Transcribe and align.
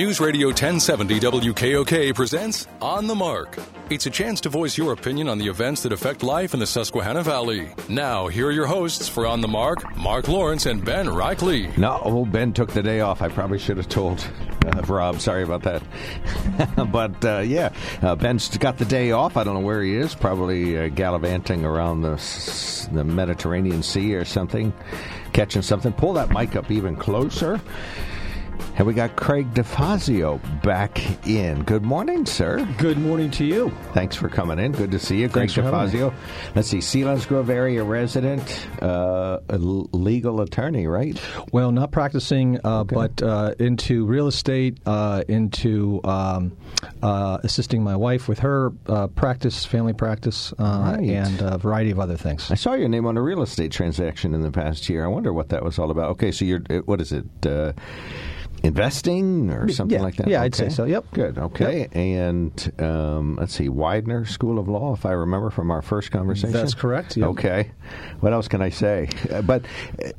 News 0.00 0.18
Radio 0.18 0.46
1070 0.48 1.20
WKOK 1.20 2.14
presents 2.14 2.66
On 2.80 3.06
the 3.06 3.14
Mark. 3.14 3.58
It's 3.90 4.06
a 4.06 4.10
chance 4.10 4.40
to 4.40 4.48
voice 4.48 4.78
your 4.78 4.94
opinion 4.94 5.28
on 5.28 5.36
the 5.36 5.46
events 5.46 5.82
that 5.82 5.92
affect 5.92 6.22
life 6.22 6.54
in 6.54 6.60
the 6.60 6.66
Susquehanna 6.66 7.22
Valley. 7.22 7.74
Now, 7.86 8.26
here 8.26 8.46
are 8.46 8.50
your 8.50 8.66
hosts 8.66 9.10
for 9.10 9.26
On 9.26 9.42
the 9.42 9.46
Mark, 9.46 9.94
Mark 9.98 10.26
Lawrence 10.26 10.64
and 10.64 10.82
Ben 10.82 11.04
Reichley. 11.04 11.76
No, 11.76 11.98
old 12.02 12.32
Ben 12.32 12.54
took 12.54 12.72
the 12.72 12.82
day 12.82 13.00
off. 13.00 13.20
I 13.20 13.28
probably 13.28 13.58
should 13.58 13.76
have 13.76 13.90
told 13.90 14.26
uh, 14.64 14.80
Rob. 14.88 15.20
Sorry 15.20 15.42
about 15.42 15.64
that. 15.64 15.82
but 16.90 17.22
uh, 17.22 17.40
yeah, 17.40 17.70
uh, 18.00 18.16
Ben's 18.16 18.56
got 18.56 18.78
the 18.78 18.86
day 18.86 19.10
off. 19.10 19.36
I 19.36 19.44
don't 19.44 19.52
know 19.52 19.60
where 19.66 19.82
he 19.82 19.96
is. 19.96 20.14
Probably 20.14 20.78
uh, 20.78 20.88
gallivanting 20.88 21.62
around 21.66 22.00
the, 22.00 22.88
the 22.90 23.04
Mediterranean 23.04 23.82
Sea 23.82 24.14
or 24.14 24.24
something, 24.24 24.72
catching 25.34 25.60
something. 25.60 25.92
Pull 25.92 26.14
that 26.14 26.30
mic 26.30 26.56
up 26.56 26.70
even 26.70 26.96
closer. 26.96 27.60
And 28.76 28.86
we 28.86 28.94
got 28.94 29.16
Craig 29.16 29.52
DeFazio 29.54 30.40
back 30.62 31.26
in. 31.26 31.62
Good 31.64 31.82
morning, 31.82 32.24
sir. 32.26 32.66
Good 32.78 32.98
morning 32.98 33.30
to 33.32 33.44
you. 33.44 33.70
Thanks 33.92 34.16
for 34.16 34.28
coming 34.28 34.58
in. 34.58 34.72
Good 34.72 34.90
to 34.92 34.98
see 34.98 35.20
you, 35.20 35.28
Craig 35.28 35.50
Thanks 35.50 35.54
for 35.54 35.62
having 35.62 35.90
DeFazio. 35.90 36.14
Let's 36.54 36.68
see, 36.68 36.78
Selinsgrove 36.78 37.48
area 37.50 37.84
resident, 37.84 38.66
uh, 38.80 39.38
legal 39.50 40.40
attorney, 40.40 40.86
right? 40.86 41.20
Well, 41.52 41.72
not 41.72 41.90
practicing, 41.92 42.58
uh, 42.64 42.84
but 42.84 43.22
uh, 43.22 43.54
into 43.58 44.06
real 44.06 44.26
estate, 44.28 44.78
uh, 44.86 45.24
into 45.28 46.00
um, 46.04 46.56
uh, 47.02 47.38
assisting 47.42 47.82
my 47.84 47.96
wife 47.96 48.28
with 48.28 48.38
her 48.40 48.72
uh, 48.86 49.08
practice, 49.08 49.64
family 49.66 49.92
practice, 49.92 50.52
uh, 50.58 50.94
Right. 50.96 51.08
and 51.10 51.40
a 51.42 51.58
variety 51.58 51.90
of 51.90 52.00
other 52.00 52.16
things. 52.16 52.50
I 52.50 52.54
saw 52.54 52.72
your 52.74 52.88
name 52.88 53.06
on 53.06 53.16
a 53.16 53.22
real 53.22 53.42
estate 53.42 53.72
transaction 53.72 54.34
in 54.34 54.42
the 54.42 54.50
past 54.50 54.88
year. 54.88 55.04
I 55.04 55.08
wonder 55.08 55.32
what 55.32 55.50
that 55.50 55.62
was 55.62 55.78
all 55.78 55.90
about. 55.90 56.10
Okay, 56.12 56.32
so 56.32 56.44
you're, 56.44 56.60
what 56.86 57.00
is 57.00 57.12
it? 57.12 57.24
Uh, 58.62 58.66
investing 58.66 59.50
or 59.50 59.68
something 59.68 59.98
Yeah, 59.98 60.02
like 60.04 60.16
that? 60.16 60.28
yeah, 60.28 60.42
I'd 60.42 60.54
say 60.54 60.68
so, 60.68 60.84
yep. 60.84 61.04
Good, 61.12 61.38
okay. 61.38 61.88
And 61.92 62.72
um, 62.78 63.36
let's 63.36 63.54
see, 63.54 63.68
Widener 63.68 64.24
School 64.24 64.58
of 64.58 64.68
Law, 64.68 64.94
if 64.94 65.06
I 65.06 65.12
remember 65.12 65.50
from 65.50 65.70
our 65.70 65.82
first 65.82 66.10
conversation. 66.10 66.52
That's 66.52 66.74
correct, 66.74 67.16
yep. 67.16 67.28
Okay. 67.30 67.70
What 68.20 68.32
else 68.32 68.48
can 68.48 68.62
I 68.62 68.70
say? 68.70 69.08
Uh, 69.30 69.42
but 69.42 69.64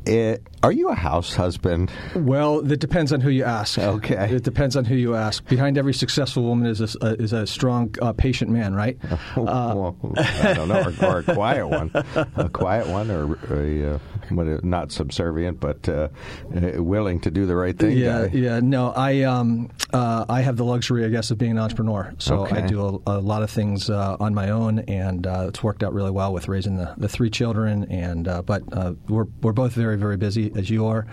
uh, 0.08 0.38
are 0.64 0.72
you 0.72 0.89
a 0.89 0.95
house 0.95 1.34
husband? 1.36 1.92
Well, 2.16 2.72
it 2.72 2.80
depends 2.80 3.14
on 3.14 3.22
who 3.22 3.30
you 3.30 3.44
ask. 3.44 3.78
Okay. 3.78 4.36
It 4.36 4.44
depends 4.44 4.75
on 4.75 4.86
who 4.86 4.95
you 4.95 5.16
ask. 5.16 5.45
Behind 5.47 5.78
every 5.78 5.94
successful 5.94 6.44
woman 6.44 6.67
is 6.67 6.81
a, 6.81 7.06
uh, 7.06 7.16
is 7.19 7.34
a 7.34 7.45
strong, 7.47 7.94
uh, 8.02 8.14
patient 8.14 8.52
man, 8.52 8.73
right? 8.73 8.97
well, 9.36 9.97
I 10.17 10.53
don't 10.53 10.67
know, 10.67 10.92
or, 11.02 11.06
or 11.06 11.19
a 11.19 11.23
quiet 11.23 11.67
one, 11.67 11.92
a 12.36 12.50
quiet 12.50 12.88
one, 12.88 13.12
or 13.12 13.38
a 13.53 13.95
uh, 13.95 14.00
uh, 14.39 14.58
not 14.64 14.92
subservient, 14.92 15.59
but 15.59 15.88
uh, 15.89 16.09
uh, 16.56 16.81
willing 16.84 17.19
to 17.22 17.31
do 17.31 17.45
the 17.45 17.56
right 17.56 17.78
thing. 17.78 17.97
Yeah, 17.97 18.28
guy. 18.28 18.30
Yeah. 18.33 18.59
No, 18.61 18.91
I 18.91 19.21
um, 19.23 19.69
uh, 19.93 20.25
I 20.29 20.41
have 20.41 20.57
the 20.57 20.65
luxury, 20.65 21.05
I 21.05 21.09
guess, 21.09 21.31
of 21.31 21.37
being 21.37 21.51
an 21.51 21.57
entrepreneur. 21.59 22.13
So 22.17 22.41
Okay. 22.45 22.57
I 22.57 22.67
do 22.67 23.01
a, 23.05 23.17
a 23.17 23.19
lot 23.19 23.43
of 23.43 23.49
things 23.49 23.89
uh, 23.89 24.17
on 24.19 24.33
my 24.33 24.49
own, 24.49 24.79
and 24.79 25.27
uh, 25.27 25.45
it's 25.49 25.63
worked 25.63 25.83
out 25.83 25.93
really 25.93 26.11
well 26.11 26.33
with 26.33 26.47
raising 26.47 26.77
the, 26.77 26.93
the 26.97 27.07
three 27.09 27.29
children. 27.29 27.83
And 27.91 28.27
uh, 28.27 28.41
but 28.41 28.63
uh, 28.71 28.93
we're 29.07 29.25
we're 29.41 29.53
both 29.53 29.73
very 29.73 29.97
very 29.97 30.17
busy 30.17 30.51
as 30.55 30.69
you 30.69 30.85
are, 30.88 31.05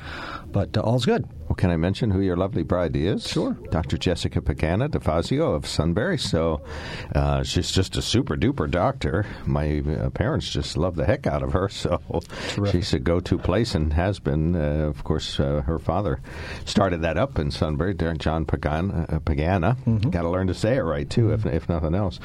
but 0.52 0.76
uh, 0.76 0.80
all's 0.80 1.04
good. 1.06 1.28
Well, 1.48 1.56
can 1.56 1.70
I 1.70 1.78
mention 1.78 2.10
who 2.10 2.20
your 2.20 2.36
lovely 2.36 2.62
bride 2.62 2.94
is? 2.94 3.26
Sure. 3.26 3.52
Dr. 3.70 3.96
Jessica 3.96 4.42
Pagana 4.42 4.88
DeFazio 4.88 5.54
of 5.56 5.66
Sunbury. 5.66 6.18
So 6.18 6.60
uh, 7.14 7.42
she's 7.42 7.70
just 7.70 7.96
a 7.96 8.02
super 8.02 8.36
duper 8.36 8.70
doctor. 8.70 9.24
My 9.46 9.78
uh, 9.80 10.10
parents 10.10 10.50
just 10.50 10.76
love 10.76 10.96
the 10.96 11.06
heck 11.06 11.26
out 11.26 11.42
of 11.42 11.52
her. 11.52 11.68
So 11.78 12.00
she's 12.70 12.92
a 12.92 12.98
go 12.98 13.20
to 13.20 13.38
place 13.38 13.74
and 13.74 13.92
has 13.92 14.18
been. 14.18 14.56
Uh, 14.56 14.88
of 14.88 15.04
course, 15.04 15.38
uh, 15.38 15.62
her 15.64 15.78
father 15.78 16.20
started 16.64 17.02
that 17.02 17.16
up 17.16 17.38
in 17.38 17.50
Sunbury, 17.50 17.94
John 17.94 18.44
Pagana. 18.44 19.12
Uh, 19.12 19.20
Pagana. 19.20 20.10
Got 20.10 20.22
to 20.22 20.28
learn 20.28 20.48
to 20.48 20.54
say 20.54 20.76
it 20.76 20.80
right, 20.80 21.08
too, 21.08 21.32
if, 21.32 21.46
if 21.46 21.68
nothing 21.68 21.94
else. 21.94 22.18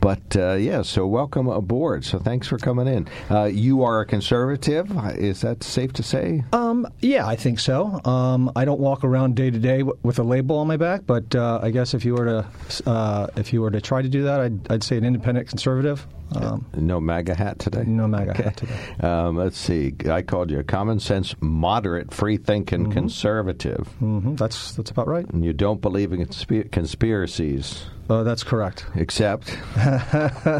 But 0.00 0.36
uh, 0.36 0.54
yeah, 0.54 0.82
so 0.82 1.06
welcome 1.06 1.46
aboard. 1.48 2.04
So 2.04 2.18
thanks 2.18 2.48
for 2.48 2.58
coming 2.58 2.88
in. 2.88 3.08
Uh, 3.30 3.44
you 3.44 3.84
are 3.84 4.00
a 4.00 4.06
conservative. 4.06 4.90
Is 5.16 5.42
that 5.42 5.62
safe 5.62 5.92
to 5.94 6.02
say? 6.02 6.44
Um, 6.52 6.86
yeah, 7.00 7.26
I 7.26 7.36
think 7.36 7.58
so. 7.60 8.00
Um, 8.04 8.50
I 8.56 8.65
don't 8.66 8.80
walk 8.80 9.02
around 9.04 9.34
day 9.36 9.50
to 9.50 9.58
day 9.58 9.82
with 9.82 10.18
a 10.18 10.22
label 10.22 10.58
on 10.58 10.66
my 10.66 10.76
back, 10.76 11.06
but 11.06 11.34
uh, 11.34 11.60
I 11.62 11.70
guess 11.70 11.94
if 11.94 12.04
you 12.04 12.12
were 12.14 12.26
to 12.26 12.90
uh, 12.90 13.28
if 13.36 13.52
you 13.54 13.62
were 13.62 13.70
to 13.70 13.80
try 13.80 14.02
to 14.02 14.08
do 14.08 14.24
that, 14.24 14.40
I'd, 14.40 14.70
I'd 14.70 14.82
say 14.84 14.98
an 14.98 15.04
independent 15.06 15.48
conservative. 15.48 16.06
Um, 16.34 16.66
No 16.76 16.98
MAGA 17.00 17.34
hat 17.36 17.58
today? 17.60 17.84
No 17.86 18.06
MAGA 18.08 18.34
hat 18.34 18.56
today. 18.58 18.74
Um, 19.00 19.36
let's 19.36 19.56
see. 19.56 19.94
I 20.10 20.22
called 20.22 20.50
you 20.50 20.58
a 20.58 20.64
common 20.64 20.98
sense, 20.98 21.34
moderate, 21.40 22.12
free 22.12 22.36
thinking 22.36 22.90
conservative. 22.90 23.86
hmm 24.00 24.34
that's 24.34 24.72
that's 24.72 24.90
about 24.90 25.06
right. 25.08 25.24
And 25.30 25.44
you 25.44 25.52
don't 25.52 25.80
believe 25.80 26.12
in 26.12 26.20
consp- 26.26 26.70
conspiracies, 26.72 27.86
Uh, 28.08 28.22
that's 28.22 28.42
correct. 28.44 28.86
except 28.94 29.48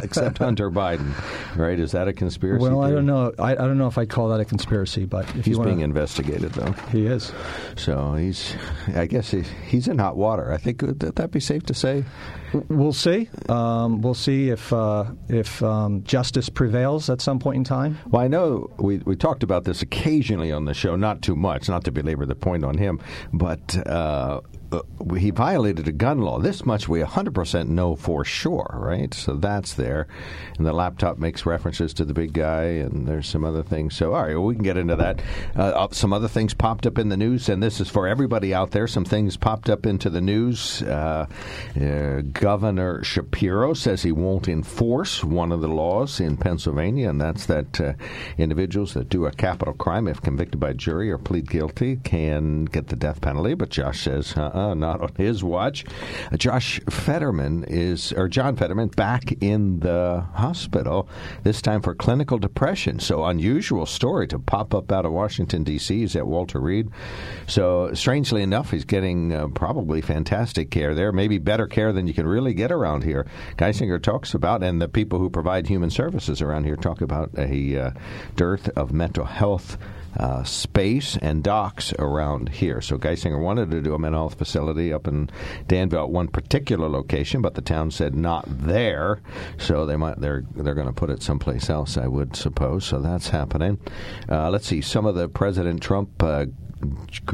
except 0.02 0.38
Hunter 0.38 0.70
Biden, 0.70 1.12
right? 1.56 1.78
Is 1.78 1.92
that 1.92 2.08
a 2.08 2.12
conspiracy? 2.12 2.62
Well, 2.62 2.82
I 2.82 2.90
don't 2.90 3.06
know. 3.06 3.32
I, 3.38 3.52
I 3.52 3.54
don't 3.54 3.78
know 3.78 3.86
if 3.86 3.98
I'd 3.98 4.08
call 4.08 4.28
that 4.30 4.40
a 4.40 4.44
conspiracy, 4.44 5.04
but 5.04 5.24
if 5.36 5.44
He's 5.44 5.48
you 5.48 5.58
want, 5.58 5.68
being 5.68 5.80
investigated, 5.80 6.52
though. 6.52 6.72
he 6.90 7.06
is. 7.06 7.32
So 7.76 8.14
he's, 8.14 8.54
I 8.94 9.06
guess 9.06 9.30
he, 9.30 9.42
he's 9.66 9.86
in 9.88 9.98
hot 9.98 10.16
water. 10.16 10.52
I 10.52 10.56
think 10.56 10.82
would 10.82 11.00
that 11.00 11.30
be 11.30 11.40
safe 11.40 11.62
to 11.64 11.74
say? 11.74 12.04
We'll 12.52 12.92
see. 12.92 13.28
Um, 13.48 14.00
we'll 14.00 14.14
see 14.14 14.50
if 14.50 14.72
uh, 14.72 15.06
if 15.28 15.62
um, 15.62 16.04
justice 16.04 16.48
prevails 16.48 17.10
at 17.10 17.20
some 17.20 17.38
point 17.38 17.56
in 17.56 17.64
time. 17.64 17.98
Well, 18.06 18.22
I 18.22 18.28
know 18.28 18.70
we, 18.78 18.98
we 18.98 19.16
talked 19.16 19.42
about 19.42 19.64
this 19.64 19.82
occasionally 19.82 20.52
on 20.52 20.64
the 20.64 20.74
show, 20.74 20.96
not 20.96 21.22
too 21.22 21.36
much, 21.36 21.68
not 21.68 21.84
to 21.84 21.92
belabor 21.92 22.26
the 22.26 22.34
point 22.34 22.64
on 22.64 22.78
him, 22.78 23.00
but 23.32 23.76
uh, 23.86 24.40
uh, 24.72 24.82
he 25.14 25.30
violated 25.30 25.86
a 25.86 25.92
gun 25.92 26.20
law. 26.20 26.38
This 26.38 26.64
much 26.64 26.88
we 26.88 27.00
100% 27.00 27.68
know 27.68 27.94
for 27.94 28.24
sure, 28.24 28.68
right? 28.74 29.12
So 29.14 29.34
that's 29.34 29.74
there. 29.74 30.08
And 30.56 30.66
the 30.66 30.72
laptop 30.72 31.18
makes 31.18 31.46
references 31.46 31.94
to 31.94 32.04
the 32.04 32.14
big 32.14 32.32
guy, 32.32 32.62
and 32.62 33.06
there's 33.06 33.28
some 33.28 33.44
other 33.44 33.62
things. 33.62 33.94
So, 33.96 34.14
all 34.14 34.22
right, 34.22 34.34
well, 34.34 34.44
we 34.44 34.54
can 34.54 34.64
get 34.64 34.76
into 34.76 34.96
that. 34.96 35.22
Uh, 35.54 35.62
uh, 35.62 35.88
some 35.92 36.12
other 36.12 36.28
things 36.28 36.54
popped 36.54 36.86
up 36.86 36.98
in 36.98 37.08
the 37.08 37.16
news, 37.16 37.48
and 37.48 37.62
this 37.62 37.80
is 37.80 37.88
for 37.88 38.08
everybody 38.08 38.52
out 38.52 38.72
there. 38.72 38.86
Some 38.86 39.04
things 39.04 39.36
popped 39.36 39.70
up 39.70 39.86
into 39.86 40.10
the 40.10 40.20
news. 40.20 40.82
Uh, 40.82 41.26
uh, 41.76 42.22
Governor 42.40 43.02
Shapiro 43.02 43.72
says 43.72 44.02
he 44.02 44.12
won't 44.12 44.46
enforce 44.46 45.24
one 45.24 45.52
of 45.52 45.62
the 45.62 45.68
laws 45.68 46.20
in 46.20 46.36
Pennsylvania, 46.36 47.08
and 47.08 47.18
that's 47.18 47.46
that 47.46 47.80
uh, 47.80 47.94
individuals 48.36 48.92
that 48.92 49.08
do 49.08 49.24
a 49.24 49.30
capital 49.30 49.72
crime, 49.72 50.06
if 50.06 50.20
convicted 50.20 50.60
by 50.60 50.74
jury 50.74 51.10
or 51.10 51.16
plead 51.16 51.48
guilty, 51.48 51.96
can 51.96 52.66
get 52.66 52.88
the 52.88 52.96
death 52.96 53.22
penalty. 53.22 53.54
But 53.54 53.70
Josh 53.70 54.02
says, 54.02 54.36
uh-uh, 54.36 54.74
not 54.74 55.00
on 55.00 55.14
his 55.16 55.42
watch. 55.42 55.86
Uh, 56.30 56.36
Josh 56.36 56.78
Fetterman 56.90 57.64
is, 57.68 58.12
or 58.12 58.28
John 58.28 58.54
Fetterman, 58.54 58.88
back 58.88 59.32
in 59.40 59.80
the 59.80 60.26
hospital, 60.34 61.08
this 61.42 61.62
time 61.62 61.80
for 61.80 61.94
clinical 61.94 62.38
depression. 62.38 63.00
So 63.00 63.24
unusual 63.24 63.86
story 63.86 64.28
to 64.28 64.38
pop 64.38 64.74
up 64.74 64.92
out 64.92 65.06
of 65.06 65.12
Washington, 65.12 65.64
D.C. 65.64 66.00
He's 66.00 66.14
at 66.14 66.26
Walter 66.26 66.60
Reed. 66.60 66.90
So 67.46 67.94
strangely 67.94 68.42
enough, 68.42 68.72
he's 68.72 68.84
getting 68.84 69.32
uh, 69.32 69.48
probably 69.48 70.02
fantastic 70.02 70.70
care 70.70 70.94
there, 70.94 71.12
maybe 71.12 71.38
better 71.38 71.66
care 71.66 71.94
than 71.94 72.06
you 72.06 72.12
can 72.12 72.25
really 72.26 72.54
get 72.54 72.72
around 72.72 73.04
here. 73.04 73.26
Geisinger 73.56 74.02
talks 74.02 74.34
about, 74.34 74.62
and 74.62 74.80
the 74.80 74.88
people 74.88 75.18
who 75.18 75.30
provide 75.30 75.66
human 75.66 75.90
services 75.90 76.42
around 76.42 76.64
here 76.64 76.76
talk 76.76 77.00
about 77.00 77.30
a 77.36 77.78
uh, 77.78 77.90
dearth 78.34 78.68
of 78.76 78.92
mental 78.92 79.24
health 79.24 79.78
uh, 80.18 80.42
space 80.44 81.16
and 81.20 81.42
docs 81.42 81.92
around 81.98 82.48
here. 82.48 82.80
So 82.80 82.98
Geisinger 82.98 83.40
wanted 83.40 83.70
to 83.70 83.82
do 83.82 83.94
a 83.94 83.98
mental 83.98 84.22
health 84.22 84.38
facility 84.38 84.92
up 84.92 85.06
in 85.06 85.30
Danville 85.66 86.04
at 86.04 86.10
one 86.10 86.28
particular 86.28 86.88
location, 86.88 87.42
but 87.42 87.54
the 87.54 87.62
town 87.62 87.90
said 87.90 88.14
not 88.14 88.44
there. 88.48 89.20
So 89.58 89.86
they 89.86 89.96
might 89.96 90.20
they're 90.20 90.44
they're 90.54 90.74
going 90.74 90.86
to 90.86 90.92
put 90.92 91.10
it 91.10 91.22
someplace 91.22 91.68
else, 91.70 91.96
I 91.96 92.06
would 92.06 92.36
suppose. 92.36 92.84
So 92.84 93.00
that's 93.00 93.28
happening. 93.28 93.78
Uh, 94.28 94.50
let's 94.50 94.66
see 94.66 94.80
some 94.80 95.06
of 95.06 95.14
the 95.14 95.28
President 95.28 95.82
Trump. 95.82 96.22
Uh, 96.22 96.46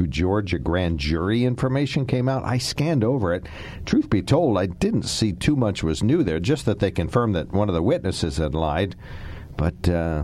Georgia 0.09 0.57
grand 0.57 0.99
jury 0.99 1.43
information 1.43 2.05
came 2.05 2.29
out. 2.29 2.45
I 2.45 2.57
scanned 2.57 3.03
over 3.03 3.33
it. 3.33 3.45
Truth 3.85 4.09
be 4.09 4.21
told, 4.21 4.57
I 4.57 4.67
didn't 4.67 5.03
see 5.03 5.33
too 5.33 5.57
much 5.57 5.83
was 5.83 6.01
new 6.01 6.23
there. 6.23 6.39
Just 6.39 6.65
that 6.65 6.79
they 6.79 6.91
confirmed 6.91 7.35
that 7.35 7.51
one 7.51 7.67
of 7.67 7.75
the 7.75 7.83
witnesses 7.83 8.37
had 8.37 8.55
lied, 8.55 8.95
but 9.57 9.89
uh, 9.89 10.23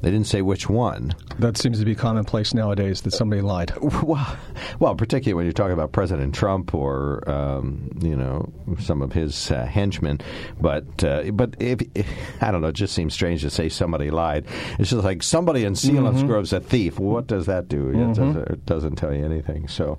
They 0.00 0.10
didn't 0.10 0.26
say 0.26 0.42
which 0.42 0.68
one. 0.68 1.14
That 1.38 1.56
seems 1.56 1.78
to 1.78 1.84
be 1.84 1.94
commonplace 1.94 2.54
nowadays 2.54 3.02
that 3.02 3.12
somebody 3.12 3.42
lied. 3.42 3.72
Well, 4.08 4.38
well, 4.78 4.94
particularly 4.94 5.34
when 5.34 5.44
you're 5.44 5.52
talking 5.52 5.72
about 5.72 5.92
President 5.92 6.34
Trump 6.34 6.74
or 6.74 7.28
um, 7.28 7.90
you 8.00 8.14
know 8.16 8.50
some 8.78 9.02
of 9.02 9.12
his 9.12 9.50
uh, 9.50 9.66
henchmen. 9.66 10.20
But 10.60 11.04
uh, 11.04 11.30
but 11.32 11.56
if, 11.58 11.80
I 12.40 12.50
don't 12.50 12.62
know, 12.62 12.68
it 12.68 12.74
just 12.74 12.94
seems 12.94 13.12
strange 13.12 13.42
to 13.42 13.50
say 13.50 13.68
somebody 13.68 14.10
lied. 14.10 14.46
It's 14.78 14.90
just 14.90 15.04
like 15.04 15.22
somebody 15.22 15.64
in 15.64 15.74
Selinsgrove's 15.74 16.52
a 16.52 16.60
thief. 16.60 16.98
What 16.98 17.26
does 17.26 17.46
that 17.46 17.68
do? 17.68 17.90
It, 17.90 18.14
doesn't, 18.14 18.36
it, 18.36 18.66
doesn't, 18.66 18.96
tell 18.96 19.14
you 19.14 19.24
anything. 19.24 19.68
So, 19.68 19.98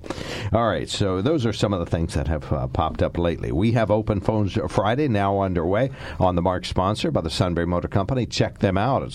all 0.52 0.66
right. 0.66 0.88
So 0.88 1.22
those 1.22 1.46
are 1.46 1.52
some 1.52 1.72
of 1.72 1.80
the 1.80 1.86
things 1.86 2.14
that 2.14 2.28
have 2.28 2.52
uh, 2.52 2.66
popped 2.68 3.02
up 3.02 3.18
lately. 3.18 3.52
We 3.52 3.72
have 3.72 3.90
Open 3.90 4.20
Phones 4.20 4.58
Friday 4.68 5.08
now 5.08 5.40
underway 5.40 5.90
on 6.18 6.36
the 6.36 6.42
Mark 6.42 6.64
sponsor 6.64 7.10
by 7.10 7.20
the 7.20 7.30
Sunbury 7.30 7.66
Motor 7.66 7.88
Company. 7.88 8.26
Check 8.26 8.58
them 8.58 8.76
out 8.76 9.02
at 9.02 9.12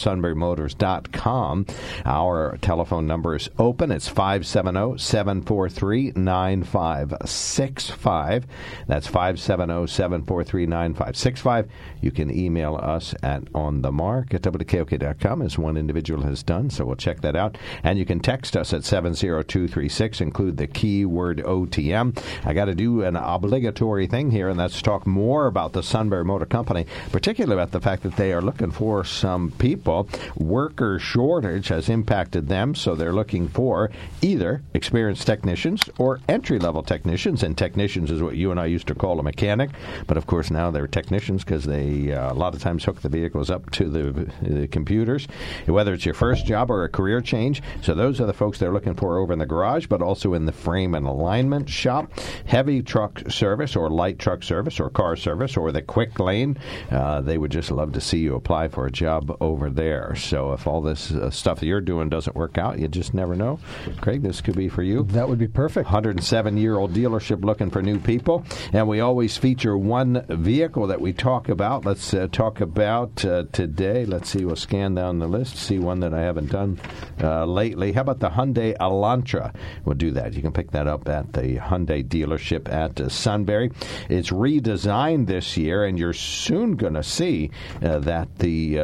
sunburymotors.com. 0.78 1.66
Our 2.06 2.58
telephone 2.58 3.08
number 3.08 3.36
is 3.36 3.50
open. 3.58 3.92
It's 3.92 4.08
570 4.08 4.98
743 4.98 6.14
9565. 6.16 8.46
That's 8.88 9.08
570 9.08 9.88
743 9.88 10.66
9565. 10.66 11.70
You 12.02 12.12
can 12.12 12.36
email 12.36 12.76
us 12.76 13.16
at 13.24 13.44
on 13.54 13.82
the 13.82 13.92
mark 13.92 14.34
at 14.34 14.42
WKOK.com 14.42 15.42
as 15.42 15.58
one 15.58 15.78
individual 15.78 16.24
has 16.24 16.44
done, 16.44 16.70
so 16.70 16.86
we'll 16.86 16.96
check 16.96 17.22
that 17.22 17.36
out. 17.36 17.58
And 17.84 18.00
you 18.00 18.06
can 18.06 18.20
text 18.20 18.56
us 18.56 18.74
at 18.74 18.84
70236, 18.84 20.22
include 20.22 20.58
the 20.58 20.68
keyword 20.68 21.40
OTM. 21.40 22.22
I 22.44 22.54
got 22.54 22.66
to 22.66 22.76
do 22.76 23.04
an 23.04 23.16
obligatory 23.16 24.08
thing 24.08 24.32
here, 24.32 24.50
and 24.50 24.60
that's 24.60 24.82
talk 24.82 25.08
more 25.08 25.48
about 25.48 25.72
the 25.74 25.84
Sunbury 25.84 26.26
Motor 26.26 26.46
Company, 26.46 26.86
particularly 27.12 27.54
about 27.54 27.72
the 27.72 27.82
fact 27.82 28.04
that 28.04 28.18
they 28.18 28.34
are 28.34 28.42
looking 28.42 28.72
for 28.72 29.04
some 29.04 29.52
people. 29.52 30.08
Worker 30.66 30.98
shortage 30.98 31.68
has 31.68 31.90
impacted 31.90 32.48
them, 32.48 32.74
so 32.74 32.96
they're 32.96 33.14
looking 33.14 33.48
for 33.48 33.92
either 34.24 34.64
experienced 34.74 35.28
technicians 35.28 35.80
or 36.00 36.20
entry 36.28 36.58
level 36.58 36.82
technicians. 36.82 37.44
And 37.44 37.56
technicians 37.56 38.10
is 38.10 38.24
what 38.24 38.36
you 38.36 38.50
and 38.50 38.60
I 38.60 38.66
used 38.66 38.88
to 38.88 38.96
call 38.96 39.20
a 39.20 39.24
mechanic, 39.24 39.70
but 40.08 40.18
of 40.18 40.26
course 40.26 40.50
now 40.50 40.72
they're 40.72 40.88
technicians 40.88 41.44
because 41.44 41.66
they 41.66 42.12
uh, 42.12 42.34
a 42.34 42.34
lot 42.34 42.56
of 42.56 42.64
times 42.64 42.84
hook 42.84 43.00
the 43.00 43.10
vehicles 43.10 43.52
up 43.52 43.70
to 43.74 43.88
the, 43.88 44.32
the 44.42 44.68
computers, 44.68 45.28
whether 45.68 45.94
it's 45.94 46.04
your 46.04 46.16
first 46.16 46.48
job 46.48 46.72
or 46.72 46.84
a 46.84 46.90
career 46.90 47.22
change. 47.22 47.62
So 47.84 47.94
those 47.94 48.20
are 48.20 48.26
the 48.26 48.34
folks 48.34 48.58
they're 48.58 48.74
looking 48.74 48.96
for 48.96 49.20
over 49.20 49.34
in 49.34 49.38
the 49.38 49.46
garage, 49.46 49.86
but 49.86 50.02
also 50.02 50.34
in 50.34 50.48
the 50.48 50.52
frame 50.52 50.96
and 50.96 51.06
alignment 51.06 51.70
shop, 51.70 52.12
heavy 52.46 52.82
truck 52.82 53.22
service 53.30 53.76
or 53.76 53.92
light 53.92 54.18
truck 54.18 54.42
service 54.42 54.80
or 54.80 54.90
car 54.90 55.16
service 55.16 55.58
or 55.58 55.72
the 55.72 55.84
quick 55.84 56.20
lane. 56.20 56.58
Uh, 56.90 57.22
they 57.22 57.38
would 57.38 57.52
just 57.52 57.70
love 57.70 57.94
to 57.94 58.02
see 58.02 58.18
you 58.18 58.34
apply 58.34 58.68
for 58.68 58.88
a 58.88 58.92
job 58.92 59.38
over 59.40 59.70
there. 59.70 60.16
So 60.16 60.55
if 60.56 60.68
all 60.68 60.82
this 60.82 61.12
uh, 61.12 61.30
stuff 61.30 61.60
that 61.60 61.68
you're 61.68 61.82
doing 61.82 62.10
doesn't 62.10 62.36
work 62.36 62.58
out, 62.58 62.80
you 62.80 62.88
just 62.88 63.14
never 63.14 63.36
know. 63.36 63.60
Craig, 64.02 64.24
this 64.24 64.42
could 64.42 64.56
be 64.56 64.70
for 64.70 64.84
you. 64.84 65.04
That 65.04 65.30
would 65.30 65.40
be 65.40 65.48
perfect. 65.48 65.86
107 65.86 66.58
year 66.58 66.78
old 66.78 66.94
dealership 66.94 67.44
looking 67.46 67.70
for 67.70 67.82
new 67.82 68.00
people. 68.00 68.44
And 68.74 68.88
we 68.88 69.00
always 69.00 69.38
feature 69.38 69.78
one 69.78 70.26
vehicle 70.28 70.88
that 70.88 71.02
we 71.02 71.14
talk 71.14 71.50
about. 71.50 71.86
Let's 71.86 72.14
uh, 72.14 72.28
talk 72.32 72.62
about 72.62 73.24
uh, 73.24 73.44
today. 73.52 74.06
Let's 74.06 74.30
see, 74.30 74.46
we'll 74.46 74.56
scan 74.56 74.96
down 74.96 75.20
the 75.20 75.28
list, 75.28 75.58
see 75.58 75.80
one 75.80 76.00
that 76.00 76.14
I 76.14 76.22
haven't 76.22 76.52
done 76.52 76.80
uh, 77.22 77.46
lately. 77.46 77.92
How 77.92 78.02
about 78.02 78.20
the 78.20 78.30
Hyundai 78.30 78.76
Elantra? 78.78 79.54
We'll 79.84 79.96
do 79.96 80.12
that. 80.12 80.34
You 80.34 80.42
can 80.42 80.52
pick 80.52 80.72
that 80.72 80.88
up 80.88 81.08
at 81.08 81.34
the 81.34 81.58
Hyundai 81.58 82.04
dealership 82.04 82.72
at 82.72 83.00
uh, 83.00 83.10
Sunbury. 83.10 83.72
It's 84.10 84.32
redesigned 84.32 85.28
this 85.28 85.58
year, 85.58 85.86
and 85.86 86.00
you're 86.00 86.14
soon 86.14 86.76
going 86.76 86.94
to 86.94 87.04
see 87.04 87.52
uh, 87.84 88.00
that 88.00 88.40
the 88.40 88.80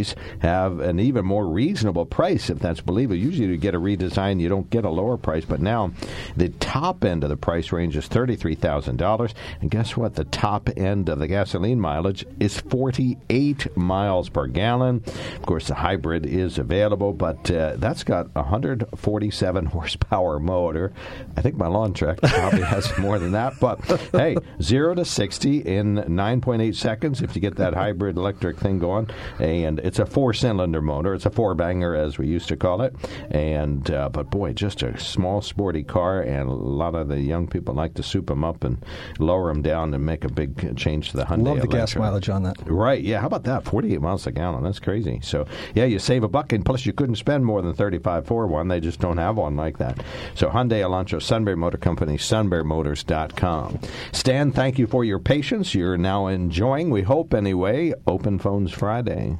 2023s 0.00 0.14
have 0.40 0.80
an 0.80 1.00
even 1.00 1.24
more 1.24 1.46
reasonable 1.46 2.06
price, 2.06 2.50
if 2.50 2.58
that's 2.58 2.80
believable. 2.80 3.16
Usually, 3.16 3.48
you 3.48 3.56
get 3.56 3.74
a 3.74 3.80
redesign, 3.80 4.40
you 4.40 4.48
don't 4.48 4.68
get 4.70 4.84
a 4.84 4.90
lower 4.90 5.16
price, 5.16 5.44
but 5.44 5.60
now 5.60 5.92
the 6.36 6.48
top 6.48 7.04
end 7.04 7.24
of 7.24 7.30
the 7.30 7.36
price 7.36 7.72
range 7.72 7.96
is 7.96 8.08
$33,000. 8.08 9.32
And 9.60 9.70
guess 9.70 9.96
what? 9.96 10.14
The 10.14 10.24
top 10.24 10.68
end 10.76 11.08
of 11.08 11.18
the 11.18 11.28
gasoline 11.28 11.80
mileage 11.80 12.24
is 12.38 12.58
48 12.60 13.76
miles 13.76 14.28
per 14.28 14.46
gallon. 14.46 15.02
Of 15.36 15.42
course, 15.46 15.68
the 15.68 15.74
hybrid 15.74 16.26
is 16.26 16.58
available, 16.58 17.12
but 17.12 17.50
uh, 17.50 17.76
that's 17.76 18.04
got 18.04 18.34
147 18.34 19.66
horsepower 19.66 20.38
motor. 20.38 20.92
I 21.36 21.42
think 21.42 21.56
my 21.56 21.66
lawn 21.66 21.92
tractor 21.92 22.28
probably 22.28 22.62
has 22.62 22.96
more 22.98 23.18
than 23.18 23.32
that, 23.32 23.54
but 23.60 23.80
hey, 24.12 24.36
0 24.62 24.94
to 24.94 25.04
60 25.04 25.58
in 25.58 25.96
9.8 25.96 26.74
seconds 26.74 27.22
if 27.22 27.34
you 27.34 27.40
get 27.40 27.56
that 27.56 27.74
hybrid 27.74 28.16
electric 28.16 28.58
thing 28.58 28.78
going. 28.78 29.08
And 29.38 29.80
it's 29.90 29.98
a 29.98 30.06
four 30.06 30.32
cylinder 30.32 30.80
motor. 30.80 31.14
It's 31.14 31.26
a 31.26 31.30
four 31.30 31.52
banger, 31.56 31.96
as 31.96 32.16
we 32.16 32.28
used 32.28 32.46
to 32.46 32.56
call 32.56 32.80
it. 32.82 32.94
And 33.28 33.90
uh, 33.90 34.08
But 34.08 34.30
boy, 34.30 34.52
just 34.52 34.84
a 34.84 34.96
small, 35.00 35.42
sporty 35.42 35.82
car, 35.82 36.20
and 36.20 36.48
a 36.48 36.52
lot 36.52 36.94
of 36.94 37.08
the 37.08 37.20
young 37.20 37.48
people 37.48 37.74
like 37.74 37.94
to 37.94 38.04
soup 38.04 38.28
them 38.28 38.44
up 38.44 38.62
and 38.62 38.84
lower 39.18 39.48
them 39.52 39.62
down 39.62 39.92
and 39.92 40.06
make 40.06 40.22
a 40.22 40.28
big 40.28 40.76
change 40.76 41.10
to 41.10 41.16
the 41.16 41.24
Hyundai. 41.24 41.44
Love 41.46 41.60
the 41.62 41.66
Elantra. 41.66 41.72
gas 41.72 41.96
mileage 41.96 42.28
on 42.28 42.44
that. 42.44 42.56
Right. 42.66 43.02
Yeah. 43.02 43.18
How 43.18 43.26
about 43.26 43.42
that? 43.44 43.64
48 43.64 44.00
miles 44.00 44.28
a 44.28 44.30
gallon. 44.30 44.62
That's 44.62 44.78
crazy. 44.78 45.18
So, 45.24 45.44
yeah, 45.74 45.86
you 45.86 45.98
save 45.98 46.22
a 46.22 46.28
buck, 46.28 46.52
and 46.52 46.64
plus 46.64 46.86
you 46.86 46.92
couldn't 46.92 47.16
spend 47.16 47.44
more 47.44 47.60
than 47.60 47.74
35 47.74 48.26
for 48.28 48.46
one. 48.46 48.68
They 48.68 48.78
just 48.78 49.00
don't 49.00 49.18
have 49.18 49.38
one 49.38 49.56
like 49.56 49.78
that. 49.78 50.04
So, 50.36 50.50
Hyundai 50.50 50.82
Elantra, 50.82 51.20
Sunbury 51.20 51.56
Motor 51.56 51.78
Company, 51.78 52.16
sunburymotors.com. 52.16 53.80
Stan, 54.12 54.52
thank 54.52 54.78
you 54.78 54.86
for 54.86 55.04
your 55.04 55.18
patience. 55.18 55.74
You're 55.74 55.98
now 55.98 56.28
enjoying, 56.28 56.90
we 56.90 57.02
hope 57.02 57.34
anyway, 57.34 57.92
Open 58.06 58.38
Phones 58.38 58.70
Friday. 58.70 59.36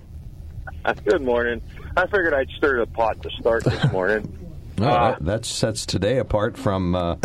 Good 1.04 1.22
morning. 1.22 1.60
I 1.96 2.06
figured 2.06 2.32
I'd 2.32 2.48
stir 2.56 2.80
the 2.80 2.86
pot 2.86 3.22
to 3.22 3.30
start 3.40 3.64
this 3.64 3.90
morning. 3.92 4.36
No, 4.78 4.88
uh, 4.88 5.16
that, 5.20 5.44
sets 5.44 5.84
today 5.84 6.16
apart 6.20 6.56
from 6.56 6.94
uh, 6.94 7.16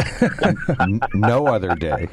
n- 0.81 0.99
no 1.13 1.47
other 1.47 1.73
day. 1.73 2.09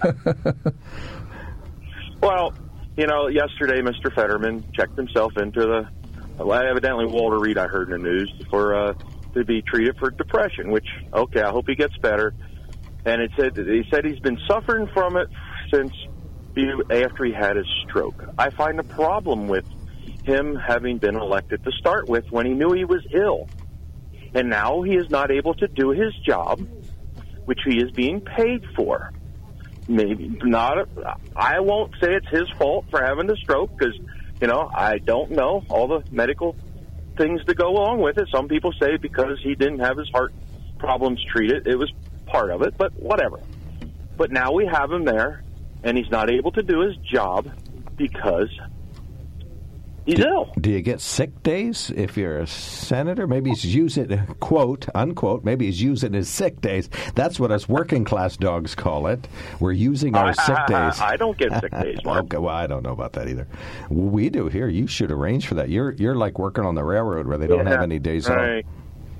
well, 2.22 2.54
you 2.96 3.08
know, 3.08 3.26
yesterday 3.26 3.80
Mr. 3.80 4.14
Fetterman 4.14 4.64
checked 4.72 4.94
himself 4.94 5.36
into 5.36 5.62
the. 5.62 5.88
Well, 6.44 6.62
evidently, 6.62 7.06
Walter 7.06 7.40
Reed, 7.40 7.58
I 7.58 7.66
heard 7.66 7.90
in 7.90 8.02
the 8.02 8.08
news, 8.08 8.32
for 8.50 8.74
uh, 8.76 8.94
to 9.34 9.44
be 9.44 9.62
treated 9.62 9.96
for 9.98 10.10
depression. 10.10 10.70
Which, 10.70 10.86
okay, 11.12 11.42
I 11.42 11.50
hope 11.50 11.64
he 11.66 11.74
gets 11.74 11.96
better. 11.96 12.34
And 13.04 13.20
it 13.20 13.32
said 13.36 13.56
he 13.56 13.82
said 13.90 14.04
he's 14.04 14.20
been 14.20 14.38
suffering 14.46 14.86
from 14.94 15.16
it 15.16 15.28
since 15.74 15.92
after 16.88 17.24
he 17.24 17.32
had 17.32 17.56
his 17.56 17.66
stroke. 17.88 18.22
I 18.38 18.50
find 18.50 18.78
a 18.78 18.84
problem 18.84 19.48
with 19.48 19.64
him 20.24 20.56
having 20.56 20.98
been 20.98 21.16
elected 21.16 21.64
to 21.64 21.72
start 21.72 22.08
with 22.08 22.24
when 22.30 22.46
he 22.46 22.52
knew 22.52 22.72
he 22.72 22.84
was 22.84 23.04
ill. 23.12 23.48
And 24.34 24.48
now 24.48 24.82
he 24.82 24.94
is 24.94 25.10
not 25.10 25.30
able 25.30 25.54
to 25.54 25.68
do 25.68 25.90
his 25.90 26.14
job, 26.26 26.66
which 27.44 27.60
he 27.64 27.76
is 27.76 27.90
being 27.90 28.20
paid 28.20 28.62
for. 28.76 29.12
Maybe 29.88 30.38
not. 30.42 30.88
I 31.36 31.60
won't 31.60 31.92
say 32.00 32.14
it's 32.14 32.28
his 32.30 32.48
fault 32.58 32.86
for 32.90 33.02
having 33.02 33.26
the 33.26 33.36
stroke 33.36 33.76
because, 33.76 33.98
you 34.40 34.46
know, 34.46 34.70
I 34.72 34.98
don't 34.98 35.32
know 35.32 35.62
all 35.68 35.88
the 35.88 36.04
medical 36.10 36.56
things 37.18 37.40
that 37.46 37.56
go 37.56 37.68
along 37.68 38.00
with 38.00 38.16
it. 38.16 38.28
Some 38.34 38.48
people 38.48 38.72
say 38.80 38.96
because 38.96 39.38
he 39.42 39.54
didn't 39.54 39.80
have 39.80 39.98
his 39.98 40.08
heart 40.12 40.32
problems 40.78 41.22
treated, 41.34 41.66
it 41.66 41.76
was 41.76 41.92
part 42.26 42.50
of 42.50 42.62
it, 42.62 42.74
but 42.78 42.92
whatever. 42.94 43.40
But 44.16 44.30
now 44.30 44.52
we 44.52 44.66
have 44.66 44.90
him 44.90 45.04
there, 45.04 45.42
and 45.82 45.96
he's 45.96 46.10
not 46.10 46.30
able 46.30 46.52
to 46.52 46.62
do 46.62 46.80
his 46.80 46.96
job 46.96 47.48
because 47.96 48.48
Do. 50.04 50.46
Do 50.60 50.70
you 50.70 50.80
get 50.80 51.00
sick 51.00 51.42
days 51.42 51.90
if 51.94 52.16
you're 52.16 52.38
a 52.38 52.46
senator? 52.46 53.26
Maybe 53.26 53.50
he's 53.50 53.64
using 53.64 54.26
quote 54.40 54.86
unquote. 54.94 55.44
Maybe 55.44 55.66
he's 55.66 55.80
using 55.80 56.12
his 56.12 56.28
sick 56.28 56.60
days. 56.60 56.88
That's 57.14 57.38
what 57.38 57.52
us 57.52 57.68
working 57.68 58.04
class 58.04 58.36
dogs 58.36 58.74
call 58.74 59.06
it. 59.06 59.28
We're 59.60 59.72
using 59.72 60.16
our 60.16 60.32
sick 60.32 60.66
days. 60.66 61.00
I 61.00 61.16
don't 61.16 61.38
get 61.38 61.52
sick 61.60 61.70
days, 61.70 61.98
okay, 62.06 62.36
well, 62.36 62.54
I 62.54 62.66
don't 62.66 62.82
know 62.82 62.92
about 62.92 63.12
that 63.14 63.28
either. 63.28 63.46
We 63.90 64.28
do 64.28 64.48
here. 64.48 64.68
You 64.68 64.86
should 64.86 65.12
arrange 65.12 65.46
for 65.46 65.54
that. 65.54 65.68
You're 65.68 65.92
you're 65.92 66.16
like 66.16 66.38
working 66.38 66.64
on 66.64 66.74
the 66.74 66.84
railroad 66.84 67.26
where 67.26 67.38
they 67.38 67.46
don't 67.46 67.66
yeah, 67.66 67.72
have 67.72 67.82
any 67.82 67.98
days 67.98 68.28
right. 68.28 68.64
off. 68.64 68.70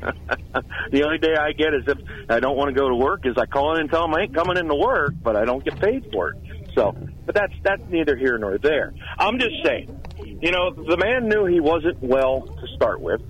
the 0.91 1.05
only 1.05 1.19
day 1.19 1.37
I 1.37 1.53
get 1.53 1.75
is 1.75 1.85
if 1.87 1.99
I 2.29 2.41
don't 2.41 2.57
want 2.57 2.75
to 2.75 2.81
go 2.81 2.89
to 2.89 2.95
work 2.97 3.25
is 3.25 3.37
I 3.37 3.47
call 3.47 3.75
in 3.75 3.83
and 3.83 3.91
tell 3.91 4.03
them 4.03 4.15
I 4.15 4.23
ain't 4.23 4.35
coming 4.35 4.57
into 4.57 4.75
work, 4.75 5.15
but 5.23 5.37
I 5.37 5.45
don't 5.45 5.65
get 5.65 5.79
paid 5.81 6.11
for 6.13 6.31
it. 6.31 6.39
So, 6.75 6.97
but 7.27 7.35
that's 7.35 7.53
that's 7.63 7.83
neither 7.89 8.17
here 8.17 8.39
nor 8.39 8.59
there. 8.59 8.95
I'm 9.19 9.39
just 9.39 9.55
saying 9.65 10.02
you 10.25 10.51
know, 10.51 10.71
the 10.71 10.97
man 10.97 11.29
knew 11.29 11.47
he 11.47 11.61
wasn't 11.61 12.03
well 12.03 12.43
to 12.43 12.67
start 12.75 13.01
with. 13.01 13.21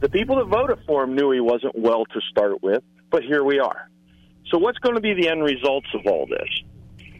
The 0.00 0.08
people 0.08 0.36
that 0.36 0.46
voted 0.46 0.78
for 0.86 1.04
him 1.04 1.14
knew 1.14 1.32
he 1.32 1.40
wasn't 1.40 1.76
well 1.76 2.04
to 2.04 2.20
start 2.30 2.62
with, 2.62 2.82
but 3.10 3.22
here 3.22 3.42
we 3.42 3.58
are. 3.58 3.88
So, 4.50 4.58
what's 4.58 4.78
going 4.78 4.94
to 4.94 5.00
be 5.00 5.14
the 5.14 5.28
end 5.28 5.42
results 5.42 5.88
of 5.94 6.06
all 6.06 6.26
this? 6.26 7.12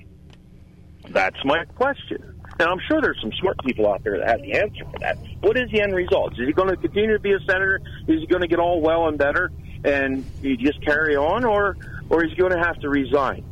That's 1.11 1.45
my 1.45 1.65
question. 1.65 2.41
Now, 2.59 2.73
I'm 2.73 2.81
sure 2.89 3.01
there's 3.01 3.21
some 3.21 3.33
smart 3.41 3.57
people 3.65 3.91
out 3.91 4.03
there 4.03 4.19
that 4.19 4.29
have 4.29 4.43
the 4.43 4.53
answer 4.53 4.85
for 4.91 4.99
that. 5.01 5.19
What 5.41 5.57
is 5.57 5.71
the 5.71 5.81
end 5.81 5.95
result? 5.95 6.33
Is 6.33 6.47
he 6.47 6.53
going 6.53 6.69
to 6.69 6.77
continue 6.77 7.13
to 7.13 7.21
be 7.21 7.33
a 7.33 7.41
senator? 7.41 7.81
Is 8.07 8.21
he 8.21 8.27
going 8.27 8.43
to 8.43 8.49
get 8.49 8.59
all 8.59 8.81
well 8.81 9.09
and 9.09 9.17
better 9.17 9.51
and 9.85 10.25
he 10.43 10.57
just 10.57 10.83
carry 10.85 11.17
on, 11.17 11.45
or 11.45 11.77
or 12.09 12.25
is 12.25 12.31
he 12.31 12.37
going 12.37 12.53
to 12.53 12.59
have 12.59 12.79
to 12.81 12.89
resign? 12.89 13.45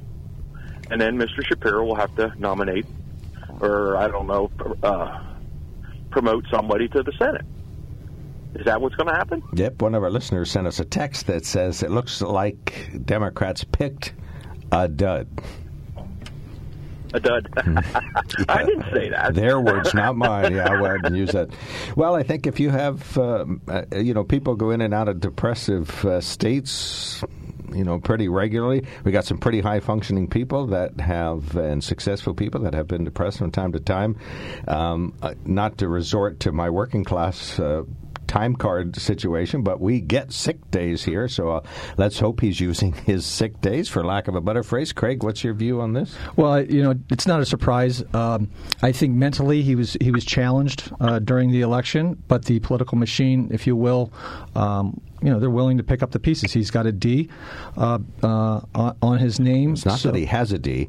And 0.91 1.01
then 1.01 1.17
Mr. 1.19 1.45
Shapiro 1.45 1.85
will 1.85 1.97
have 1.97 2.15
to 2.17 2.33
nominate, 2.39 2.87
or 3.61 3.97
I 3.97 4.09
don't 4.09 4.27
know, 4.27 4.51
uh, 4.83 5.23
promote 6.17 6.47
somebody 6.51 6.89
to 6.89 7.03
the 7.03 7.13
Senate. 7.19 7.45
Is 8.55 8.65
that 8.65 8.81
what's 8.81 8.95
going 8.95 9.09
to 9.09 9.15
happen? 9.15 9.43
Yep. 9.53 9.83
One 9.83 9.95
of 9.95 10.03
our 10.03 10.09
listeners 10.09 10.51
sent 10.51 10.67
us 10.67 10.81
a 10.81 10.85
text 10.87 11.27
that 11.27 11.45
says 11.45 11.83
it 11.83 11.91
looks 11.91 12.23
like 12.23 12.89
Democrats 13.05 13.65
picked 13.65 14.15
a 14.73 14.89
dud. 14.89 15.29
A 17.13 17.21
dud. 17.21 17.51
I 18.49 18.65
didn't 18.65 18.87
say 18.95 19.11
that. 19.11 19.35
Their 19.35 19.61
words, 19.61 19.93
not 19.93 20.17
mine. 20.17 20.55
Yeah, 20.55 20.73
I 20.73 20.81
wouldn't 20.81 21.15
use 21.15 21.33
that. 21.33 21.51
Well, 21.97 22.15
I 22.15 22.23
think 22.23 22.47
if 22.47 22.59
you 22.61 22.71
have, 22.71 23.19
uh, 23.19 23.45
uh, 23.69 23.83
you 23.95 24.15
know, 24.15 24.25
people 24.25 24.57
go 24.57 24.71
in 24.71 24.81
and 24.81 24.95
out 24.95 25.09
of 25.09 25.21
depressive 25.21 26.03
uh, 26.07 26.23
states, 26.23 27.23
you 27.73 27.85
know, 27.85 27.99
pretty 27.99 28.29
regularly. 28.29 28.85
We 29.05 29.13
got 29.13 29.25
some 29.25 29.39
pretty 29.39 29.61
high 29.61 29.81
functioning 29.81 30.29
people 30.29 30.67
that 30.69 31.01
have, 31.01 31.57
and 31.57 31.83
successful 31.83 32.35
people 32.35 32.61
that 32.63 32.75
have 32.75 32.87
been 32.87 33.05
depressed 33.05 33.39
from 33.39 33.51
time 33.51 33.73
to 33.73 33.81
time. 33.81 34.17
Um, 34.69 35.15
uh, 35.23 35.35
not 35.45 35.79
to 35.79 35.89
resort 35.89 36.41
to 36.41 36.53
my 36.53 36.71
working 36.71 37.05
class 37.05 37.59
uh, 37.59 37.83
time 38.27 38.55
card 38.57 38.97
situation, 38.97 39.63
but 39.63 39.81
we 39.81 40.01
get 40.01 40.33
sick 40.33 40.71
days 40.71 41.05
here, 41.05 41.29
so 41.29 41.51
uh, 41.51 41.61
let's 41.97 42.19
hope 42.19 42.41
he's 42.41 42.61
using 42.61 42.93
his 43.07 43.25
sick 43.25 43.61
days, 43.61 43.89
for 43.89 44.05
lack 44.05 44.29
of 44.29 44.35
a 44.35 44.41
better 44.41 44.63
phrase. 44.63 44.93
Craig, 44.93 45.23
what's 45.23 45.45
your 45.45 45.55
view 45.55 45.81
on 45.81 45.93
this? 45.93 46.15
Well, 46.37 46.63
you 46.63 46.83
know, 46.83 46.95
it's 47.11 47.27
not 47.27 47.41
a 47.41 47.47
surprise. 47.47 48.03
Um, 48.15 48.51
I 48.83 48.93
think 48.93 49.15
mentally 49.15 49.63
he 49.63 49.75
was 49.75 49.97
he 50.01 50.11
was 50.11 50.25
challenged 50.25 50.93
uh, 51.01 51.19
during 51.19 51.51
the 51.51 51.63
election, 51.63 52.23
but 52.29 52.45
the 52.45 52.61
political 52.61 52.99
machine, 52.99 53.49
if 53.53 53.67
you 53.67 53.77
will. 53.77 54.13
Um, 54.55 55.01
you 55.23 55.31
know 55.31 55.41
they're 55.41 55.51
willing 55.51 55.79
to 55.79 55.83
pick 55.83 56.03
up 56.03 56.11
the 56.11 56.19
pieces. 56.21 56.53
He's 56.53 56.71
got 56.71 56.87
a 56.87 56.93
D 56.93 57.31
uh, 57.77 57.99
uh, 58.23 58.61
on 59.03 59.19
his 59.19 59.41
name. 59.41 59.73
It's 59.73 59.87
not 59.87 59.99
so. 59.99 60.11
that 60.11 60.19
he 60.19 60.27
has 60.27 60.53
a 60.53 60.59
D. 60.59 60.89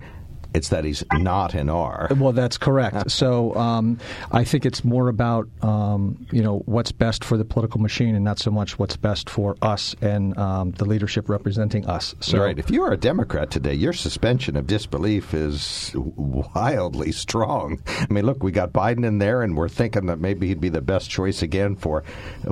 It's 0.58 0.70
that 0.70 0.84
he's 0.86 1.04
not 1.14 1.54
an 1.54 1.70
R. 1.70 2.08
Well, 2.18 2.32
that's 2.32 2.58
correct. 2.58 3.12
so 3.22 3.54
um, 3.56 4.00
I 4.32 4.44
think 4.44 4.66
it's 4.66 4.84
more 4.84 5.08
about 5.08 5.48
um, 5.62 6.26
you 6.32 6.42
know 6.42 6.64
what's 6.66 6.92
best 6.92 7.24
for 7.24 7.38
the 7.38 7.46
political 7.46 7.80
machine, 7.80 8.16
and 8.16 8.26
not 8.26 8.40
so 8.40 8.50
much 8.50 8.80
what's 8.80 8.98
best 8.98 9.30
for 9.30 9.56
us 9.62 9.96
and 10.02 10.36
um, 10.38 10.72
the 10.72 10.86
leadership 10.86 11.30
representing 11.30 11.86
us. 11.86 12.16
So, 12.22 12.40
right. 12.40 12.58
If 12.58 12.72
you 12.72 12.82
are 12.84 12.92
a 12.92 12.98
Democrat 12.98 13.52
today, 13.52 13.76
your 13.76 13.94
suspension 13.94 14.56
of 14.58 14.66
disbelief 14.66 15.36
is 15.36 15.92
wildly 15.96 17.12
strong. 17.12 17.80
I 17.88 18.12
mean, 18.12 18.26
look, 18.26 18.42
we 18.42 18.52
got 18.52 18.74
Biden 18.74 19.06
in 19.06 19.20
there, 19.20 19.44
and 19.44 19.56
we're 19.56 19.70
thinking 19.70 20.08
that 20.08 20.20
maybe 20.20 20.48
he'd 20.48 20.60
be 20.60 20.70
the 20.70 20.82
best 20.82 21.10
choice 21.10 21.44
again 21.44 21.76
for 21.76 22.04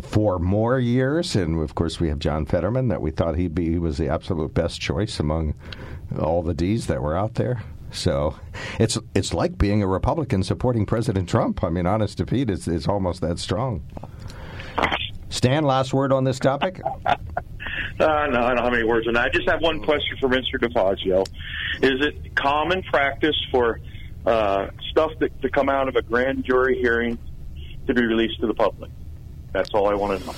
four 0.04 0.38
more 0.38 0.80
years. 0.80 1.36
And 1.36 1.60
of 1.60 1.74
course, 1.74 2.00
we 2.00 2.10
have 2.10 2.20
John 2.20 2.46
Fetterman 2.46 2.90
that 2.90 3.02
we 3.02 3.10
thought 3.10 3.36
he'd 3.36 3.56
be 3.56 3.72
he 3.72 3.80
was 3.80 3.98
the 3.98 4.10
absolute 4.10 4.54
best 4.54 4.80
choice 4.80 5.20
among 5.20 5.56
all 6.20 6.44
the 6.44 6.54
D's 6.54 6.86
that 6.88 7.02
were 7.02 7.18
out 7.18 7.34
there. 7.36 7.64
So 7.96 8.36
it's 8.80 8.98
it's 9.14 9.34
like 9.34 9.58
being 9.58 9.82
a 9.82 9.88
Republican 9.88 10.44
supporting 10.44 10.86
President 10.86 11.30
Trump. 11.30 11.64
I 11.64 11.70
mean, 11.70 11.86
honest 11.86 12.18
to 12.20 12.26
Pete, 12.26 12.50
it's, 12.50 12.68
it's 12.68 12.88
almost 12.88 13.22
that 13.22 13.40
strong. 13.40 13.84
Stan, 15.30 15.64
last 15.64 15.94
word 15.94 16.12
on 16.12 16.24
this 16.24 16.40
topic? 16.40 16.82
Uh, 17.98 18.28
no, 18.30 18.44
I 18.44 18.54
don't 18.54 18.64
have 18.64 18.74
any 18.74 18.84
words 18.84 19.08
on 19.08 19.14
that. 19.14 19.28
I 19.28 19.30
just 19.30 19.50
have 19.50 19.62
one 19.62 19.82
question 19.82 20.18
for 20.20 20.28
Mr. 20.28 20.56
DeFazio. 20.60 21.26
Is 21.82 22.06
it 22.06 22.36
common 22.36 22.84
practice 22.84 23.36
for 23.50 23.80
uh, 24.26 24.68
stuff 24.92 25.12
that, 25.20 25.42
to 25.42 25.50
come 25.50 25.70
out 25.70 25.88
of 25.88 25.96
a 25.96 26.02
grand 26.02 26.44
jury 26.44 26.78
hearing 26.78 27.18
to 27.88 27.94
be 27.94 28.06
released 28.06 28.42
to 28.42 28.48
the 28.48 28.54
public? 28.54 28.92
That's 29.54 29.70
all 29.74 29.88
I 29.88 29.94
want 29.94 30.20
to 30.20 30.26
know. 30.26 30.34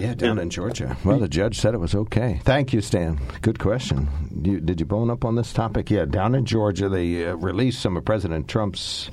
Yeah, 0.00 0.14
down 0.14 0.38
in 0.38 0.48
Georgia. 0.48 0.96
Well, 1.04 1.18
the 1.18 1.28
judge 1.28 1.58
said 1.58 1.74
it 1.74 1.78
was 1.78 1.94
okay. 1.94 2.40
Thank 2.44 2.72
you, 2.72 2.80
Stan. 2.80 3.20
Good 3.42 3.58
question. 3.58 4.08
You, 4.42 4.60
did 4.60 4.80
you 4.80 4.86
bone 4.86 5.10
up 5.10 5.24
on 5.24 5.36
this 5.36 5.52
topic? 5.52 5.90
Yeah, 5.90 6.06
down 6.06 6.34
in 6.34 6.46
Georgia, 6.46 6.88
they 6.88 7.26
uh, 7.26 7.34
released 7.34 7.80
some 7.80 7.96
of 7.96 8.04
President 8.04 8.48
Trump's. 8.48 9.10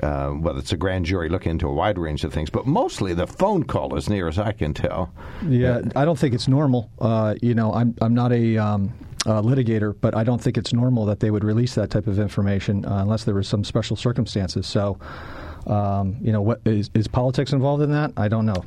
Uh, 0.00 0.32
well, 0.38 0.56
it's 0.56 0.72
a 0.72 0.76
grand 0.76 1.06
jury 1.06 1.28
looking 1.28 1.50
into 1.50 1.66
a 1.66 1.72
wide 1.72 1.98
range 1.98 2.22
of 2.22 2.32
things, 2.32 2.50
but 2.50 2.66
mostly 2.66 3.14
the 3.14 3.26
phone 3.26 3.64
call, 3.64 3.96
as 3.96 4.08
near 4.08 4.28
as 4.28 4.38
I 4.38 4.52
can 4.52 4.72
tell. 4.74 5.12
Yeah, 5.44 5.82
I 5.96 6.04
don't 6.04 6.18
think 6.18 6.34
it's 6.34 6.46
normal. 6.46 6.88
Uh, 7.00 7.34
you 7.42 7.54
know, 7.54 7.72
I'm 7.72 7.96
I'm 8.00 8.14
not 8.14 8.32
a. 8.32 8.56
Um, 8.58 8.92
uh, 9.26 9.42
litigator, 9.42 9.94
but 10.00 10.16
I 10.16 10.24
don't 10.24 10.40
think 10.40 10.56
it's 10.56 10.72
normal 10.72 11.04
that 11.06 11.20
they 11.20 11.30
would 11.30 11.44
release 11.44 11.74
that 11.74 11.90
type 11.90 12.06
of 12.06 12.18
information 12.18 12.84
uh, 12.84 13.02
unless 13.02 13.24
there 13.24 13.34
were 13.34 13.42
some 13.42 13.64
special 13.64 13.96
circumstances. 13.96 14.66
So, 14.66 14.98
um, 15.68 16.16
you 16.20 16.32
know, 16.32 16.40
what 16.40 16.60
is, 16.64 16.90
is 16.94 17.06
politics 17.08 17.52
involved 17.52 17.82
in 17.82 17.90
that? 17.92 18.12
I 18.16 18.28
don't 18.28 18.46
know. 18.46 18.62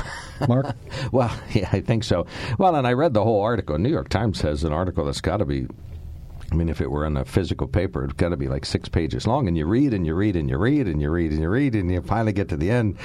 Mark? 0.47 0.75
well, 1.11 1.35
yeah, 1.53 1.69
I 1.71 1.81
think 1.81 2.03
so. 2.03 2.25
Well, 2.57 2.75
and 2.75 2.85
I 2.87 2.93
read 2.93 3.13
the 3.13 3.23
whole 3.23 3.41
article. 3.41 3.77
New 3.77 3.89
York 3.89 4.09
Times 4.09 4.41
has 4.41 4.63
an 4.63 4.73
article 4.73 5.05
that's 5.05 5.21
got 5.21 5.37
to 5.37 5.45
be 5.45 5.67
I 6.51 6.55
mean, 6.55 6.67
if 6.67 6.81
it 6.81 6.91
were 6.91 7.05
on 7.05 7.15
a 7.15 7.23
physical 7.23 7.67
paper, 7.67 8.03
it's 8.03 8.13
got 8.13 8.29
to 8.29 8.37
be 8.37 8.47
like 8.47 8.65
six 8.65 8.89
pages 8.89 9.25
long. 9.25 9.47
And 9.47 9.57
you 9.57 9.65
read 9.65 9.93
and 9.93 10.05
you 10.05 10.13
read 10.15 10.35
and 10.35 10.49
you 10.49 10.57
read 10.57 10.87
and 10.87 11.01
you 11.01 11.09
read 11.09 11.31
and 11.31 11.41
you 11.41 11.49
read 11.49 11.75
and 11.75 11.89
you 11.89 12.01
finally 12.01 12.33
get 12.33 12.49
to 12.49 12.57
the 12.57 12.69
end, 12.69 12.97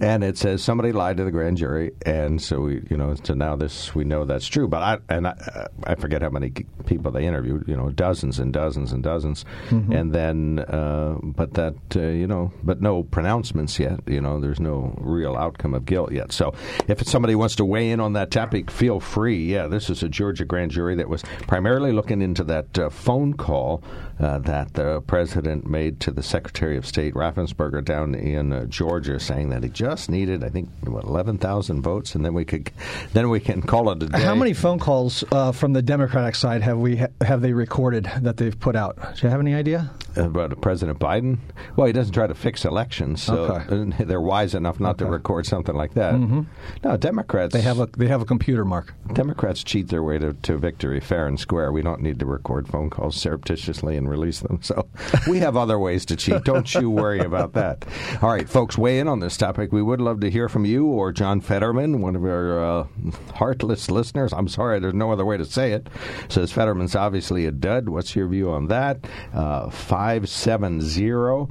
and 0.00 0.22
it 0.22 0.38
says 0.38 0.62
somebody 0.62 0.92
lied 0.92 1.16
to 1.16 1.24
the 1.24 1.30
grand 1.30 1.56
jury, 1.56 1.92
and 2.06 2.40
so 2.40 2.60
we, 2.60 2.82
you 2.88 2.96
know, 2.96 3.14
so 3.24 3.34
now 3.34 3.56
this 3.56 3.94
we 3.94 4.04
know 4.04 4.24
that's 4.24 4.46
true. 4.46 4.68
But 4.68 4.82
I 4.82 4.98
and 5.08 5.26
I, 5.26 5.68
I 5.84 5.94
forget 5.96 6.22
how 6.22 6.30
many 6.30 6.50
people 6.86 7.10
they 7.10 7.26
interviewed, 7.26 7.64
you 7.66 7.76
know, 7.76 7.90
dozens 7.90 8.38
and 8.38 8.52
dozens 8.52 8.92
and 8.92 9.02
dozens, 9.02 9.44
mm-hmm. 9.68 9.92
and 9.92 10.12
then, 10.12 10.60
uh, 10.60 11.16
but 11.22 11.54
that, 11.54 11.74
uh, 11.96 12.00
you 12.00 12.26
know, 12.26 12.52
but 12.62 12.80
no 12.80 13.02
pronouncements 13.02 13.78
yet. 13.78 14.00
You 14.06 14.20
know, 14.20 14.40
there's 14.40 14.60
no 14.60 14.94
real 14.98 15.36
outcome 15.36 15.74
of 15.74 15.84
guilt 15.84 16.12
yet. 16.12 16.32
So 16.32 16.54
if 16.88 17.02
somebody 17.08 17.34
wants 17.34 17.56
to 17.56 17.64
weigh 17.64 17.90
in 17.90 18.00
on 18.00 18.12
that 18.12 18.30
topic, 18.30 18.70
feel 18.70 19.00
free. 19.00 19.52
Yeah, 19.52 19.66
this 19.66 19.90
is 19.90 20.02
a 20.02 20.08
Georgia 20.08 20.44
grand 20.44 20.70
jury 20.70 20.94
that 20.96 21.08
was 21.08 21.22
primarily 21.48 21.92
looking 21.92 22.22
into 22.22 22.44
that. 22.44 22.78
Uh, 22.78 22.90
phone 22.92 23.34
call 23.34 23.82
uh, 24.20 24.38
that 24.38 24.74
the 24.74 25.00
president 25.02 25.66
made 25.66 25.98
to 26.00 26.12
the 26.12 26.22
Secretary 26.22 26.76
of 26.76 26.86
State 26.86 27.14
Raffensperger 27.14 27.84
down 27.84 28.14
in 28.14 28.52
uh, 28.52 28.66
Georgia, 28.66 29.18
saying 29.18 29.48
that 29.50 29.64
he 29.64 29.68
just 29.68 30.08
needed, 30.08 30.44
I 30.44 30.48
think, 30.48 30.68
what, 30.84 31.04
eleven 31.04 31.38
thousand 31.38 31.82
votes, 31.82 32.14
and 32.14 32.24
then 32.24 32.34
we 32.34 32.44
could, 32.44 32.70
then 33.12 33.30
we 33.30 33.40
can 33.40 33.62
call 33.62 33.90
it 33.90 34.02
a 34.02 34.06
day. 34.06 34.20
How 34.20 34.34
many 34.34 34.52
phone 34.52 34.78
calls 34.78 35.24
uh, 35.32 35.52
from 35.52 35.72
the 35.72 35.82
Democratic 35.82 36.34
side 36.34 36.62
have 36.62 36.78
we 36.78 36.96
ha- 36.98 37.08
have 37.20 37.40
they 37.40 37.52
recorded 37.52 38.10
that 38.20 38.36
they've 38.36 38.58
put 38.58 38.76
out? 38.76 38.96
Do 39.16 39.26
you 39.26 39.30
have 39.30 39.40
any 39.40 39.54
idea 39.54 39.90
about 40.16 40.60
President 40.60 40.98
Biden? 40.98 41.38
Well, 41.74 41.86
he 41.86 41.92
doesn't 41.92 42.12
try 42.12 42.26
to 42.26 42.34
fix 42.34 42.64
elections, 42.64 43.22
so 43.22 43.34
okay. 43.34 44.04
they're 44.04 44.20
wise 44.20 44.54
enough 44.54 44.78
not 44.78 44.96
okay. 44.96 45.06
to 45.06 45.10
record 45.10 45.46
something 45.46 45.74
like 45.74 45.94
that. 45.94 46.14
Mm-hmm. 46.14 46.42
No, 46.84 46.96
Democrats 46.96 47.52
they 47.52 47.62
have 47.62 47.80
a 47.80 47.88
they 47.96 48.08
have 48.08 48.22
a 48.22 48.26
computer, 48.26 48.64
Mark. 48.64 48.94
Democrats 49.14 49.64
cheat 49.64 49.88
their 49.88 50.02
way 50.02 50.18
to, 50.18 50.34
to 50.34 50.58
victory 50.58 51.00
fair 51.00 51.26
and 51.26 51.40
square. 51.40 51.72
We 51.72 51.82
don't 51.82 52.02
need 52.02 52.18
to 52.20 52.26
record 52.26 52.68
phone 52.68 52.81
calls 52.90 53.16
surreptitiously 53.16 53.96
and 53.96 54.08
release 54.08 54.40
them. 54.40 54.60
So 54.62 54.86
we 55.28 55.38
have 55.40 55.56
other 55.56 55.78
ways 55.78 56.06
to 56.06 56.16
cheat. 56.16 56.44
Don't 56.44 56.72
you 56.74 56.90
worry 56.90 57.20
about 57.20 57.52
that. 57.54 57.84
All 58.22 58.30
right, 58.30 58.48
folks, 58.48 58.78
weigh 58.78 58.98
in 58.98 59.08
on 59.08 59.20
this 59.20 59.36
topic. 59.36 59.72
We 59.72 59.82
would 59.82 60.00
love 60.00 60.20
to 60.20 60.30
hear 60.30 60.48
from 60.48 60.64
you 60.64 60.86
or 60.86 61.12
John 61.12 61.40
Fetterman, 61.40 62.00
one 62.00 62.16
of 62.16 62.24
our 62.24 62.64
uh, 62.64 62.86
heartless 63.34 63.90
listeners. 63.90 64.32
I'm 64.32 64.48
sorry, 64.48 64.80
there's 64.80 64.94
no 64.94 65.12
other 65.12 65.24
way 65.24 65.36
to 65.36 65.44
say 65.44 65.72
it. 65.72 65.88
Says 66.28 66.52
Fetterman's 66.52 66.96
obviously 66.96 67.46
a 67.46 67.50
dud. 67.52 67.88
What's 67.88 68.14
your 68.14 68.28
view 68.28 68.50
on 68.50 68.68
that? 68.68 69.04
Uh, 69.34 69.70
570 69.70 71.48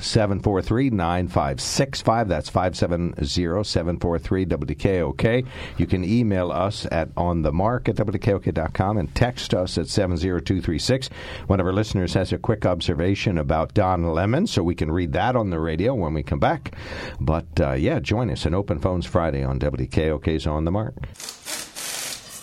743 0.00 0.90
9565. 0.90 2.28
That's 2.28 2.48
570 2.48 3.64
743 3.64 4.46
WKOK. 4.46 5.46
You 5.78 5.86
can 5.86 6.04
email 6.04 6.50
us 6.50 6.86
at 6.90 7.14
onthemark 7.14 7.88
at 7.88 7.96
WKOK.com 7.96 8.98
and 8.98 9.14
text 9.14 9.54
us 9.54 9.78
at 9.78 9.88
70236. 9.88 11.10
One 11.46 11.60
of 11.60 11.66
our 11.66 11.72
listeners 11.72 12.14
has 12.14 12.32
a 12.32 12.38
quick 12.38 12.66
observation 12.66 13.38
about 13.38 13.74
Don 13.74 14.12
Lemon, 14.12 14.46
so 14.46 14.62
we 14.62 14.74
can 14.74 14.90
read 14.90 15.12
that 15.12 15.36
on 15.36 15.50
the 15.50 15.58
radio 15.58 15.94
when 15.94 16.14
we 16.14 16.22
come 16.22 16.40
back. 16.40 16.74
But 17.20 17.60
uh, 17.60 17.72
yeah, 17.72 18.00
join 18.00 18.30
us 18.30 18.46
in 18.46 18.54
Open 18.54 18.78
Phones 18.78 19.06
Friday 19.06 19.42
on 19.42 19.58
WKOK's 19.58 20.46
On 20.46 20.64
the 20.64 20.70
Mark. 20.70 20.94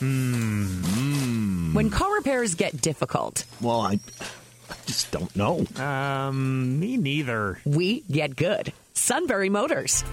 Mm. 0.01 1.73
When 1.73 1.89
car 1.91 2.11
repairs 2.15 2.55
get 2.55 2.81
difficult. 2.81 3.45
Well, 3.61 3.81
I 3.81 3.99
just 4.85 5.11
don't 5.11 5.35
know. 5.35 5.65
Um, 5.77 6.79
me 6.79 6.97
neither. 6.97 7.59
We 7.65 8.01
get 8.01 8.35
good. 8.35 8.73
Sunbury 8.93 9.49
Motors. 9.49 10.03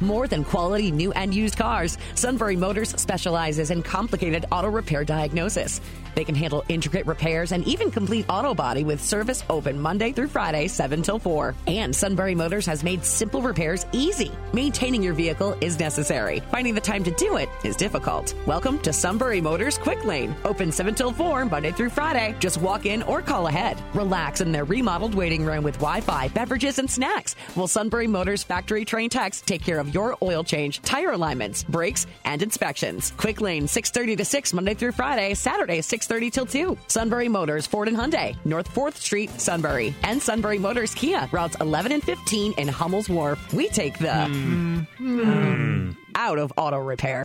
More 0.00 0.28
than 0.28 0.44
quality 0.44 0.92
new 0.92 1.10
and 1.12 1.34
used 1.34 1.56
cars, 1.56 1.98
Sunbury 2.14 2.54
Motors 2.54 2.90
specializes 3.00 3.70
in 3.70 3.82
complicated 3.82 4.46
auto 4.52 4.68
repair 4.68 5.04
diagnosis. 5.04 5.80
They 6.14 6.24
can 6.24 6.34
handle 6.34 6.64
intricate 6.68 7.06
repairs 7.06 7.52
and 7.52 7.66
even 7.66 7.90
complete 7.90 8.26
auto 8.28 8.54
body 8.54 8.84
with 8.84 9.02
service 9.02 9.44
open 9.48 9.80
Monday 9.80 10.12
through 10.12 10.28
Friday, 10.28 10.68
7 10.68 11.02
till 11.02 11.18
4. 11.18 11.54
And 11.66 11.94
Sunbury 11.94 12.34
Motors 12.34 12.66
has 12.66 12.82
made 12.82 13.04
simple 13.04 13.42
repairs 13.42 13.86
easy. 13.92 14.32
Maintaining 14.52 15.02
your 15.02 15.14
vehicle 15.14 15.56
is 15.60 15.78
necessary. 15.78 16.40
Finding 16.50 16.74
the 16.74 16.80
time 16.80 17.04
to 17.04 17.10
do 17.12 17.36
it 17.36 17.48
is 17.62 17.76
difficult. 17.76 18.34
Welcome 18.46 18.78
to 18.80 18.92
Sunbury 18.92 19.40
Motors 19.40 19.78
Quick 19.78 20.04
Lane. 20.04 20.34
Open 20.44 20.72
7 20.72 20.94
till 20.94 21.12
4, 21.12 21.44
Monday 21.44 21.70
through 21.70 21.90
Friday. 21.90 22.34
Just 22.40 22.60
walk 22.60 22.86
in 22.86 23.02
or 23.04 23.22
call 23.22 23.46
ahead. 23.46 23.80
Relax 23.94 24.40
in 24.40 24.50
their 24.50 24.64
remodeled 24.64 25.14
waiting 25.14 25.44
room 25.44 25.62
with 25.62 25.74
Wi 25.76 26.00
Fi, 26.00 26.28
beverages, 26.28 26.78
and 26.78 26.90
snacks. 26.90 27.34
While 27.54 27.68
Sunbury 27.68 28.06
Motors 28.06 28.42
factory 28.42 28.84
trained 28.84 29.12
techs 29.12 29.40
take 29.40 29.62
care 29.62 29.78
of 29.78 29.94
your 29.94 30.16
oil 30.22 30.42
change, 30.42 30.82
tire 30.82 31.12
alignments, 31.12 31.62
brakes, 31.62 32.06
and 32.24 32.42
inspections. 32.42 33.12
Quick 33.16 33.40
Lane, 33.40 33.68
630 33.68 34.16
to 34.16 34.24
6, 34.24 34.52
Monday 34.52 34.74
through 34.74 34.92
Friday, 34.92 35.34
Saturday, 35.34 35.80
6 35.80 36.07
6.30 36.08 36.32
till 36.32 36.46
2. 36.46 36.78
Sunbury 36.86 37.28
Motors, 37.28 37.66
Ford 37.66 37.88
and 37.88 37.96
Hyundai, 37.96 38.36
North 38.44 38.72
4th 38.74 38.96
Street, 38.96 39.30
Sunbury. 39.40 39.94
And 40.02 40.22
Sunbury 40.22 40.58
Motors 40.58 40.94
Kia, 40.94 41.28
routes 41.32 41.56
11 41.60 41.92
and 41.92 42.02
15 42.02 42.54
in 42.54 42.68
Hummel's 42.68 43.08
Wharf. 43.08 43.52
We 43.52 43.68
take 43.68 43.98
the... 43.98 44.06
Mm. 44.06 44.86
Mm. 44.98 45.96
out 46.14 46.38
of 46.38 46.52
auto 46.56 46.78
repair. 46.78 47.24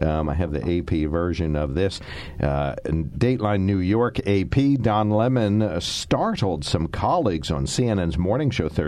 Um, 0.01 0.29
I 0.29 0.33
have 0.33 0.51
the 0.51 0.79
AP 0.79 1.09
version 1.11 1.55
of 1.55 1.75
this. 1.75 1.99
Uh, 2.41 2.75
Dateline 2.85 3.61
New 3.61 3.77
York 3.77 4.19
AP, 4.27 4.81
Don 4.81 5.11
Lemon 5.11 5.79
startled 5.79 6.65
some 6.65 6.87
colleagues 6.87 7.51
on 7.51 7.65
CNN's 7.65 8.17
morning 8.17 8.49
show 8.49 8.67
Thursday 8.67 8.84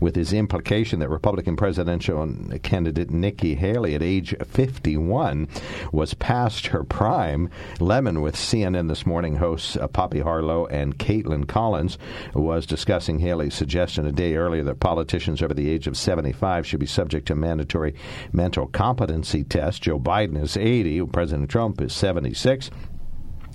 with 0.00 0.16
his 0.16 0.32
implication 0.32 1.00
that 1.00 1.08
Republican 1.08 1.56
presidential 1.56 2.26
candidate 2.62 3.10
Nikki 3.10 3.54
Haley, 3.54 3.94
at 3.94 4.02
age 4.02 4.34
51, 4.46 5.48
was 5.92 6.14
past 6.14 6.68
her 6.68 6.84
prime. 6.84 7.50
Lemon, 7.80 8.20
with 8.20 8.36
CNN 8.36 8.88
This 8.88 9.06
Morning 9.06 9.36
hosts 9.36 9.76
uh, 9.76 9.88
Poppy 9.88 10.20
Harlow 10.20 10.66
and 10.66 10.98
Kaitlan 10.98 11.46
Collins, 11.46 11.98
was 12.34 12.66
discussing 12.66 13.18
Haley's 13.18 13.54
suggestion 13.54 14.06
a 14.06 14.12
day 14.12 14.36
earlier 14.36 14.62
that 14.64 14.80
politicians 14.80 15.42
over 15.42 15.54
the 15.54 15.70
age 15.70 15.86
of 15.86 15.96
75 15.96 16.66
should 16.66 16.80
be 16.80 16.86
subject 16.86 17.26
to 17.28 17.34
mandatory 17.34 17.94
mental 18.32 18.66
competency 18.68 19.44
tests. 19.44 19.80
Joe 19.80 19.98
Biden 19.98 20.40
is 20.40 20.56
80, 20.56 21.06
President 21.06 21.50
Trump 21.50 21.80
is 21.80 21.92
76. 21.92 22.70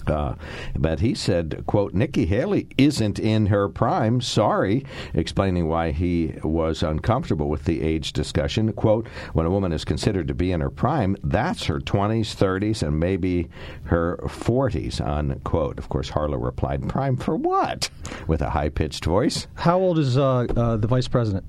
Uh, 0.08 0.36
but 0.77 1.00
he 1.00 1.13
said, 1.13 1.63
quote, 1.68 1.94
Nikki 1.94 2.25
Haley 2.25 2.68
isn't 2.77 3.20
in 3.20 3.48
her 3.48 3.70
prime. 3.70 4.22
Sorry, 4.22 4.86
explaining 5.13 5.68
why 5.68 5.91
he 5.91 6.34
was 6.44 6.84
uncomfortable 6.84 7.50
with 7.50 7.65
the 7.65 7.82
age 7.82 8.13
discussion. 8.13 8.74
Quote, 8.74 9.08
when 9.34 9.46
a 9.46 9.51
woman 9.51 9.72
is 9.72 9.86
considered 9.86 10.27
to 10.27 10.34
be 10.34 10.51
in 10.51 10.62
her 10.62 10.70
prime, 10.70 11.15
that's 11.24 11.65
her 11.65 11.79
20s, 11.79 12.36
30s, 12.36 12.86
and 12.86 13.00
maybe 13.00 13.50
her 13.84 14.18
40s, 14.24 15.06
unquote. 15.06 15.77
Of 15.77 15.89
course, 15.89 16.10
Harlow 16.10 16.38
replied, 16.38 16.88
prime 16.89 17.18
for 17.18 17.36
what? 17.36 17.89
With 18.27 18.41
a 18.41 18.50
high 18.50 18.70
pitched 18.70 19.06
voice. 19.06 19.48
How 19.56 19.79
old 19.79 20.00
is 20.00 20.18
uh, 20.18 20.48
uh, 20.56 20.77
the 20.77 20.88
vice 20.88 21.08
president? 21.08 21.46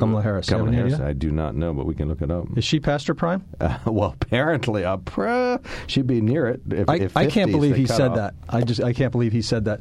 Kamala 0.00 0.22
Harris. 0.22 0.48
Kamala 0.48 0.72
Harris, 0.72 0.98
I 0.98 1.12
do 1.12 1.30
not 1.30 1.54
know, 1.54 1.72
but 1.72 1.86
we 1.86 1.94
can 1.94 2.08
look 2.08 2.22
it 2.22 2.30
up. 2.30 2.46
Is 2.56 2.64
she 2.64 2.80
past 2.80 3.06
her 3.06 3.14
prime? 3.14 3.44
Uh, 3.60 3.78
well, 3.86 4.16
apparently, 4.20 4.84
uh, 4.84 5.58
she'd 5.86 6.06
be 6.06 6.20
near 6.20 6.48
it. 6.48 6.60
If, 6.70 6.88
I, 6.88 6.96
if 6.96 7.16
I 7.16 7.26
can't 7.26 7.50
believe 7.50 7.76
he 7.76 7.86
said 7.86 8.10
off. 8.10 8.16
that. 8.16 8.34
I 8.48 8.62
just 8.62 8.82
I 8.82 8.92
can't 8.92 9.12
believe 9.12 9.32
he 9.32 9.42
said 9.42 9.66
that. 9.66 9.80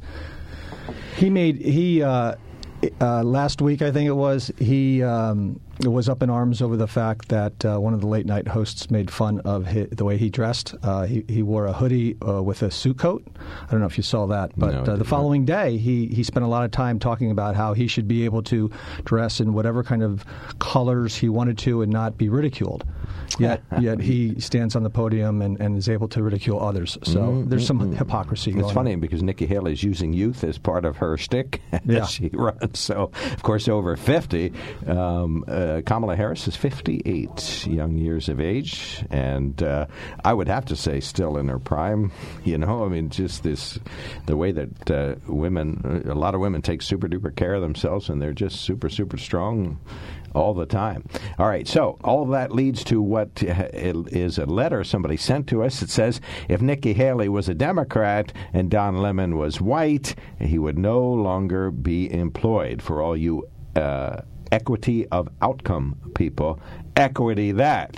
He 1.15 1.29
made 1.29 1.57
he 1.57 2.03
uh, 2.03 2.35
uh, 3.01 3.23
last 3.23 3.61
week 3.61 3.81
I 3.81 3.91
think 3.91 4.07
it 4.07 4.13
was 4.13 4.51
he 4.57 5.03
um, 5.03 5.59
was 5.87 6.09
up 6.09 6.21
in 6.21 6.29
arms 6.29 6.61
over 6.61 6.75
the 6.75 6.87
fact 6.87 7.29
that 7.29 7.63
uh, 7.63 7.77
one 7.77 7.93
of 7.93 8.01
the 8.01 8.07
late 8.07 8.25
night 8.25 8.47
hosts 8.49 8.91
made 8.91 9.09
fun 9.09 9.39
of 9.41 9.65
his, 9.65 9.87
the 9.91 10.03
way 10.03 10.17
he 10.17 10.29
dressed. 10.29 10.75
Uh, 10.83 11.05
he 11.05 11.23
he 11.27 11.41
wore 11.41 11.65
a 11.67 11.73
hoodie 11.73 12.17
uh, 12.27 12.41
with 12.43 12.61
a 12.63 12.71
suit 12.71 12.97
coat. 12.97 13.25
I 13.67 13.71
don't 13.71 13.79
know 13.79 13.85
if 13.85 13.97
you 13.97 14.03
saw 14.03 14.25
that, 14.27 14.51
but 14.57 14.85
No, 14.85 14.93
uh, 14.93 14.95
the 14.97 15.05
following 15.05 15.45
day 15.45 15.77
he 15.77 16.07
he 16.07 16.23
spent 16.23 16.43
a 16.43 16.49
lot 16.49 16.65
of 16.65 16.71
time 16.71 16.99
talking 16.99 17.31
about 17.31 17.55
how 17.55 17.73
he 17.73 17.87
should 17.87 18.07
be 18.07 18.25
able 18.25 18.41
to 18.43 18.69
dress 19.05 19.39
in 19.39 19.53
whatever 19.53 19.83
kind 19.83 20.03
of 20.03 20.25
colors 20.59 21.15
he 21.15 21.29
wanted 21.29 21.57
to 21.59 21.81
and 21.81 21.91
not 21.91 22.17
be 22.17 22.27
ridiculed. 22.29 22.83
Yet 23.37 23.63
yet 23.79 24.01
he 24.01 24.39
stands 24.39 24.75
on 24.75 24.83
the 24.83 24.89
podium 24.89 25.41
and, 25.41 25.59
and 25.61 25.77
is 25.77 25.87
able 25.87 26.07
to 26.09 26.21
ridicule 26.23 26.59
others. 26.61 26.97
So 27.03 27.43
there's 27.47 27.65
some 27.65 27.93
hypocrisy. 27.93 28.51
It's 28.57 28.71
funny 28.71 28.93
on. 28.93 28.99
because 28.99 29.23
Nikki 29.23 29.45
Haley 29.45 29.73
is 29.73 29.83
using 29.83 30.11
youth 30.13 30.43
as 30.43 30.57
part 30.57 30.83
of 30.83 30.97
her 30.97 31.15
shtick 31.15 31.61
as 31.71 31.81
Yeah. 31.85 32.05
she 32.05 32.29
runs. 32.33 32.79
So, 32.79 33.11
of 33.31 33.43
course, 33.43 33.67
over 33.69 33.95
50. 33.95 34.51
Um, 34.87 35.45
uh, 35.47 35.68
Kamala 35.85 36.15
Harris 36.15 36.47
is 36.47 36.55
58 36.55 37.67
young 37.67 37.97
years 37.97 38.29
of 38.29 38.39
age, 38.39 39.05
and 39.09 39.61
uh, 39.61 39.85
I 40.23 40.33
would 40.33 40.47
have 40.47 40.65
to 40.65 40.75
say 40.75 40.99
still 40.99 41.37
in 41.37 41.47
her 41.47 41.59
prime. 41.59 42.11
You 42.45 42.57
know, 42.57 42.83
I 42.83 42.87
mean, 42.87 43.09
just 43.09 43.43
this, 43.43 43.77
the 44.25 44.35
way 44.35 44.51
that 44.51 44.89
uh, 44.89 45.15
women, 45.27 46.03
a 46.09 46.15
lot 46.15 46.33
of 46.33 46.41
women 46.41 46.61
take 46.61 46.81
super 46.81 47.07
duper 47.07 47.35
care 47.35 47.53
of 47.53 47.61
themselves, 47.61 48.09
and 48.09 48.19
they're 48.19 48.33
just 48.33 48.61
super, 48.61 48.89
super 48.89 49.17
strong 49.17 49.79
all 50.33 50.53
the 50.53 50.65
time. 50.65 51.05
All 51.37 51.47
right, 51.47 51.67
so 51.67 51.97
all 52.03 52.25
that 52.27 52.51
leads 52.51 52.83
to 52.85 53.01
what 53.01 53.43
uh, 53.43 53.67
a 53.73 53.93
letter 54.45 54.83
somebody 54.83 55.17
sent 55.17 55.47
to 55.47 55.63
us. 55.63 55.81
It 55.81 55.89
says 55.89 56.21
if 56.47 56.61
Nikki 56.61 56.93
Haley 56.93 57.29
was 57.29 57.49
a 57.49 57.53
Democrat 57.53 58.33
and 58.53 58.71
Don 58.71 58.97
Lemon 58.97 59.37
was 59.37 59.61
white, 59.61 60.15
he 60.39 60.57
would 60.57 60.77
no 60.77 61.01
longer 61.01 61.71
be 61.71 62.11
employed. 62.11 62.81
For 62.81 63.01
all 63.01 63.15
you 63.15 63.47
uh, 63.75 64.21
equity 64.51 65.07
of 65.07 65.29
outcome 65.41 65.97
people, 66.15 66.59
equity 66.95 67.51
that. 67.53 67.97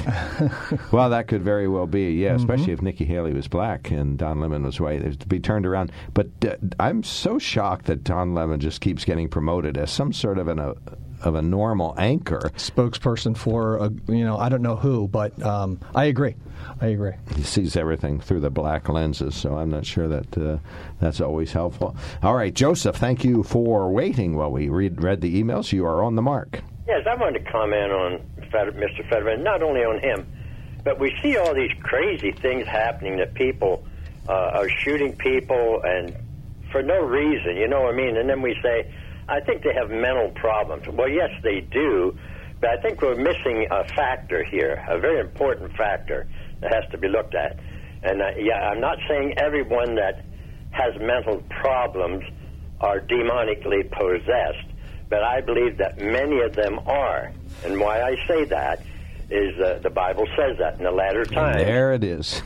well, 0.92 1.10
that 1.10 1.28
could 1.28 1.42
very 1.42 1.68
well 1.68 1.88
be, 1.88 2.14
yeah, 2.14 2.34
especially 2.34 2.74
if 2.74 2.82
Nikki 2.82 3.06
Haley 3.06 3.34
was 3.34 3.48
black 3.48 3.92
and 3.92 4.18
Don 4.18 4.40
Lemon 4.40 4.64
was 4.64 4.80
white. 4.80 5.02
It 5.02 5.08
would 5.08 5.30
be 5.30 5.40
turned 5.40 5.66
around. 5.66 5.92
But 6.14 6.28
uh, 6.46 6.56
I'm 6.80 7.04
so 7.04 7.40
shocked 7.40 7.86
that 7.86 8.04
Don 8.04 8.34
Lemon 8.34 8.60
just 8.60 8.82
keeps 8.82 9.06
getting 9.06 9.28
promoted 9.28 9.78
as 9.78 9.92
some 9.92 10.14
sort 10.14 10.38
of 10.38 10.48
an. 10.48 10.60
Uh, 10.60 10.74
of 11.24 11.36
a 11.36 11.42
normal 11.44 11.94
anchor. 12.00 12.40
spokesperson 12.56 13.38
for 13.38 13.78
a, 13.78 13.92
you 14.08 14.24
know 14.24 14.38
I 14.38 14.50
don't 14.50 14.64
know 14.64 14.76
who, 14.76 15.08
but 15.08 15.40
um, 15.44 15.80
I 15.94 16.06
agree. 16.06 16.36
I 16.80 16.88
agree. 16.88 17.14
He 17.36 17.44
sees 17.44 17.76
everything 17.76 18.20
through 18.20 18.40
the 18.42 18.50
black 18.50 18.90
lenses, 18.90 19.36
so 19.36 19.56
I'm 19.56 19.70
not 19.70 19.86
sure 19.86 20.08
that 20.08 20.38
uh, 20.38 20.58
that's 21.00 21.22
always 21.22 21.52
helpful. 21.54 21.96
All 22.24 22.36
right, 22.36 22.54
Joseph, 22.54 22.96
thank 22.96 23.24
you 23.24 23.44
for 23.44 23.92
waiting 23.92 24.36
while 24.36 24.52
we 24.52 24.70
read, 24.70 25.02
read 25.02 25.22
the 25.22 25.42
emails. 25.42 25.72
You 25.72 25.86
are 25.86 26.04
on 26.04 26.16
the 26.16 26.22
mark. 26.22 26.62
Yes, 26.88 27.06
I 27.08 27.16
wanted 27.16 27.46
to 27.46 27.52
comment 27.52 27.92
on 27.92 28.20
Fed- 28.52 28.76
Mr. 28.76 29.08
Fetterman, 29.10 29.44
not 29.44 29.62
only 29.62 29.84
on 29.84 30.00
him, 30.00 30.26
but 30.84 31.00
we 31.00 31.16
see 31.22 31.38
all 31.38 31.54
these 31.54 31.72
crazy 31.84 32.32
things 32.32 32.68
happening 32.68 33.18
that 33.18 33.34
people 33.34 33.86
uh, 34.28 34.34
are 34.54 34.70
shooting 34.70 35.16
people 35.16 35.82
and 35.84 36.16
for 36.72 36.82
no 36.82 37.02
reason, 37.02 37.58
you 37.58 37.68
know 37.68 37.82
what 37.82 37.94
I 37.94 37.98
mean? 37.98 38.18
And 38.18 38.30
then 38.30 38.42
we 38.42 38.58
say, 38.64 38.92
I 39.28 39.40
think 39.42 39.64
they 39.64 39.74
have 39.74 39.90
mental 39.90 40.30
problems. 40.30 40.88
Well, 40.88 41.10
yes, 41.10 41.30
they 41.44 41.62
do, 41.62 42.18
but 42.60 42.70
I 42.72 42.78
think 42.82 43.02
we're 43.02 43.16
missing 43.16 43.68
a 43.70 43.84
factor 43.90 44.44
here, 44.44 44.84
a 44.88 44.98
very 44.98 45.20
important 45.20 45.76
factor 45.76 46.28
that 46.28 46.51
has 46.64 46.90
to 46.92 46.98
be 46.98 47.08
looked 47.08 47.36
at. 47.36 47.60
And 48.04 48.22
uh, 48.22 48.32
yeah, 48.38 48.70
I'm 48.70 48.80
not 48.80 48.98
saying 49.08 49.36
everyone 49.38 49.96
that 49.96 50.26
has 50.72 50.94
mental 51.00 51.44
problems 51.50 52.24
are 52.80 53.00
demonically 53.00 53.90
possessed, 53.92 54.68
but 55.10 55.24
I 55.24 55.42
believe 55.42 55.78
that 55.78 56.00
many 56.00 56.40
of 56.42 56.56
them 56.56 56.80
are. 56.88 57.32
And 57.64 57.80
why 57.80 58.02
I 58.02 58.16
say 58.28 58.46
that 58.46 58.84
is 59.30 59.58
uh, 59.62 59.80
the 59.82 59.90
Bible 59.90 60.26
says 60.36 60.58
that 60.60 60.78
in 60.78 60.84
the 60.84 60.92
latter 60.92 61.24
times. 61.24 61.58
There 61.58 61.94
it 61.94 62.04
is. 62.04 62.40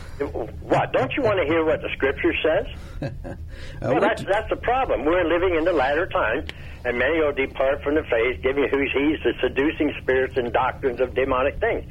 What? 0.61 0.93
Don't 0.93 1.11
you 1.13 1.23
want 1.23 1.39
to 1.39 1.45
hear 1.45 1.65
what 1.65 1.81
the 1.81 1.89
Scripture 1.93 2.33
says? 2.43 2.67
well, 3.81 3.99
that's 3.99 4.23
that's 4.23 4.49
the 4.49 4.55
problem. 4.57 5.03
We're 5.03 5.27
living 5.27 5.55
in 5.55 5.63
the 5.63 5.73
latter 5.73 6.05
times, 6.07 6.49
and 6.85 6.97
many 6.97 7.19
will 7.19 7.33
depart 7.33 7.81
from 7.81 7.95
the 7.95 8.03
faith, 8.03 8.41
giving 8.43 8.67
who's 8.69 8.91
he's 8.93 9.17
the 9.23 9.33
seducing 9.41 9.93
spirits 10.01 10.37
and 10.37 10.53
doctrines 10.53 10.99
of 11.01 11.15
demonic 11.15 11.59
things. 11.59 11.85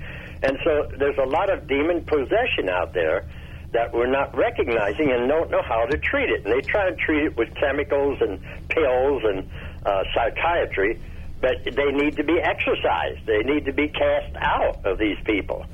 And 0.45 0.59
so 0.63 0.89
there's 0.99 1.17
a 1.17 1.27
lot 1.27 1.51
of 1.51 1.67
demon 1.67 2.05
possession 2.05 2.69
out 2.69 2.93
there 2.93 3.25
that 3.73 3.93
we're 3.93 4.11
not 4.11 4.37
recognizing 4.37 5.11
and 5.11 5.27
don't 5.27 5.51
know 5.51 5.63
how 5.63 5.87
to 5.87 5.97
treat 5.97 6.29
it. 6.29 6.45
And 6.45 6.53
they 6.53 6.61
try 6.61 6.89
and 6.89 6.99
treat 6.99 7.25
it 7.25 7.37
with 7.37 7.55
chemicals 7.55 8.19
and 8.21 8.39
pills 8.69 9.23
and 9.25 9.49
uh, 9.87 10.05
psychiatry, 10.15 11.01
but 11.41 11.65
they 11.65 11.91
need 11.93 12.17
to 12.17 12.25
be 12.25 12.39
exorcised. 12.41 13.25
They 13.27 13.39
need 13.39 13.65
to 13.65 13.73
be 13.73 13.89
cast 13.89 14.37
out 14.37 14.85
of 14.85 14.99
these 14.99 15.17
people. 15.25 15.65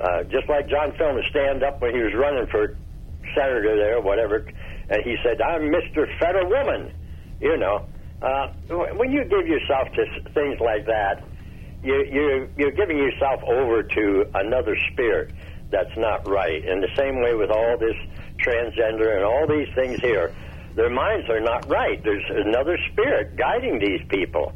Uh, 0.00 0.24
just 0.24 0.48
like 0.48 0.68
John 0.68 0.92
Fillmore 0.96 1.24
stand 1.28 1.62
up 1.62 1.80
when 1.82 1.94
he 1.94 2.00
was 2.00 2.14
running 2.14 2.46
for 2.46 2.76
senator 3.34 3.76
there 3.76 4.00
whatever, 4.00 4.46
and 4.88 5.02
he 5.02 5.16
said, 5.22 5.42
"I'm 5.42 5.70
Mr. 5.70 6.06
Federal 6.18 6.48
Woman." 6.48 6.92
You 7.40 7.56
know, 7.56 7.84
uh, 8.22 8.48
when 8.68 9.12
you 9.12 9.24
give 9.24 9.46
yourself 9.46 9.88
to 9.92 10.30
things 10.30 10.60
like 10.60 10.86
that, 10.86 11.22
you, 11.82 11.94
you 12.10 12.48
you're 12.56 12.72
giving 12.72 12.98
yourself 12.98 13.42
over 13.44 13.82
to 13.82 14.26
another 14.34 14.76
spirit 14.92 15.32
that's 15.70 15.96
not 15.96 16.26
right. 16.28 16.64
And 16.66 16.82
the 16.82 16.88
same 16.96 17.20
way 17.22 17.34
with 17.34 17.50
all 17.50 17.76
this 17.78 17.96
transgender 18.44 19.14
and 19.16 19.24
all 19.24 19.46
these 19.46 19.68
things 19.74 20.00
here, 20.00 20.34
their 20.74 20.90
minds 20.90 21.28
are 21.28 21.40
not 21.40 21.68
right. 21.68 22.02
There's 22.02 22.24
another 22.30 22.78
spirit 22.92 23.36
guiding 23.36 23.78
these 23.78 24.00
people, 24.08 24.52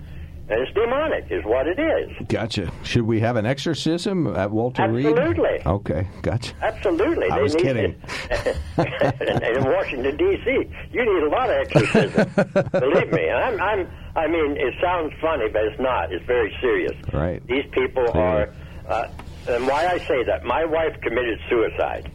And 0.49 0.61
it's 0.61 0.73
demonic, 0.73 1.27
is 1.31 1.45
what 1.45 1.67
it 1.67 1.79
is. 1.79 2.27
Gotcha. 2.29 2.73
Should 2.83 3.03
we 3.03 3.21
have 3.21 3.37
an 3.37 3.45
exorcism 3.47 4.27
at 4.37 4.51
Walter 4.51 4.89
Reed? 4.91 5.07
Absolutely. 5.07 5.61
Okay, 5.67 6.09
gotcha. 6.23 6.55
Absolutely. 6.63 7.29
I 7.31 7.37
They 7.37 7.43
was 7.43 7.55
kidding. 7.57 7.95
in 8.79 9.65
Washington 9.65 10.17
D.C., 10.17 10.71
you 10.93 11.05
need 11.15 11.23
a 11.25 11.29
lot 11.29 11.51
of 11.51 11.57
exorcism. 11.57 12.31
Believe 12.73 13.13
me. 13.13 13.31
I'm, 13.31 13.61
I'm. 13.61 13.89
I 14.15 14.27
mean, 14.27 14.57
it 14.59 14.75
sounds 14.83 15.13
funny, 15.21 15.49
but 15.49 15.63
it's 15.65 15.81
not. 15.81 16.13
It's 16.13 16.25
very 16.27 16.55
serious. 16.61 16.93
Right. 17.13 17.45
These 17.47 17.65
people 17.73 18.07
Clearly. 18.09 18.21
are. 18.21 18.55
Uh, 18.87 19.09
and 19.49 19.67
why 19.67 19.87
I 19.87 19.99
say 19.99 20.23
that, 20.25 20.45
my 20.45 20.65
wife 20.65 21.01
committed 21.03 21.39
suicide, 21.49 22.11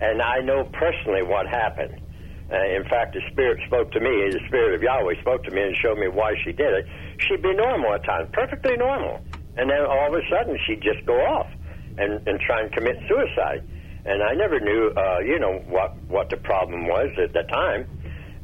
and 0.00 0.20
I 0.20 0.40
know 0.40 0.64
personally 0.72 1.22
what 1.22 1.46
happened. 1.46 2.00
Uh, 2.52 2.76
in 2.76 2.84
fact, 2.84 3.14
the 3.14 3.22
Spirit 3.32 3.58
spoke 3.66 3.90
to 3.92 4.00
me. 4.00 4.28
The 4.30 4.40
Spirit 4.46 4.74
of 4.74 4.82
Yahweh 4.82 5.20
spoke 5.22 5.42
to 5.44 5.50
me 5.50 5.62
and 5.62 5.76
showed 5.82 5.98
me 5.98 6.08
why 6.08 6.34
she 6.44 6.52
did 6.52 6.72
it. 6.74 6.86
She'd 7.18 7.42
be 7.42 7.54
normal 7.54 7.94
at 7.94 8.04
times, 8.04 8.28
perfectly 8.32 8.76
normal, 8.76 9.24
and 9.56 9.70
then 9.70 9.80
all 9.88 10.08
of 10.08 10.14
a 10.14 10.22
sudden 10.28 10.58
she'd 10.66 10.82
just 10.82 11.06
go 11.06 11.14
off 11.14 11.48
and 11.96 12.26
and 12.28 12.38
try 12.40 12.60
and 12.60 12.70
commit 12.72 12.96
suicide. 13.08 13.64
And 14.04 14.22
I 14.22 14.34
never 14.34 14.60
knew, 14.60 14.90
uh, 14.96 15.18
you 15.20 15.38
know, 15.38 15.62
what 15.68 15.96
what 16.08 16.28
the 16.28 16.36
problem 16.36 16.86
was 16.86 17.08
at 17.22 17.32
the 17.32 17.44
time. 17.50 17.86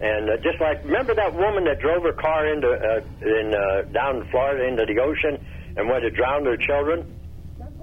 And 0.00 0.30
uh, 0.30 0.37
just 0.38 0.61
like 0.61 0.84
remember 0.84 1.14
that 1.14 1.34
woman 1.34 1.64
that 1.64 1.80
drove 1.80 2.04
her 2.04 2.12
car 2.12 2.46
into 2.46 2.70
uh, 2.70 3.00
in 3.20 3.54
uh, 3.54 3.82
down 3.90 4.22
in 4.22 4.30
Florida 4.30 4.64
into 4.64 4.87
the 4.87 5.00
ocean 5.00 5.44
and 5.76 5.88
went 5.88 6.02
to 6.02 6.11
drown 6.11 6.44
her 6.44 6.56
children. 6.56 7.14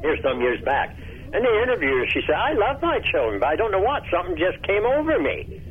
Here's 0.01 0.21
some 0.23 0.39
years 0.39 0.63
back. 0.63 0.95
And 1.34 1.43
the 1.43 1.62
interviewed 1.63 2.06
her. 2.06 2.10
She 2.12 2.21
said, 2.25 2.36
"I 2.36 2.54
love 2.54 2.82
my 2.82 2.99
children, 3.12 3.39
but 3.39 3.47
I 3.49 3.56
don't 3.58 3.71
know 3.71 3.82
what. 3.82 4.04
Something 4.10 4.38
just 4.38 4.63
came 4.63 4.86
over 4.86 5.19
me. 5.19 5.62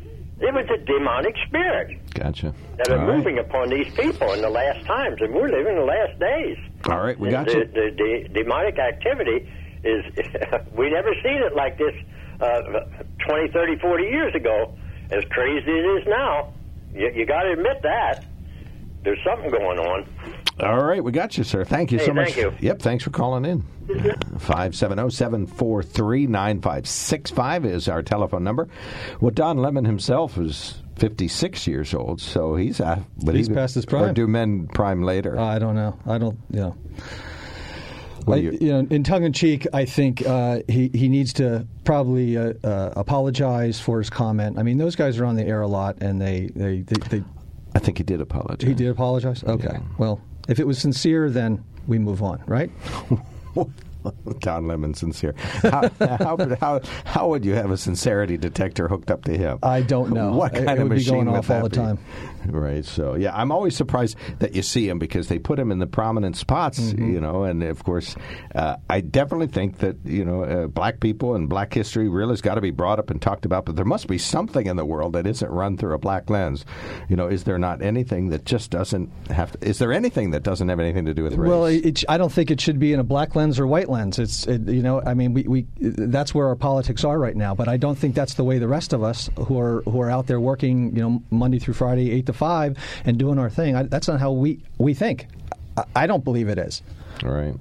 It 0.40 0.52
was 0.52 0.66
a 0.68 0.84
demonic 0.84 1.34
spirit 1.46 1.96
Gotcha. 2.12 2.52
that 2.76 2.90
are 2.90 2.98
right. 2.98 3.16
moving 3.16 3.38
upon 3.38 3.70
these 3.70 3.86
people 3.94 4.32
in 4.32 4.42
the 4.42 4.50
last 4.50 4.84
times, 4.84 5.18
and 5.20 5.32
we're 5.32 5.48
living 5.48 5.72
in 5.72 5.78
the 5.78 5.84
last 5.84 6.18
days. 6.18 6.58
All 6.90 7.00
right, 7.00 7.18
we 7.18 7.30
got 7.30 7.46
the, 7.46 7.52
you. 7.52 7.64
The, 7.64 8.28
the 8.28 8.42
demonic 8.42 8.78
activity 8.78 9.48
is 9.84 10.04
we 10.76 10.90
never 10.90 11.14
seen 11.22 11.40
it 11.40 11.54
like 11.54 11.78
this 11.78 11.94
uh, 12.40 12.60
20, 13.26 13.52
30, 13.52 13.78
40 13.78 14.04
years 14.04 14.34
ago. 14.34 14.74
As 15.10 15.24
crazy 15.30 15.58
as 15.58 15.66
it 15.66 16.02
is 16.02 16.06
now, 16.06 16.52
you, 16.94 17.10
you 17.14 17.26
got 17.26 17.42
to 17.42 17.52
admit 17.52 17.82
that 17.82 18.24
there's 19.02 19.18
something 19.24 19.50
going 19.50 19.78
on. 19.78 20.06
All 20.60 20.84
right, 20.84 21.02
we 21.02 21.10
got 21.12 21.36
you, 21.36 21.44
sir. 21.44 21.64
Thank 21.64 21.90
you 21.92 21.98
Hey, 21.98 22.06
so 22.06 22.14
much. 22.14 22.32
thank 22.32 22.36
you. 22.38 22.52
Yep, 22.60 22.80
thanks 22.80 23.02
for 23.04 23.10
calling 23.10 23.44
in. 23.44 23.62
570-743-9565 26.34 27.64
is 27.66 27.88
our 27.88 28.02
telephone 28.02 28.44
number. 28.44 28.68
Well, 29.20 29.30
Don 29.30 29.58
Lemon 29.58 29.84
himself 29.84 30.38
is 30.38 30.80
56 30.96 31.66
years 31.66 31.92
old, 31.94 32.20
so 32.20 32.54
he's 32.56 32.80
uh, 32.80 33.00
but 33.24 33.34
He's 33.34 33.48
he- 33.48 33.54
past 33.54 33.74
his 33.74 33.84
prime. 33.84 34.04
Or 34.04 34.12
do 34.12 34.26
men 34.26 34.68
prime 34.68 35.02
later? 35.02 35.38
I 35.38 35.58
don't 35.58 35.74
know. 35.74 35.98
I 36.06 36.18
don't. 36.18 36.38
You 36.50 36.60
know. 36.60 36.76
I, 38.28 38.36
you- 38.36 38.58
you 38.60 38.72
know, 38.72 38.86
in 38.90 39.02
tongue 39.04 39.24
in 39.24 39.32
cheek, 39.32 39.66
I 39.72 39.84
think 39.84 40.26
uh, 40.26 40.60
he 40.68 40.90
he 40.94 41.08
needs 41.08 41.32
to 41.34 41.66
probably 41.84 42.36
uh, 42.36 42.54
uh, 42.64 42.92
apologize 42.96 43.80
for 43.80 43.98
his 43.98 44.08
comment. 44.10 44.58
I 44.58 44.62
mean, 44.62 44.78
those 44.78 44.96
guys 44.96 45.18
are 45.18 45.24
on 45.26 45.36
the 45.36 45.44
air 45.44 45.60
a 45.60 45.68
lot, 45.68 46.02
and 46.02 46.20
they 46.20 46.50
they, 46.54 46.80
they, 46.80 47.18
they 47.18 47.24
I 47.74 47.78
think 47.80 47.98
he 47.98 48.04
did 48.04 48.20
apologize. 48.20 48.66
he 48.68 48.74
did 48.74 48.88
apologize. 48.88 49.42
Okay, 49.44 49.68
Yeah. 49.72 49.80
well, 49.98 50.20
if 50.48 50.58
it 50.60 50.66
was 50.66 50.78
sincere, 50.78 51.28
then 51.30 51.62
we 51.86 51.98
move 51.98 52.22
on, 52.22 52.42
right? 52.46 52.70
Don 54.40 54.66
Lemon 54.66 54.92
sincere. 54.92 55.34
How, 55.62 55.88
how, 55.98 56.36
how, 56.60 56.80
how 57.04 57.28
would 57.28 57.42
you 57.44 57.54
have 57.54 57.70
a 57.70 57.76
sincerity 57.78 58.36
detector 58.36 58.86
hooked 58.86 59.10
up 59.10 59.24
to 59.24 59.36
him? 59.36 59.58
I 59.62 59.80
don't 59.80 60.12
know. 60.12 60.32
What 60.32 60.52
kind 60.52 60.68
it 60.68 60.72
of 60.78 60.78
would 60.84 60.88
be 60.90 60.94
machine 60.96 61.14
going 61.14 61.26
would 61.30 61.38
off 61.38 61.50
all 61.50 61.62
the 61.62 61.70
be? 61.70 61.76
time. 61.76 61.98
Right. 62.54 62.84
So 62.84 63.14
yeah, 63.14 63.34
I'm 63.34 63.50
always 63.52 63.76
surprised 63.76 64.16
that 64.38 64.54
you 64.54 64.62
see 64.62 64.88
him 64.88 64.98
because 64.98 65.28
they 65.28 65.38
put 65.38 65.58
him 65.58 65.70
in 65.72 65.78
the 65.78 65.86
prominent 65.86 66.36
spots, 66.36 66.78
Mm-hmm. 66.78 67.12
you 67.12 67.20
know. 67.20 67.44
And 67.44 67.62
of 67.62 67.82
course, 67.84 68.16
uh, 68.54 68.76
I 68.88 69.00
definitely 69.00 69.48
think 69.48 69.78
that 69.78 69.96
you 70.04 70.24
know 70.24 70.44
uh, 70.44 70.66
black 70.66 71.00
people 71.00 71.34
and 71.34 71.48
black 71.48 71.72
history 71.74 72.08
really 72.08 72.32
has 72.32 72.40
got 72.40 72.54
to 72.56 72.60
be 72.60 72.70
brought 72.70 72.98
up 72.98 73.10
and 73.10 73.20
talked 73.20 73.44
about. 73.44 73.64
But 73.64 73.76
there 73.76 73.84
must 73.84 74.06
be 74.06 74.18
something 74.18 74.66
in 74.66 74.76
the 74.76 74.84
world 74.84 75.12
that 75.14 75.26
isn't 75.26 75.50
run 75.50 75.76
through 75.76 75.94
a 75.94 75.98
black 75.98 76.30
lens. 76.30 76.64
You 77.08 77.16
know, 77.16 77.26
is 77.28 77.44
there 77.44 77.58
not 77.58 77.82
anything 77.82 78.28
that 78.30 78.44
just 78.44 78.70
doesn't 78.70 79.10
have? 79.30 79.52
To, 79.52 79.68
is 79.68 79.78
there 79.78 79.92
anything 79.92 80.30
that 80.32 80.42
doesn't 80.42 80.68
have 80.68 80.80
anything 80.80 81.06
to 81.06 81.14
do 81.14 81.22
with 81.24 81.34
race? 81.34 81.48
Well, 81.48 81.66
it, 81.66 82.04
I 82.08 82.18
don't 82.18 82.32
think 82.32 82.50
it 82.50 82.60
should 82.60 82.78
be 82.78 82.92
in 82.92 83.00
a 83.00 83.04
black 83.04 83.34
lens 83.34 83.58
or 83.58 83.66
white 83.66 83.88
lens. 83.88 84.18
It's 84.18 84.46
it, 84.46 84.68
you 84.68 84.82
know, 84.82 85.00
I 85.04 85.14
mean, 85.14 85.32
we, 85.34 85.42
we 85.44 85.66
that's 85.80 86.34
where 86.34 86.46
our 86.48 86.56
politics 86.56 87.04
are 87.04 87.18
right 87.18 87.36
now. 87.36 87.54
But 87.54 87.68
I 87.68 87.76
don't 87.76 87.96
think 87.96 88.14
that's 88.14 88.34
the 88.34 88.44
way 88.44 88.58
the 88.58 88.68
rest 88.68 88.92
of 88.92 89.02
us 89.02 89.30
who 89.38 89.58
are 89.58 89.82
who 89.82 90.00
are 90.00 90.10
out 90.10 90.26
there 90.26 90.40
working, 90.40 90.94
you 90.94 91.02
know, 91.02 91.22
Monday 91.30 91.58
through 91.58 91.74
Friday, 91.74 92.10
eight 92.10 92.26
to 92.26 92.32
five, 92.34 92.76
and 93.04 93.18
doing 93.18 93.38
our 93.38 93.50
thing. 93.50 93.76
I, 93.76 93.84
that's 93.84 94.08
not 94.08 94.20
how 94.20 94.32
we 94.32 94.60
we 94.78 94.94
think. 94.94 95.28
I, 95.76 95.84
I 95.96 96.06
don't 96.06 96.24
believe 96.24 96.48
it 96.48 96.58
is. 96.58 96.82
All 97.24 97.30
right. 97.30 97.54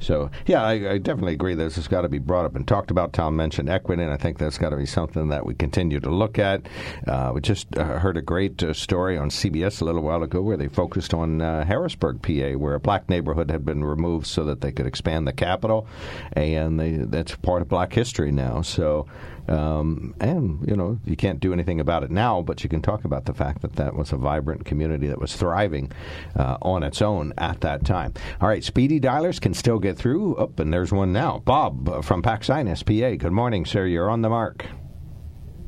So, 0.00 0.30
yeah, 0.46 0.62
I, 0.62 0.92
I 0.92 0.98
definitely 0.98 1.34
agree 1.34 1.54
this 1.54 1.76
has 1.76 1.86
got 1.86 2.02
to 2.02 2.08
be 2.08 2.18
brought 2.18 2.46
up 2.46 2.56
and 2.56 2.66
talked 2.66 2.90
about. 2.90 3.12
Tom 3.12 3.36
mentioned 3.36 3.68
equity, 3.68 4.02
and 4.02 4.10
I 4.10 4.16
think 4.16 4.38
that's 4.38 4.56
got 4.56 4.70
to 4.70 4.76
be 4.76 4.86
something 4.86 5.28
that 5.28 5.44
we 5.44 5.54
continue 5.54 6.00
to 6.00 6.10
look 6.10 6.38
at. 6.38 6.62
Uh, 7.06 7.32
we 7.34 7.42
just 7.42 7.66
uh, 7.76 7.98
heard 7.98 8.16
a 8.16 8.22
great 8.22 8.62
uh, 8.62 8.72
story 8.72 9.18
on 9.18 9.28
CBS 9.28 9.82
a 9.82 9.84
little 9.84 10.02
while 10.02 10.22
ago 10.22 10.40
where 10.40 10.56
they 10.56 10.68
focused 10.68 11.12
on 11.12 11.42
uh, 11.42 11.66
Harrisburg, 11.66 12.22
PA, 12.22 12.58
where 12.58 12.74
a 12.74 12.80
black 12.80 13.10
neighborhood 13.10 13.50
had 13.50 13.64
been 13.64 13.84
removed 13.84 14.26
so 14.26 14.44
that 14.44 14.62
they 14.62 14.72
could 14.72 14.86
expand 14.86 15.28
the 15.28 15.34
capital, 15.34 15.86
and 16.32 16.80
they, 16.80 16.92
that's 16.92 17.36
part 17.36 17.60
of 17.60 17.68
black 17.68 17.92
history 17.92 18.32
now. 18.32 18.62
So, 18.62 19.06
um, 19.50 20.14
and, 20.20 20.66
you 20.66 20.76
know, 20.76 20.98
you 21.04 21.16
can't 21.16 21.40
do 21.40 21.52
anything 21.52 21.80
about 21.80 22.04
it 22.04 22.10
now, 22.10 22.40
but 22.40 22.62
you 22.62 22.70
can 22.70 22.80
talk 22.80 23.04
about 23.04 23.24
the 23.24 23.34
fact 23.34 23.62
that 23.62 23.74
that 23.76 23.96
was 23.96 24.12
a 24.12 24.16
vibrant 24.16 24.64
community 24.64 25.08
that 25.08 25.20
was 25.20 25.34
thriving 25.34 25.90
uh, 26.36 26.56
on 26.62 26.82
its 26.82 27.02
own 27.02 27.32
at 27.36 27.60
that 27.62 27.84
time. 27.84 28.14
All 28.40 28.48
right, 28.48 28.62
speedy 28.62 29.00
dialers 29.00 29.40
can 29.40 29.52
still 29.52 29.78
get 29.78 29.98
through. 29.98 30.36
Up, 30.36 30.60
and 30.60 30.72
there's 30.72 30.92
one 30.92 31.12
now. 31.12 31.42
Bob 31.44 31.88
uh, 31.88 32.02
from 32.02 32.22
Paxinos, 32.22 32.84
PA. 32.84 33.16
Good 33.16 33.32
morning, 33.32 33.66
sir. 33.66 33.86
You're 33.86 34.08
on 34.08 34.22
the 34.22 34.28
mark. 34.28 34.64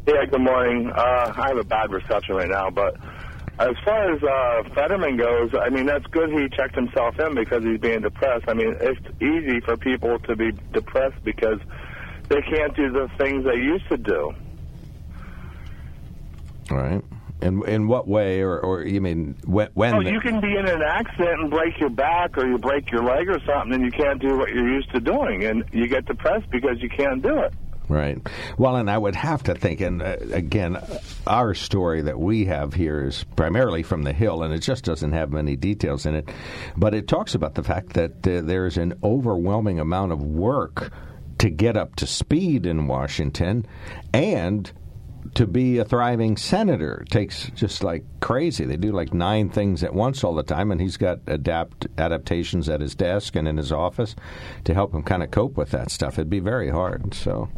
Yeah, 0.06 0.24
good 0.26 0.40
morning. 0.40 0.90
Uh, 0.94 1.32
I 1.36 1.48
have 1.48 1.58
a 1.58 1.64
bad 1.64 1.90
reception 1.90 2.36
right 2.36 2.48
now, 2.48 2.70
but 2.70 2.96
as 3.58 3.76
far 3.84 4.12
as 4.12 4.22
uh, 4.22 4.74
Fetterman 4.74 5.16
goes, 5.16 5.50
I 5.54 5.68
mean, 5.68 5.86
that's 5.86 6.06
good 6.06 6.30
he 6.30 6.48
checked 6.56 6.74
himself 6.74 7.18
in 7.18 7.34
because 7.34 7.62
he's 7.62 7.78
being 7.78 8.00
depressed. 8.00 8.44
I 8.48 8.54
mean, 8.54 8.76
it's 8.80 9.00
easy 9.20 9.60
for 9.60 9.76
people 9.76 10.18
to 10.20 10.36
be 10.36 10.52
depressed 10.72 11.22
because 11.22 11.58
they 12.28 12.40
can't 12.42 12.74
do 12.74 12.90
the 12.90 13.08
things 13.18 13.44
they 13.44 13.56
used 13.56 13.88
to 13.88 13.96
do. 13.96 14.32
All 16.70 16.76
right. 16.78 17.02
In, 17.40 17.66
in 17.66 17.88
what 17.88 18.06
way, 18.06 18.40
or, 18.40 18.60
or 18.60 18.82
you 18.84 19.00
mean 19.00 19.36
when? 19.44 19.68
when 19.74 19.94
Oh, 19.94 20.00
you 20.00 20.20
can 20.20 20.40
be 20.40 20.56
in 20.56 20.68
an 20.68 20.80
accident 20.80 21.40
and 21.40 21.50
break 21.50 21.78
your 21.80 21.90
back 21.90 22.38
or 22.38 22.46
you 22.46 22.56
break 22.56 22.90
your 22.92 23.02
leg 23.02 23.28
or 23.28 23.40
something, 23.44 23.74
and 23.74 23.84
you 23.84 23.90
can't 23.90 24.20
do 24.20 24.38
what 24.38 24.50
you're 24.50 24.68
used 24.68 24.92
to 24.92 25.00
doing, 25.00 25.44
and 25.44 25.64
you 25.72 25.88
get 25.88 26.06
depressed 26.06 26.48
because 26.50 26.80
you 26.80 26.88
can't 26.88 27.20
do 27.20 27.40
it. 27.40 27.52
Right. 27.88 28.24
Well, 28.56 28.76
and 28.76 28.88
I 28.88 28.96
would 28.96 29.16
have 29.16 29.42
to 29.42 29.54
think, 29.56 29.80
and 29.80 30.00
uh, 30.00 30.16
again, 30.32 30.78
our 31.26 31.52
story 31.52 32.02
that 32.02 32.18
we 32.18 32.44
have 32.44 32.74
here 32.74 33.04
is 33.04 33.24
primarily 33.34 33.82
from 33.82 34.04
the 34.04 34.12
Hill, 34.12 34.44
and 34.44 34.54
it 34.54 34.60
just 34.60 34.84
doesn't 34.84 35.12
have 35.12 35.32
many 35.32 35.56
details 35.56 36.06
in 36.06 36.14
it. 36.14 36.28
But 36.76 36.94
it 36.94 37.08
talks 37.08 37.34
about 37.34 37.54
the 37.54 37.64
fact 37.64 37.94
that 37.94 38.24
uh, 38.26 38.40
there's 38.42 38.78
an 38.78 38.94
overwhelming 39.02 39.80
amount 39.80 40.12
of 40.12 40.22
work 40.22 40.92
to 41.42 41.50
get 41.50 41.76
up 41.76 41.96
to 41.96 42.06
speed 42.06 42.66
in 42.66 42.86
Washington, 42.86 43.66
and 44.14 44.70
to 45.34 45.44
be 45.44 45.78
a 45.78 45.84
thriving 45.84 46.36
senator 46.36 47.04
takes 47.10 47.50
just 47.56 47.82
like 47.82 48.04
crazy. 48.20 48.64
They 48.64 48.76
do 48.76 48.92
like 48.92 49.12
nine 49.12 49.50
things 49.50 49.82
at 49.82 49.92
once 49.92 50.22
all 50.22 50.34
the 50.36 50.44
time, 50.44 50.70
and 50.70 50.80
he's 50.80 50.96
got 50.96 51.18
adapt 51.26 51.88
adaptations 51.98 52.68
at 52.68 52.80
his 52.80 52.94
desk 52.94 53.34
and 53.34 53.48
in 53.48 53.56
his 53.56 53.72
office 53.72 54.14
to 54.62 54.72
help 54.72 54.94
him 54.94 55.02
kind 55.02 55.24
of 55.24 55.32
cope 55.32 55.56
with 55.56 55.70
that 55.70 55.90
stuff. 55.90 56.14
It'd 56.14 56.30
be 56.30 56.38
very 56.38 56.70
hard. 56.70 57.12
So. 57.12 57.48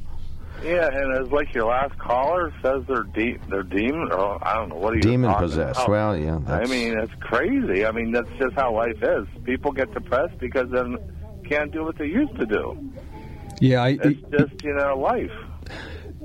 Yeah, 0.62 0.88
and 0.90 1.12
it's 1.20 1.30
like 1.30 1.52
your 1.52 1.66
last 1.66 1.98
caller 1.98 2.54
says 2.62 2.84
they're 2.88 3.02
de- 3.02 3.38
they're 3.50 3.64
demon, 3.64 4.10
or 4.12 4.42
I 4.42 4.54
don't 4.54 4.70
know 4.70 4.76
what 4.76 4.94
are 4.94 4.96
you 4.96 5.02
Demon 5.02 5.34
possessed. 5.34 5.76
about? 5.80 5.90
Well, 5.90 6.16
yeah, 6.16 6.40
I 6.46 6.64
mean, 6.68 6.98
it's 6.98 7.12
crazy. 7.20 7.84
I 7.84 7.90
mean, 7.90 8.12
that's 8.12 8.30
just 8.38 8.54
how 8.54 8.72
life 8.72 9.02
is. 9.02 9.26
People 9.44 9.72
get 9.72 9.92
depressed 9.92 10.38
because 10.38 10.70
they 10.70 10.82
can't 11.46 11.70
do 11.70 11.84
what 11.84 11.98
they 11.98 12.06
used 12.06 12.34
to 12.36 12.46
do. 12.46 12.78
Yeah, 13.64 13.82
I, 13.82 13.98
It's 14.02 14.20
just 14.30 14.62
you 14.62 14.74
know 14.74 14.98
life. 14.98 15.32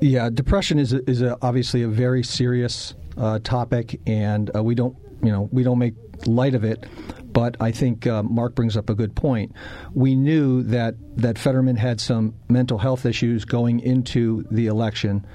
Yeah, 0.01 0.29
depression 0.29 0.77
is 0.77 0.91
a, 0.91 1.09
is 1.09 1.21
a, 1.21 1.37
obviously 1.41 1.83
a 1.83 1.87
very 1.87 2.21
serious 2.21 2.95
uh, 3.17 3.39
topic, 3.39 4.01
and 4.05 4.53
uh, 4.53 4.61
we 4.61 4.75
don't 4.75 4.97
you 5.23 5.31
know 5.31 5.47
we 5.53 5.63
don't 5.63 5.79
make 5.79 5.93
light 6.25 6.53
of 6.53 6.65
it. 6.65 6.85
But 7.31 7.55
I 7.61 7.71
think 7.71 8.05
uh, 8.07 8.23
Mark 8.23 8.55
brings 8.55 8.75
up 8.75 8.89
a 8.89 8.93
good 8.95 9.15
point. 9.15 9.53
We 9.93 10.15
knew 10.15 10.63
that 10.63 10.95
that 11.15 11.39
Fetterman 11.39 11.77
had 11.77 12.01
some 12.01 12.33
mental 12.49 12.77
health 12.77 13.05
issues 13.05 13.45
going 13.45 13.79
into 13.79 14.45
the 14.51 14.67
election. 14.67 15.25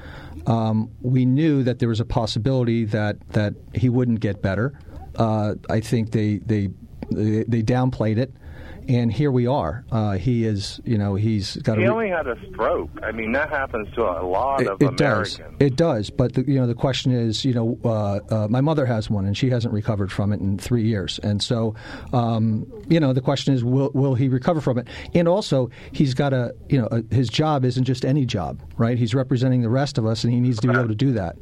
Um, 0.46 0.90
we 1.00 1.24
knew 1.24 1.62
that 1.62 1.78
there 1.78 1.88
was 1.88 2.00
a 2.00 2.04
possibility 2.04 2.84
that 2.84 3.16
that 3.30 3.54
he 3.72 3.88
wouldn't 3.88 4.20
get 4.20 4.42
better. 4.42 4.78
Uh, 5.16 5.54
I 5.70 5.80
think 5.80 6.10
they 6.10 6.36
they, 6.44 6.68
they 7.10 7.62
downplayed 7.62 8.18
it 8.18 8.34
and 8.88 9.12
here 9.12 9.30
we 9.30 9.46
are. 9.46 9.84
Uh, 9.90 10.12
he 10.12 10.44
is, 10.44 10.80
you 10.84 10.98
know, 10.98 11.14
he's 11.14 11.56
got. 11.56 11.78
He 11.78 11.84
a 11.84 11.86
re- 11.86 11.92
only 11.92 12.08
had 12.08 12.26
a 12.26 12.36
stroke. 12.50 12.90
I 13.02 13.12
mean, 13.12 13.32
that 13.32 13.50
happens 13.50 13.92
to 13.94 14.02
a 14.02 14.22
lot 14.24 14.62
it, 14.62 14.68
of 14.68 14.82
it 14.82 14.96
does. 14.96 15.40
It 15.60 15.76
does. 15.76 16.10
But 16.10 16.34
the, 16.34 16.44
you 16.46 16.58
know, 16.58 16.66
the 16.66 16.74
question 16.74 17.12
is, 17.12 17.44
you 17.44 17.54
know, 17.54 17.78
uh, 17.84 18.20
uh, 18.34 18.48
my 18.48 18.60
mother 18.60 18.86
has 18.86 19.08
one, 19.08 19.26
and 19.26 19.36
she 19.36 19.50
hasn't 19.50 19.72
recovered 19.72 20.12
from 20.12 20.32
it 20.32 20.40
in 20.40 20.58
three 20.58 20.84
years. 20.84 21.18
And 21.22 21.42
so, 21.42 21.74
um, 22.12 22.66
you 22.88 23.00
know, 23.00 23.12
the 23.12 23.20
question 23.20 23.54
is, 23.54 23.64
will 23.64 23.90
will 23.94 24.14
he 24.14 24.28
recover 24.28 24.60
from 24.60 24.78
it? 24.78 24.88
And 25.14 25.28
also, 25.28 25.70
he's 25.92 26.14
got 26.14 26.32
a, 26.32 26.54
you 26.68 26.80
know, 26.80 26.88
a, 26.90 27.02
his 27.14 27.28
job 27.28 27.64
isn't 27.64 27.84
just 27.84 28.04
any 28.04 28.26
job, 28.26 28.60
right? 28.76 28.98
He's 28.98 29.14
representing 29.14 29.62
the 29.62 29.70
rest 29.70 29.98
of 29.98 30.06
us, 30.06 30.24
and 30.24 30.32
he 30.32 30.40
needs 30.40 30.60
to 30.60 30.68
be 30.68 30.74
able 30.74 30.88
to 30.88 30.94
do 30.94 31.12
that 31.12 31.36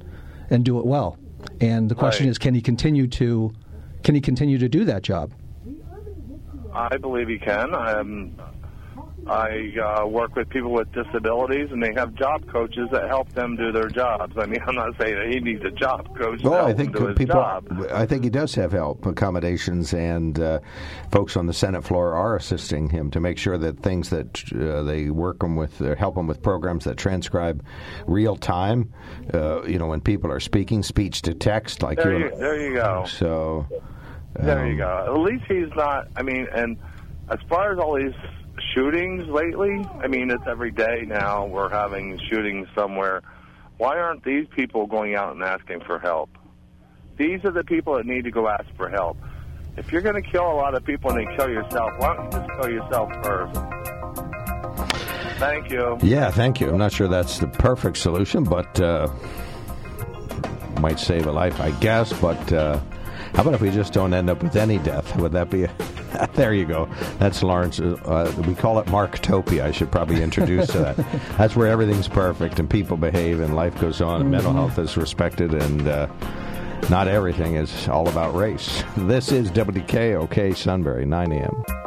and 0.50 0.64
do 0.64 0.78
it 0.78 0.86
well. 0.86 1.18
And 1.60 1.90
the 1.90 1.94
question 1.94 2.26
Right. 2.26 2.30
is, 2.30 2.38
can 2.38 2.54
he 2.54 2.60
continue 2.60 3.08
to, 3.08 3.52
can 4.04 4.14
he 4.14 4.20
continue 4.20 4.58
to 4.58 4.68
do 4.68 4.84
that 4.84 5.02
job? 5.02 5.32
I 6.74 6.96
believe 6.96 7.28
he 7.28 7.38
can. 7.38 7.74
I'm, 7.74 8.36
I 9.26 9.72
uh, 9.78 10.06
work 10.06 10.34
with 10.34 10.48
people 10.48 10.72
with 10.72 10.90
disabilities, 10.92 11.68
and 11.70 11.82
they 11.82 11.92
have 11.94 12.14
job 12.14 12.50
coaches 12.50 12.88
that 12.90 13.06
help 13.08 13.28
them 13.34 13.56
do 13.56 13.70
their 13.70 13.88
jobs. 13.88 14.36
I 14.36 14.46
mean, 14.46 14.60
I'm 14.66 14.74
not 14.74 14.94
saying 15.00 15.14
that 15.14 15.28
he 15.30 15.38
needs 15.38 15.64
a 15.64 15.70
job 15.70 16.16
coach 16.18 16.42
Well, 16.42 16.66
I 16.66 16.72
think 16.72 16.92
people. 16.92 17.26
job. 17.26 17.86
I 17.92 18.04
think 18.04 18.24
he 18.24 18.30
does 18.30 18.54
have 18.56 18.72
help 18.72 19.06
accommodations, 19.06 19.94
and 19.94 20.38
uh, 20.40 20.58
folks 21.10 21.36
on 21.36 21.46
the 21.46 21.52
Senate 21.52 21.84
floor 21.84 22.14
are 22.14 22.36
assisting 22.36 22.88
him 22.88 23.10
to 23.12 23.20
make 23.20 23.38
sure 23.38 23.58
that 23.58 23.80
things 23.80 24.10
that 24.10 24.42
uh, 24.54 24.82
they 24.82 25.10
work 25.10 25.42
him 25.42 25.54
with, 25.56 25.80
uh, 25.80 25.94
help 25.94 26.16
him 26.16 26.26
with 26.26 26.42
programs 26.42 26.84
that 26.84 26.96
transcribe 26.96 27.64
real 28.06 28.36
time. 28.36 28.92
Uh, 29.32 29.62
you 29.64 29.78
know, 29.78 29.86
when 29.86 30.00
people 30.00 30.32
are 30.32 30.40
speaking, 30.40 30.82
speech 30.82 31.22
to 31.22 31.34
text, 31.34 31.82
like 31.82 31.98
There 31.98 32.18
you, 32.18 32.36
there 32.36 32.60
you 32.60 32.74
go. 32.74 33.04
So. 33.06 33.66
There 34.34 34.66
you 34.66 34.72
um, 34.84 35.06
go. 35.06 35.14
At 35.14 35.20
least 35.20 35.44
he's 35.48 35.74
not. 35.76 36.08
I 36.16 36.22
mean, 36.22 36.46
and 36.54 36.76
as 37.28 37.38
far 37.48 37.72
as 37.72 37.78
all 37.78 37.96
these 37.96 38.14
shootings 38.74 39.26
lately, 39.26 39.84
I 40.00 40.06
mean, 40.06 40.30
it's 40.30 40.44
every 40.46 40.70
day 40.70 41.04
now 41.06 41.46
we're 41.46 41.68
having 41.68 42.18
shootings 42.30 42.68
somewhere. 42.74 43.22
Why 43.78 43.98
aren't 43.98 44.24
these 44.24 44.46
people 44.54 44.86
going 44.86 45.14
out 45.14 45.34
and 45.34 45.42
asking 45.42 45.80
for 45.80 45.98
help? 45.98 46.30
These 47.16 47.44
are 47.44 47.50
the 47.50 47.64
people 47.64 47.96
that 47.96 48.06
need 48.06 48.24
to 48.24 48.30
go 48.30 48.48
ask 48.48 48.64
for 48.76 48.88
help. 48.88 49.16
If 49.76 49.90
you're 49.90 50.02
going 50.02 50.22
to 50.22 50.30
kill 50.30 50.50
a 50.50 50.54
lot 50.54 50.74
of 50.74 50.84
people 50.84 51.10
and 51.10 51.26
then 51.26 51.36
kill 51.36 51.48
yourself, 51.48 51.92
why 51.98 52.14
don't 52.14 52.32
you 52.32 52.38
just 52.38 52.60
kill 52.60 52.70
yourself 52.70 53.10
first? 53.24 53.60
Thank 55.38 55.70
you. 55.70 55.98
Yeah, 56.02 56.30
thank 56.30 56.60
you. 56.60 56.70
I'm 56.70 56.78
not 56.78 56.92
sure 56.92 57.08
that's 57.08 57.38
the 57.38 57.48
perfect 57.48 57.96
solution, 57.96 58.44
but 58.44 58.80
uh, 58.80 59.08
might 60.78 61.00
save 61.00 61.26
a 61.26 61.32
life, 61.32 61.60
I 61.60 61.70
guess. 61.72 62.12
But 62.12 62.52
uh, 62.52 62.78
how 63.34 63.42
about 63.42 63.54
if 63.54 63.60
we 63.60 63.70
just 63.70 63.92
don't 63.92 64.12
end 64.12 64.28
up 64.28 64.42
with 64.42 64.56
any 64.56 64.78
death? 64.78 65.16
Would 65.16 65.32
that 65.32 65.50
be? 65.50 65.64
A, 65.64 65.70
there 66.34 66.52
you 66.52 66.66
go. 66.66 66.88
That's 67.18 67.42
Lawrence. 67.42 67.80
Uh, 67.80 68.32
we 68.46 68.54
call 68.54 68.78
it 68.78 68.86
Marktopia. 68.86 69.62
I 69.62 69.70
should 69.72 69.90
probably 69.90 70.22
introduce 70.22 70.68
to 70.68 70.78
that. 70.78 70.96
That's 71.38 71.56
where 71.56 71.68
everything's 71.68 72.08
perfect 72.08 72.58
and 72.58 72.68
people 72.68 72.96
behave 72.96 73.40
and 73.40 73.56
life 73.56 73.78
goes 73.80 74.00
on 74.00 74.20
and 74.20 74.30
mental 74.30 74.52
health 74.52 74.78
is 74.78 74.96
respected 74.96 75.54
and. 75.54 75.88
Uh, 75.88 76.08
not 76.90 77.06
everything 77.06 77.54
is 77.54 77.86
all 77.86 78.08
about 78.08 78.34
race. 78.34 78.82
This 78.96 79.30
is 79.30 79.52
WKOK 79.52 80.56
Sunbury, 80.56 81.06
9 81.06 81.30
a.m. 81.30 81.81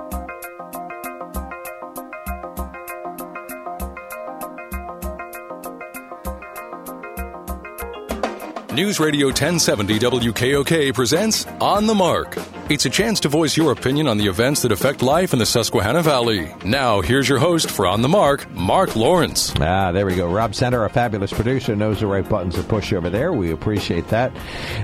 News 8.76 9.00
Radio 9.00 9.28
1070 9.28 10.00
WKOK 10.00 10.94
presents 10.94 11.46
On 11.62 11.88
the 11.88 11.96
Mark. 11.96 12.36
It's 12.68 12.88
a 12.88 12.90
chance 12.90 13.20
to 13.20 13.30
voice 13.30 13.56
your 13.56 13.72
opinion 13.72 14.08
on 14.08 14.18
the 14.18 14.26
events 14.26 14.64
that 14.64 14.72
affect 14.72 15.04
life 15.04 15.34
in 15.34 15.40
the 15.40 15.46
Susquehanna 15.46 16.02
Valley. 16.02 16.52
Now, 16.66 17.00
here's 17.00 17.30
your 17.30 17.38
host 17.38 17.70
for 17.70 17.86
On 17.86 18.02
the 18.02 18.10
Mark, 18.10 18.50
Mark 18.50 18.96
Lawrence. 18.96 19.54
Ah, 19.60 19.92
there 19.92 20.08
we 20.08 20.16
go. 20.16 20.28
Rob 20.28 20.56
Center, 20.56 20.82
our 20.82 20.90
fabulous 20.90 21.32
producer, 21.32 21.76
knows 21.76 22.00
the 22.00 22.08
right 22.08 22.28
buttons 22.28 22.56
to 22.56 22.64
push 22.64 22.92
over 22.92 23.08
there. 23.08 23.32
We 23.34 23.52
appreciate 23.52 24.08
that. 24.08 24.36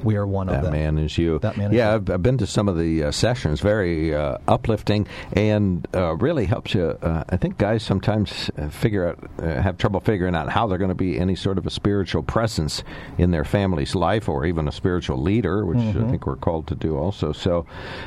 We 0.04 0.16
are 0.16 0.26
one 0.28 0.50
of 0.50 0.56
That 0.56 0.64
them. 0.64 0.74
man 0.74 0.98
is 0.98 1.18
you. 1.18 1.40
That 1.40 1.58
man 1.58 1.72
is 1.72 1.78
yeah, 1.78 1.90
you. 1.90 1.96
I've, 1.96 2.10
I've 2.10 2.24
been 2.24 2.38
to 2.40 2.48
some 2.48 2.68
of 2.68 2.78
the 2.78 3.06
uh, 3.06 3.12
sessions. 3.12 3.60
Very 3.62 4.16
uh, 4.16 4.38
uplifting 4.48 5.08
and 5.34 5.88
uh, 5.94 6.16
really 6.16 6.46
helps 6.46 6.74
you. 6.74 6.84
Uh, 7.02 7.24
I 7.30 7.38
think 7.38 7.58
guys 7.58 7.84
sometimes 7.84 8.50
uh, 8.58 8.70
figure 8.70 9.10
out, 9.10 9.30
uh, 9.42 9.62
have 9.62 9.78
trouble 9.78 10.00
figuring 10.00 10.36
out 10.36 10.50
how 10.50 10.68
they're 10.68 10.78
going 10.78 10.90
to 10.90 10.96
be 10.96 11.20
any 11.20 11.36
sort 11.36 11.58
of 11.58 11.66
a 11.66 11.70
spiritual 11.70 12.24
presence 12.24 12.84
in 13.18 13.32
their 13.32 13.44
family's 13.44 13.96
life, 13.96 14.28
or 14.30 14.46
even 14.46 14.68
a 14.68 14.72
spiritual 14.72 15.22
leader, 15.22 15.66
which 15.66 15.78
Mm-hmm. 15.82 16.06
I 16.06 16.10
think 16.12 16.26
we're 16.28 16.36
called 16.36 16.68
to 16.68 16.76
do 16.76 16.96
also. 16.98 17.32
So, 17.32 17.66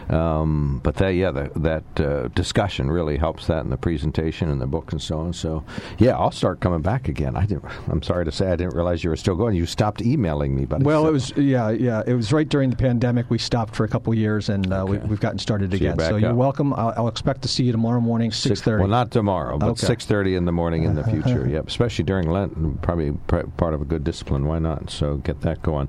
um, 0.08 0.80
but 0.82 0.96
that, 0.96 1.10
yeah, 1.10 1.30
the, 1.30 1.50
that 1.56 2.00
uh, 2.00 2.28
discussion 2.28 2.90
really 2.90 3.16
helps 3.16 3.46
that 3.48 3.64
in 3.64 3.70
the 3.70 3.76
presentation 3.76 4.48
and 4.50 4.60
the 4.60 4.66
book 4.66 4.92
and 4.92 5.02
so 5.02 5.18
on. 5.20 5.32
So, 5.32 5.64
yeah, 5.98 6.16
I'll 6.16 6.30
start 6.30 6.60
coming 6.60 6.82
back 6.82 7.08
again. 7.08 7.36
I 7.36 7.46
didn't, 7.46 7.64
I'm 7.88 8.02
sorry 8.02 8.24
to 8.24 8.32
say 8.32 8.50
I 8.50 8.56
didn't 8.56 8.74
realize 8.74 9.02
you 9.04 9.10
were 9.10 9.16
still 9.16 9.34
going. 9.36 9.54
You 9.56 9.66
stopped 9.66 10.02
emailing 10.02 10.54
me, 10.54 10.64
but 10.66 10.82
Well, 10.82 11.06
it 11.06 11.12
was 11.12 11.32
yeah, 11.36 11.70
yeah. 11.84 12.02
It 12.06 12.14
was 12.14 12.32
right 12.32 12.48
during 12.48 12.70
the 12.70 12.76
pandemic. 12.76 13.30
We 13.30 13.38
stopped 13.38 13.76
for 13.76 13.84
a 13.84 13.88
couple 13.88 14.12
years, 14.14 14.48
and 14.48 14.72
uh, 14.72 14.84
we, 14.88 14.98
we've 14.98 15.20
gotten 15.20 15.38
started 15.38 15.70
you're 15.72 15.76
again. 15.92 15.96
back 15.96 16.10
so 16.10 16.16
you're 16.16 16.34
welcome. 16.34 16.72
I'll, 16.72 16.92
I'll 16.96 17.08
expect 17.08 17.42
to 17.42 17.48
see 17.48 17.64
you 17.64 17.72
tomorrow 17.72 18.00
morning, 18.00 18.32
six 18.32 18.60
thirty. 18.60 18.80
Well, 18.80 18.88
not 18.90 19.10
tomorrow, 19.10 19.58
but 19.58 19.70
Okay. 19.70 19.86
six 19.86 20.06
thirty 20.06 20.34
in 20.36 20.44
the 20.44 20.52
morning 20.52 20.84
in 20.84 20.94
the 20.94 21.04
future. 21.14 21.48
yep, 21.48 21.68
especially 21.68 22.04
during 22.04 22.28
Lent, 22.30 22.80
probably 22.82 23.12
pr- 23.26 23.46
part 23.56 23.74
of 23.74 23.82
a 23.82 23.84
good 23.84 24.04
discipline. 24.04 24.46
Why 24.46 24.58
not? 24.58 24.90
So 24.90 25.16
get 25.18 25.40
that 25.42 25.62
going. 25.62 25.88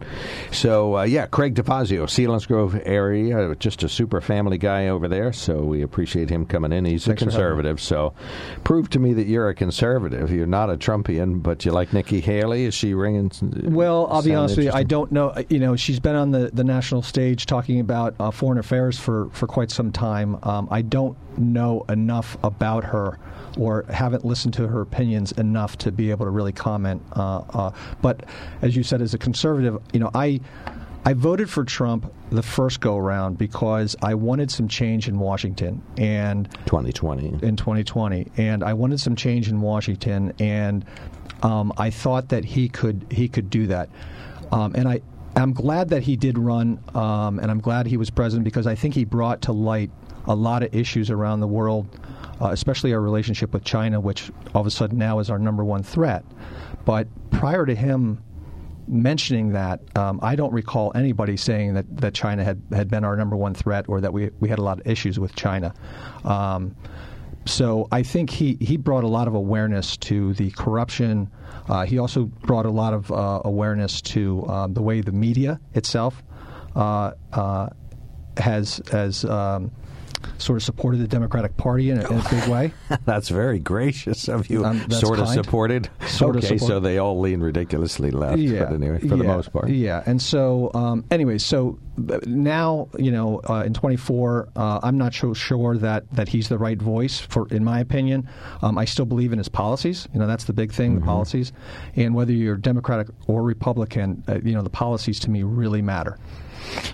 So 0.51 0.97
uh, 0.97 1.03
yeah, 1.03 1.25
Craig 1.27 1.55
DeFazio, 1.55 2.03
Selinsgrove 2.05 2.81
area, 2.85 3.55
just 3.55 3.83
a 3.83 3.89
super 3.89 4.21
family 4.21 4.57
guy 4.57 4.87
over 4.89 5.07
there. 5.07 5.31
So 5.33 5.63
we 5.63 5.81
appreciate 5.81 6.29
him 6.29 6.45
coming 6.45 6.71
in. 6.71 6.85
He's 6.85 7.05
Thanks 7.05 7.21
a 7.21 7.25
conservative. 7.25 7.79
So 7.81 8.13
prove 8.63 8.89
to 8.91 8.99
me 8.99 9.13
that 9.13 9.27
you're 9.27 9.49
a 9.49 9.55
conservative. 9.55 10.31
You're 10.31 10.45
not 10.47 10.69
a 10.69 10.77
Trumpian, 10.77 11.41
but 11.41 11.65
you 11.65 11.71
like 11.71 11.93
Nikki 11.93 12.21
Haley. 12.21 12.65
Is 12.65 12.73
she 12.73 12.93
ringing? 12.93 13.31
Well, 13.73 14.07
I'll 14.11 14.21
be 14.23 14.33
honest 14.33 14.57
with 14.57 14.65
you. 14.65 14.71
I 14.73 14.83
don't 14.83 15.11
know. 15.11 15.29
uh, 15.29 15.43
You 15.49 15.59
know, 15.59 15.75
she's 15.85 15.99
been 15.99 16.15
on 16.15 16.31
the, 16.31 16.49
the 16.51 16.63
national 16.63 17.03
stage 17.03 17.45
talking 17.45 17.79
about 17.79 18.15
uh, 18.19 18.31
foreign 18.31 18.57
affairs 18.57 18.97
for, 18.99 19.29
for 19.29 19.45
quite 19.45 19.69
some 19.69 19.91
time. 19.91 20.35
Um, 20.41 20.67
I 20.71 20.81
don't 20.81 21.15
know 21.37 21.85
enough 21.89 22.37
about 22.43 22.83
her 22.83 23.19
or 23.55 23.85
haven't 23.89 24.25
listened 24.25 24.55
to 24.55 24.67
her 24.67 24.81
opinions 24.81 25.31
enough 25.33 25.77
to 25.77 25.91
be 25.91 26.09
able 26.09 26.25
to 26.25 26.31
really 26.31 26.51
comment. 26.51 27.03
Uh, 27.15 27.43
uh, 27.53 27.71
but 28.01 28.25
as 28.63 28.75
you 28.75 28.81
said, 28.81 28.99
as 28.99 29.13
a 29.13 29.17
conservative, 29.17 29.79
you 29.93 29.99
know, 29.99 30.09
I. 30.13 30.41
I 31.07 31.13
voted 31.13 31.51
for 31.51 31.63
Trump 31.63 32.11
the 32.31 32.41
first 32.41 32.79
go 32.79 32.97
around 32.97 33.37
because 33.37 33.95
I 34.01 34.15
wanted 34.15 34.49
some 34.49 34.67
change 34.67 35.07
in 35.07 35.19
Washington 35.19 35.83
and 35.99 36.51
2020 36.65 37.45
in 37.45 37.55
2020 37.55 38.31
and 38.37 38.63
I 38.63 38.73
wanted 38.73 38.99
some 38.99 39.15
change 39.15 39.47
in 39.47 39.61
Washington 39.61 40.33
and 40.39 40.83
um, 41.43 41.71
I 41.77 41.91
thought 41.91 42.29
that 42.29 42.43
he 42.43 42.69
could 42.69 43.05
he 43.11 43.27
could 43.27 43.51
do 43.51 43.67
that 43.67 43.89
um, 44.51 44.73
and 44.73 44.87
I 44.87 45.01
I'm 45.35 45.53
glad 45.53 45.89
that 45.89 46.03
he 46.03 46.15
did 46.15 46.37
run 46.37 46.83
um, 46.93 47.39
and 47.39 47.51
I'm 47.51 47.59
glad 47.59 47.87
he 47.87 47.97
was 47.97 48.09
president 48.09 48.45
because 48.45 48.67
I 48.67 48.75
think 48.75 48.93
he 48.93 49.03
brought 49.03 49.41
to 49.43 49.51
light 49.51 49.91
a 50.27 50.35
lot 50.35 50.63
of 50.63 50.73
issues 50.73 51.09
around 51.09 51.39
the 51.39 51.47
world 51.47 51.87
uh, 52.41 52.49
especially 52.51 52.93
our 52.93 53.01
relationship 53.01 53.53
with 53.53 53.63
China 53.63 53.99
which 53.99 54.31
all 54.53 54.61
of 54.61 54.67
a 54.67 54.71
sudden 54.71 54.97
now 54.97 55.19
is 55.19 55.29
our 55.29 55.39
number 55.39 55.63
one 55.63 55.83
threat 55.83 56.23
but 56.85 57.07
prior 57.31 57.65
to 57.65 57.75
him 57.75 58.23
mentioning 58.87 59.51
that, 59.53 59.79
um, 59.97 60.19
I 60.21 60.35
don't 60.35 60.53
recall 60.53 60.91
anybody 60.95 61.37
saying 61.37 61.73
that, 61.73 61.97
that 61.97 62.13
China 62.13 62.43
had, 62.43 62.61
had 62.71 62.89
been 62.89 63.03
our 63.03 63.15
number 63.15 63.35
one 63.35 63.53
threat 63.53 63.85
or 63.87 64.01
that 64.01 64.13
we, 64.13 64.29
we 64.39 64.49
had 64.49 64.59
a 64.59 64.61
lot 64.61 64.79
of 64.79 64.87
issues 64.87 65.19
with 65.19 65.35
China. 65.35 65.73
Um, 66.23 66.75
so 67.45 67.87
I 67.91 68.03
think 68.03 68.29
he, 68.29 68.57
he 68.59 68.75
brought 68.77 69.03
a 69.03 69.07
lot 69.07 69.27
of 69.27 69.35
awareness 69.35 69.97
to 69.97 70.33
the 70.33 70.51
corruption. 70.51 71.29
Uh, 71.69 71.85
he 71.85 71.99
also 71.99 72.25
brought 72.25 72.65
a 72.65 72.71
lot 72.71 72.93
of 72.93 73.11
uh, 73.11 73.41
awareness 73.45 74.01
to 74.01 74.45
um, 74.47 74.73
the 74.73 74.81
way 74.81 75.01
the 75.01 75.11
media 75.11 75.59
itself 75.73 76.23
uh, 76.75 77.11
uh 77.31 77.69
has 78.37 78.81
has 78.91 79.23
um, 79.25 79.71
sort 80.37 80.57
of 80.57 80.63
supported 80.63 80.99
the 80.99 81.07
Democratic 81.07 81.55
Party 81.57 81.89
in 81.89 81.99
a, 81.99 82.09
in 82.09 82.19
a 82.19 82.29
big 82.29 82.47
way. 82.49 82.73
that's 83.05 83.29
very 83.29 83.59
gracious 83.59 84.27
of 84.27 84.49
you. 84.49 84.65
Um, 84.65 84.89
sort 84.91 85.17
kind. 85.17 85.27
of 85.27 85.33
supported. 85.45 85.89
Sort 86.07 86.35
okay, 86.35 86.45
of 86.55 86.59
support. 86.59 86.69
so 86.69 86.79
they 86.79 86.97
all 86.97 87.19
lean 87.19 87.41
ridiculously 87.41 88.11
left. 88.11 88.39
Yeah, 88.39 88.65
but 88.65 88.73
anyway, 88.75 88.99
for 88.99 89.05
yeah, 89.07 89.15
the 89.15 89.23
most 89.23 89.51
part. 89.53 89.69
Yeah, 89.69 90.03
and 90.05 90.21
so 90.21 90.71
um, 90.73 91.05
anyway, 91.11 91.37
so 91.37 91.77
now 92.25 92.89
you 92.97 93.11
know 93.11 93.41
uh, 93.49 93.63
in 93.65 93.73
24, 93.73 94.49
uh, 94.55 94.79
I'm 94.83 94.97
not 94.97 95.13
so 95.13 95.33
sure 95.33 95.77
that 95.77 96.11
that 96.13 96.27
he's 96.27 96.49
the 96.49 96.57
right 96.57 96.81
voice 96.81 97.19
for, 97.19 97.47
in 97.49 97.63
my 97.63 97.79
opinion. 97.79 98.27
Um, 98.61 98.77
I 98.77 98.85
still 98.85 99.05
believe 99.05 99.31
in 99.31 99.37
his 99.37 99.49
policies. 99.49 100.07
You 100.13 100.19
know, 100.19 100.27
that's 100.27 100.45
the 100.45 100.53
big 100.53 100.71
thing, 100.71 100.91
Mm-hmm. 100.91 100.99
the 101.01 101.05
policies, 101.05 101.51
and 101.95 102.13
whether 102.13 102.31
you're 102.31 102.57
Democratic 102.57 103.07
or 103.27 103.43
Republican, 103.43 104.23
uh, 104.27 104.39
you 104.43 104.53
know, 104.53 104.61
the 104.61 104.69
policies 104.69 105.19
to 105.21 105.29
me 105.29 105.43
really 105.43 105.81
matter. 105.81 106.17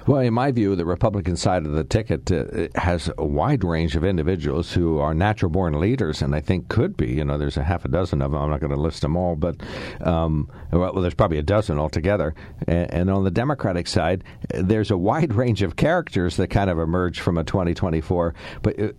Well, 0.07 0.21
in 0.21 0.33
my 0.33 0.51
view, 0.51 0.75
the 0.75 0.85
Republican 0.85 1.35
side 1.35 1.65
of 1.65 1.73
the 1.73 1.83
ticket 1.83 2.31
uh, 2.31 2.67
has 2.75 3.09
a 3.17 3.25
wide 3.25 3.63
range 3.63 3.95
of 3.95 4.03
individuals 4.03 4.73
who 4.73 4.99
are 4.99 5.13
natural 5.13 5.51
born 5.51 5.79
leaders, 5.79 6.21
and 6.21 6.35
I 6.35 6.41
think 6.41 6.69
could 6.69 6.97
be. 6.97 7.11
You 7.11 7.25
know, 7.25 7.37
there's 7.37 7.57
a 7.57 7.63
half 7.63 7.85
a 7.85 7.87
dozen 7.87 8.21
of 8.21 8.31
them. 8.31 8.41
I'm 8.41 8.49
not 8.49 8.59
going 8.59 8.73
to 8.73 8.79
list 8.79 9.01
them 9.01 9.15
all, 9.15 9.35
but 9.35 9.61
um, 10.01 10.49
well, 10.71 10.93
there's 10.93 11.13
probably 11.13 11.37
a 11.37 11.43
dozen 11.43 11.77
altogether. 11.77 12.33
And, 12.67 12.91
and 12.93 13.09
on 13.09 13.23
the 13.23 13.31
Democratic 13.31 13.87
side, 13.87 14.23
there's 14.49 14.91
a 14.91 14.97
wide 14.97 15.33
range 15.41 15.61
of 15.61 15.75
characters 15.75 16.37
that 16.37 16.47
kind 16.47 16.69
of 16.69 16.79
emerge 16.79 17.19
from 17.19 17.37
a 17.37 17.43
2024. 17.43 18.33
But 18.61 18.79
uh, 18.79 18.91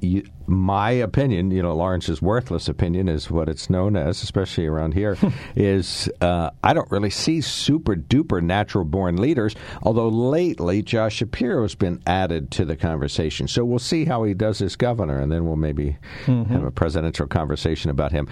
you, 0.00 0.24
my 0.46 0.90
opinion, 0.90 1.50
you 1.50 1.62
know, 1.62 1.74
Lawrence's 1.74 2.20
worthless 2.20 2.68
opinion 2.68 3.08
is 3.08 3.30
what 3.30 3.48
it's 3.48 3.70
known 3.70 3.96
as, 3.96 4.22
especially 4.22 4.66
around 4.66 4.94
here, 4.94 5.16
is 5.56 6.08
uh, 6.20 6.50
I 6.62 6.74
don't 6.74 6.90
really 6.90 7.10
see 7.10 7.40
super 7.40 7.96
duper 7.96 8.42
natural 8.42 8.84
born 8.84 9.16
leaders, 9.16 9.54
although 9.82 10.08
lately 10.14 10.82
Josh 10.82 11.16
Shapiro's 11.16 11.74
been 11.74 12.00
added 12.06 12.50
to 12.52 12.64
the 12.64 12.76
conversation. 12.76 13.48
So 13.48 13.64
we'll 13.64 13.78
see 13.78 14.04
how 14.04 14.24
he 14.24 14.34
does 14.34 14.62
as 14.62 14.76
governor, 14.76 15.18
and 15.18 15.30
then 15.32 15.44
we'll 15.46 15.56
maybe 15.56 15.96
Mm-hmm. 16.26 16.52
have 16.52 16.64
a 16.64 16.70
presidential 16.70 17.26
conversation 17.26 17.90
about 17.90 18.12
him. 18.12 18.28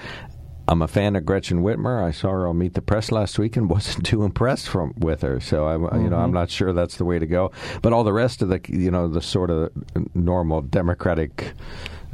I'm 0.69 0.81
a 0.81 0.89
fan 0.89 1.17
of 1.17 1.27
Gretchen 1.27 1.63
Whitmer. 1.63 2.03
I 2.03 2.13
saw 2.13 2.31
her 2.31 2.47
on 2.47 2.57
Meet 2.59 2.75
the 2.75 2.83
Press 2.83 3.11
last 3.11 3.39
week 3.39 3.57
and 3.57 3.69
wasn't 3.77 4.07
too 4.07 4.23
impressed 4.23 4.69
from 4.69 4.95
with 4.97 5.23
her. 5.23 5.41
So 5.41 5.67
I, 5.67 5.75
you 5.75 5.81
know, 5.81 5.89
Mm-hmm. 5.91 6.15
I'm 6.15 6.33
not 6.33 6.51
sure 6.51 6.73
that's 6.73 6.97
the 6.97 7.05
way 7.05 7.19
to 7.19 7.27
go. 7.27 7.51
But 7.83 7.93
all 7.93 8.05
the 8.05 8.13
rest 8.13 8.43
of 8.43 8.49
the, 8.49 8.61
you 8.69 8.91
know, 8.91 9.09
the 9.09 9.21
sort 9.21 9.51
of 9.51 9.71
normal 10.15 10.63
Democratic. 10.63 11.53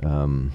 Um, 0.02 0.50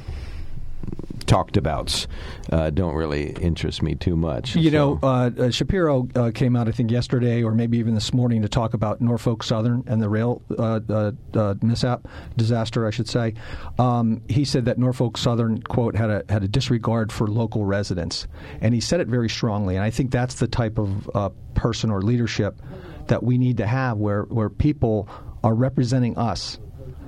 talked 1.24 1.58
abouts 1.58 2.08
uh, 2.52 2.70
don't 2.70 2.96
really 2.96 3.32
interest 3.34 3.82
me 3.82 3.96
too 3.96 4.16
much. 4.16 4.56
You 4.56 4.70
so. 4.70 4.78
know, 4.78 5.00
uh, 5.02 5.32
uh, 5.38 5.52
Shapiro 5.52 6.08
uh, 6.16 6.32
came 6.32 6.56
out, 6.56 6.68
I 6.68 6.72
think, 6.72 6.92
yesterday 6.92 7.44
or 7.44 7.54
maybe 7.54 7.78
even 7.78 7.94
this 7.96 8.14
morning 8.14 8.42
to 8.42 8.50
talk 8.50 8.74
about 8.74 9.02
Norfolk 9.02 9.44
Southern 9.44 9.84
and 9.88 10.02
the 10.02 10.10
rail 10.10 10.42
uh, 10.58 10.80
uh, 10.90 11.12
uh, 11.34 11.56
mishap, 11.62 12.08
disaster, 12.38 12.86
I 12.86 12.92
should 12.92 13.10
say. 13.10 13.34
Um, 13.80 14.22
he 14.28 14.46
said 14.46 14.66
that 14.66 14.78
Norfolk 14.78 15.18
Southern, 15.18 15.62
quote, 15.62 15.96
had 15.96 16.10
a, 16.10 16.24
had 16.30 16.44
a 16.44 16.48
disregard 16.48 17.12
for 17.12 17.28
local 17.28 17.66
residents. 17.66 18.28
And 18.62 18.74
he 18.74 18.82
said 18.82 19.00
it 19.00 19.08
very 19.08 19.30
strongly. 19.30 19.76
And 19.76 19.84
I 19.84 19.90
think 19.90 20.12
that's 20.12 20.36
the 20.36 20.48
type 20.48 20.78
of 20.78 21.10
uh, 21.16 21.30
person 21.56 21.90
or 21.90 22.02
leadership 22.02 22.62
that 23.08 23.24
we 23.24 23.38
need 23.38 23.58
to 23.58 23.68
have 23.68 23.98
where, 23.98 24.24
where 24.24 24.50
people 24.50 25.10
are 25.44 25.54
representing 25.54 26.18
us 26.18 26.60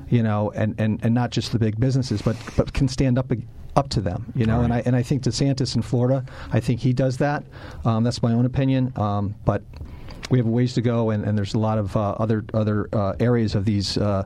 you 0.08 0.22
know, 0.22 0.52
and, 0.52 0.80
and, 0.80 1.00
and 1.04 1.16
not 1.16 1.32
just 1.32 1.52
the 1.52 1.58
big 1.58 1.80
businesses, 1.80 2.22
but 2.22 2.38
but 2.56 2.74
can 2.74 2.88
stand 2.88 3.18
up 3.18 3.32
up 3.76 3.90
to 3.90 4.02
them, 4.02 4.32
you 4.36 4.46
know. 4.46 4.62
And 4.62 4.74
I 4.74 4.82
and 4.86 4.96
I 4.96 5.04
think 5.04 5.24
DeSantis 5.24 5.76
in 5.76 5.82
Florida, 5.82 6.26
I 6.52 6.60
think 6.60 6.80
he 6.80 6.94
does 6.94 7.18
that. 7.18 7.44
Um, 7.84 8.04
that's 8.04 8.22
my 8.22 8.34
own 8.34 8.46
opinion, 8.46 8.94
um, 8.96 9.36
but 9.46 9.64
we 10.30 10.38
have 10.38 10.48
a 10.48 10.50
ways 10.50 10.74
to 10.74 10.82
go, 10.82 11.12
and, 11.12 11.24
and 11.24 11.38
there's 11.38 11.54
a 11.54 11.60
lot 11.60 11.78
of 11.78 11.96
uh, 11.96 12.12
other 12.12 12.46
other 12.54 12.90
uh, 12.94 13.14
areas 13.20 13.56
of 13.56 13.66
these 13.66 13.98
uh, 13.98 14.24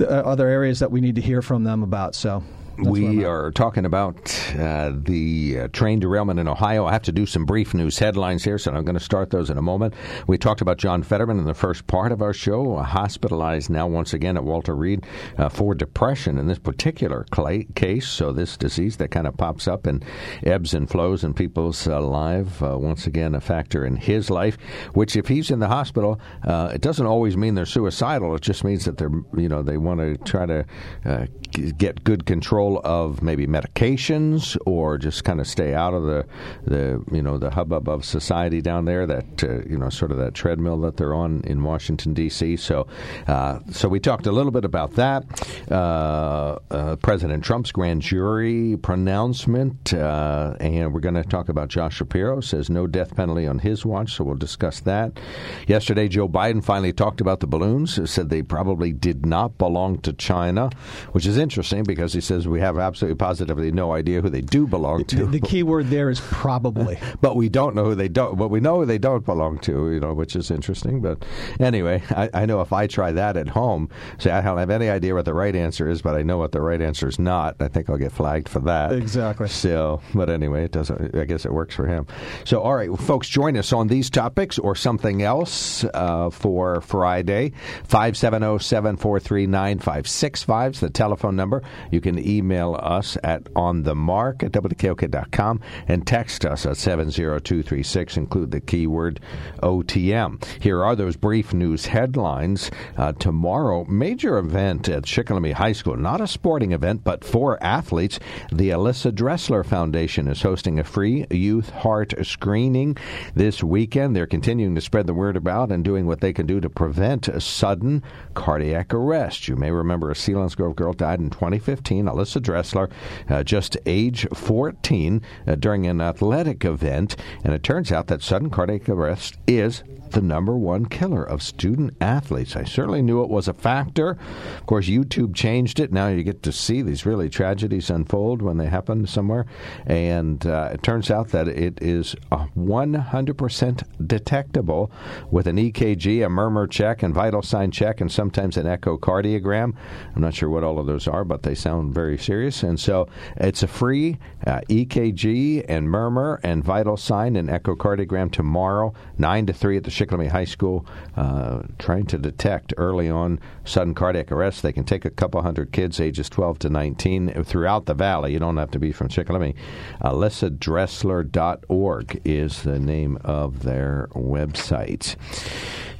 uh, 0.00 0.04
other 0.04 0.48
areas 0.48 0.78
that 0.80 0.90
we 0.90 1.00
need 1.00 1.14
to 1.14 1.22
hear 1.22 1.42
from 1.42 1.64
them 1.64 1.82
about. 1.82 2.14
So. 2.14 2.42
That's 2.82 2.92
we 2.92 3.24
are 3.24 3.50
talking 3.50 3.84
about 3.84 4.16
uh, 4.58 4.92
the 4.94 5.60
uh, 5.60 5.68
train 5.68 6.00
derailment 6.00 6.40
in 6.40 6.48
Ohio. 6.48 6.86
I 6.86 6.92
have 6.92 7.02
to 7.02 7.12
do 7.12 7.26
some 7.26 7.44
brief 7.44 7.74
news 7.74 7.98
headlines 7.98 8.44
here, 8.44 8.58
so 8.58 8.72
I'm 8.72 8.84
going 8.84 8.98
to 8.98 9.04
start 9.04 9.30
those 9.30 9.50
in 9.50 9.58
a 9.58 9.62
moment. 9.62 9.94
We 10.26 10.38
talked 10.38 10.60
about 10.60 10.78
John 10.78 11.02
Fetterman 11.02 11.38
in 11.38 11.44
the 11.44 11.54
first 11.54 11.86
part 11.86 12.12
of 12.12 12.22
our 12.22 12.32
show, 12.32 12.76
uh, 12.76 12.82
hospitalized 12.82 13.70
now 13.70 13.86
once 13.86 14.14
again 14.14 14.36
at 14.36 14.44
Walter 14.44 14.74
Reed 14.74 15.04
uh, 15.38 15.48
for 15.48 15.74
depression 15.74 16.38
in 16.38 16.46
this 16.46 16.58
particular 16.58 17.26
case. 17.74 18.08
So, 18.08 18.32
this 18.32 18.56
disease 18.56 18.96
that 18.98 19.10
kind 19.10 19.26
of 19.26 19.36
pops 19.36 19.68
up 19.68 19.86
and 19.86 20.04
ebbs 20.44 20.74
and 20.74 20.88
flows 20.88 21.24
in 21.24 21.34
people's 21.34 21.86
uh, 21.86 22.00
life, 22.00 22.62
uh, 22.62 22.78
once 22.78 23.06
again, 23.06 23.34
a 23.34 23.40
factor 23.40 23.84
in 23.84 23.96
his 23.96 24.30
life, 24.30 24.56
which 24.94 25.16
if 25.16 25.28
he's 25.28 25.50
in 25.50 25.58
the 25.58 25.68
hospital, 25.68 26.20
uh, 26.44 26.70
it 26.74 26.80
doesn't 26.80 27.06
always 27.06 27.36
mean 27.36 27.54
they're 27.54 27.66
suicidal. 27.66 28.34
It 28.34 28.42
just 28.42 28.64
means 28.64 28.84
that 28.84 28.98
they're, 28.98 29.12
you 29.36 29.48
know, 29.48 29.62
they 29.62 29.76
want 29.76 30.00
to 30.00 30.16
try 30.18 30.46
to 30.46 30.64
uh, 31.04 31.26
g- 31.50 31.72
get 31.72 32.04
good 32.04 32.26
control 32.26 32.69
of 32.78 33.22
maybe 33.22 33.46
medications 33.46 34.56
or 34.66 34.98
just 34.98 35.24
kind 35.24 35.40
of 35.40 35.46
stay 35.46 35.74
out 35.74 35.94
of 35.94 36.04
the 36.04 36.26
the 36.64 37.02
you 37.12 37.22
know 37.22 37.38
the 37.38 37.50
hubbub 37.50 37.88
of 37.88 38.04
society 38.04 38.60
down 38.60 38.84
there 38.84 39.06
that 39.06 39.44
uh, 39.44 39.62
you 39.68 39.78
know 39.78 39.88
sort 39.88 40.10
of 40.10 40.18
that 40.18 40.34
treadmill 40.34 40.80
that 40.80 40.96
they're 40.96 41.14
on 41.14 41.42
in 41.44 41.62
Washington 41.62 42.14
D.C. 42.14 42.56
So 42.56 42.86
uh, 43.26 43.60
so 43.70 43.88
we 43.88 44.00
talked 44.00 44.26
a 44.26 44.32
little 44.32 44.52
bit 44.52 44.64
about 44.64 44.94
that. 44.94 45.24
Uh, 45.70 46.58
uh, 46.70 46.96
President 46.96 47.44
Trump's 47.44 47.72
grand 47.72 48.02
jury 48.02 48.76
pronouncement, 48.76 49.92
uh, 49.94 50.54
and 50.60 50.92
we're 50.92 51.00
going 51.00 51.14
to 51.14 51.24
talk 51.24 51.48
about 51.48 51.68
Josh 51.68 51.96
Shapiro 51.96 52.40
says 52.40 52.70
no 52.70 52.86
death 52.86 53.14
penalty 53.14 53.46
on 53.46 53.58
his 53.58 53.84
watch. 53.84 54.14
So 54.14 54.24
we'll 54.24 54.36
discuss 54.36 54.80
that. 54.80 55.18
Yesterday, 55.66 56.08
Joe 56.08 56.28
Biden 56.28 56.64
finally 56.64 56.92
talked 56.92 57.20
about 57.20 57.40
the 57.40 57.46
balloons. 57.46 57.98
Said 58.10 58.30
they 58.30 58.42
probably 58.42 58.92
did 58.92 59.26
not 59.26 59.58
belong 59.58 59.98
to 60.00 60.12
China, 60.12 60.70
which 61.12 61.26
is 61.26 61.36
interesting 61.36 61.84
because 61.84 62.12
he 62.12 62.20
says 62.20 62.48
we 62.50 62.60
have 62.60 62.78
absolutely 62.78 63.16
positively 63.16 63.72
no 63.72 63.92
idea 63.92 64.20
who 64.20 64.28
they 64.28 64.40
do 64.40 64.66
belong 64.66 65.04
to. 65.06 65.16
the, 65.16 65.26
the 65.26 65.40
key 65.40 65.62
word 65.62 65.88
there 65.88 66.10
is 66.10 66.20
probably. 66.30 66.98
but 67.20 67.36
we 67.36 67.48
don't 67.48 67.74
know 67.74 67.84
who 67.84 67.94
they 67.94 68.08
don't. 68.08 68.36
But 68.36 68.48
we 68.48 68.60
know 68.60 68.80
who 68.80 68.86
they 68.86 68.98
don't 68.98 69.24
belong 69.24 69.58
to. 69.60 69.92
You 69.92 70.00
know, 70.00 70.14
which 70.14 70.36
is 70.36 70.50
interesting. 70.50 71.00
But 71.00 71.24
anyway, 71.58 72.02
I, 72.10 72.30
I 72.34 72.46
know 72.46 72.60
if 72.60 72.72
I 72.72 72.86
try 72.86 73.12
that 73.12 73.36
at 73.36 73.48
home, 73.48 73.88
say 74.18 74.30
I 74.30 74.40
don't 74.40 74.58
have 74.58 74.70
any 74.70 74.88
idea 74.88 75.14
what 75.14 75.24
the 75.24 75.34
right 75.34 75.54
answer 75.54 75.88
is, 75.88 76.02
but 76.02 76.14
I 76.14 76.22
know 76.22 76.38
what 76.38 76.52
the 76.52 76.60
right 76.60 76.80
answer 76.80 77.08
is 77.08 77.18
not. 77.18 77.56
I 77.60 77.68
think 77.68 77.88
I'll 77.88 77.98
get 77.98 78.12
flagged 78.12 78.48
for 78.48 78.60
that. 78.60 78.92
Exactly. 78.92 79.48
So, 79.48 80.00
but 80.14 80.30
anyway, 80.30 80.64
it 80.64 80.72
doesn't. 80.72 81.14
I 81.14 81.24
guess 81.24 81.44
it 81.44 81.52
works 81.52 81.74
for 81.74 81.86
him. 81.86 82.06
So, 82.44 82.60
all 82.60 82.74
right, 82.74 82.90
folks, 82.98 83.28
join 83.28 83.56
us 83.56 83.72
on 83.72 83.88
these 83.88 84.10
topics 84.10 84.58
or 84.58 84.74
something 84.74 85.22
else 85.22 85.84
uh, 85.94 86.30
for 86.30 86.80
Friday. 86.80 87.52
570-743-9565 87.88 90.74
is 90.74 90.80
the 90.80 90.90
telephone 90.90 91.36
number. 91.36 91.62
You 91.90 92.00
can 92.00 92.18
email 92.18 92.39
email 92.40 92.78
us 92.82 93.18
at 93.22 93.44
onthemark 93.52 94.42
at 94.42 94.52
wkok.com 94.52 95.60
and 95.86 96.06
text 96.06 96.46
us 96.46 96.64
at 96.64 96.78
70236. 96.78 98.16
Include 98.16 98.50
the 98.50 98.60
keyword 98.60 99.20
OTM. 99.62 100.42
Here 100.62 100.82
are 100.82 100.96
those 100.96 101.16
brief 101.16 101.52
news 101.52 101.86
headlines. 101.86 102.70
Uh, 102.96 103.12
tomorrow, 103.12 103.84
major 103.84 104.38
event 104.38 104.88
at 104.88 105.04
Shikellamy 105.04 105.52
High 105.52 105.72
School. 105.72 105.96
Not 105.96 106.22
a 106.22 106.26
sporting 106.26 106.72
event, 106.72 107.04
but 107.04 107.24
for 107.24 107.62
athletes. 107.62 108.18
The 108.50 108.70
Alyssa 108.70 109.14
Dressler 109.14 109.62
Foundation 109.62 110.26
is 110.26 110.40
hosting 110.40 110.78
a 110.78 110.84
free 110.84 111.26
youth 111.30 111.68
heart 111.70 112.14
screening 112.22 112.96
this 113.34 113.62
weekend. 113.62 114.16
They're 114.16 114.26
continuing 114.26 114.74
to 114.76 114.80
spread 114.80 115.06
the 115.06 115.14
word 115.14 115.36
about 115.36 115.70
and 115.70 115.84
doing 115.84 116.06
what 116.06 116.22
they 116.22 116.32
can 116.32 116.46
do 116.46 116.58
to 116.60 116.70
prevent 116.70 117.28
a 117.28 117.40
sudden 117.40 118.02
cardiac 118.32 118.94
arrest. 118.94 119.46
You 119.46 119.56
may 119.56 119.70
remember 119.70 120.10
a 120.10 120.14
Selinsgrove 120.14 120.76
girl 120.76 120.94
died 120.94 121.20
in 121.20 121.28
2015, 121.28 122.06
Alyssa 122.06 122.29
Dressler, 122.38 122.90
uh, 123.28 123.42
just 123.42 123.76
age 123.86 124.26
14, 124.32 125.22
uh, 125.46 125.54
during 125.56 125.86
an 125.86 126.00
athletic 126.00 126.64
event. 126.64 127.16
And 127.42 127.54
it 127.54 127.62
turns 127.62 127.90
out 127.90 128.06
that 128.08 128.22
sudden 128.22 128.50
cardiac 128.50 128.88
arrest 128.88 129.38
is 129.46 129.82
the 130.10 130.20
number 130.20 130.56
one 130.56 130.86
killer 130.86 131.24
of 131.24 131.42
student 131.42 131.96
athletes. 132.00 132.56
I 132.56 132.64
certainly 132.64 133.02
knew 133.02 133.22
it 133.22 133.30
was 133.30 133.48
a 133.48 133.54
factor. 133.54 134.18
Of 134.58 134.66
course, 134.66 134.88
YouTube 134.88 135.34
changed 135.34 135.80
it. 135.80 135.92
Now 135.92 136.08
you 136.08 136.22
get 136.22 136.42
to 136.44 136.52
see 136.52 136.82
these 136.82 137.06
really 137.06 137.28
tragedies 137.28 137.90
unfold 137.90 138.42
when 138.42 138.58
they 138.58 138.66
happen 138.66 139.06
somewhere. 139.06 139.46
And 139.86 140.44
uh, 140.46 140.70
it 140.72 140.82
turns 140.82 141.10
out 141.10 141.28
that 141.28 141.48
it 141.48 141.78
is 141.80 142.14
100% 142.32 144.06
detectable 144.06 144.90
with 145.30 145.46
an 145.46 145.56
EKG, 145.56 146.24
a 146.24 146.28
murmur 146.28 146.66
check, 146.66 147.02
and 147.02 147.14
vital 147.14 147.42
sign 147.42 147.70
check, 147.70 148.00
and 148.00 148.10
sometimes 148.10 148.56
an 148.56 148.66
echocardiogram. 148.66 149.74
I'm 150.14 150.22
not 150.22 150.34
sure 150.34 150.48
what 150.48 150.64
all 150.64 150.78
of 150.78 150.86
those 150.86 151.06
are, 151.06 151.24
but 151.24 151.42
they 151.42 151.54
sound 151.54 151.94
very 151.94 152.18
serious. 152.20 152.62
And 152.62 152.78
so 152.78 153.08
it's 153.36 153.62
a 153.62 153.66
free 153.66 154.18
uh, 154.46 154.60
EKG 154.68 155.64
and 155.68 155.90
murmur 155.90 156.38
and 156.42 156.62
vital 156.62 156.96
sign 156.96 157.36
and 157.36 157.48
echocardiogram 157.48 158.30
tomorrow, 158.30 158.92
9 159.18 159.46
to 159.46 159.52
3 159.52 159.78
at 159.78 159.84
the 159.84 159.90
Shikellamy 159.90 160.28
High 160.28 160.44
School, 160.44 160.86
uh, 161.16 161.62
trying 161.78 162.06
to 162.06 162.18
detect 162.18 162.74
early 162.76 163.10
on 163.10 163.40
sudden 163.64 163.94
cardiac 163.94 164.30
arrest. 164.32 164.62
They 164.62 164.72
can 164.72 164.84
take 164.84 165.04
a 165.04 165.10
couple 165.10 165.40
hundred 165.42 165.72
kids 165.72 166.00
ages 166.00 166.28
12 166.28 166.60
to 166.60 166.70
19 166.70 167.44
throughout 167.44 167.86
the 167.86 167.94
valley. 167.94 168.32
You 168.32 168.38
don't 168.38 168.56
have 168.56 168.70
to 168.72 168.78
be 168.78 168.92
from 168.92 169.08
Shikellamy. 169.08 169.54
AlyssaDressler.org 170.02 172.20
is 172.24 172.62
the 172.62 172.78
name 172.78 173.18
of 173.24 173.62
their 173.62 174.08
website. 174.12 175.16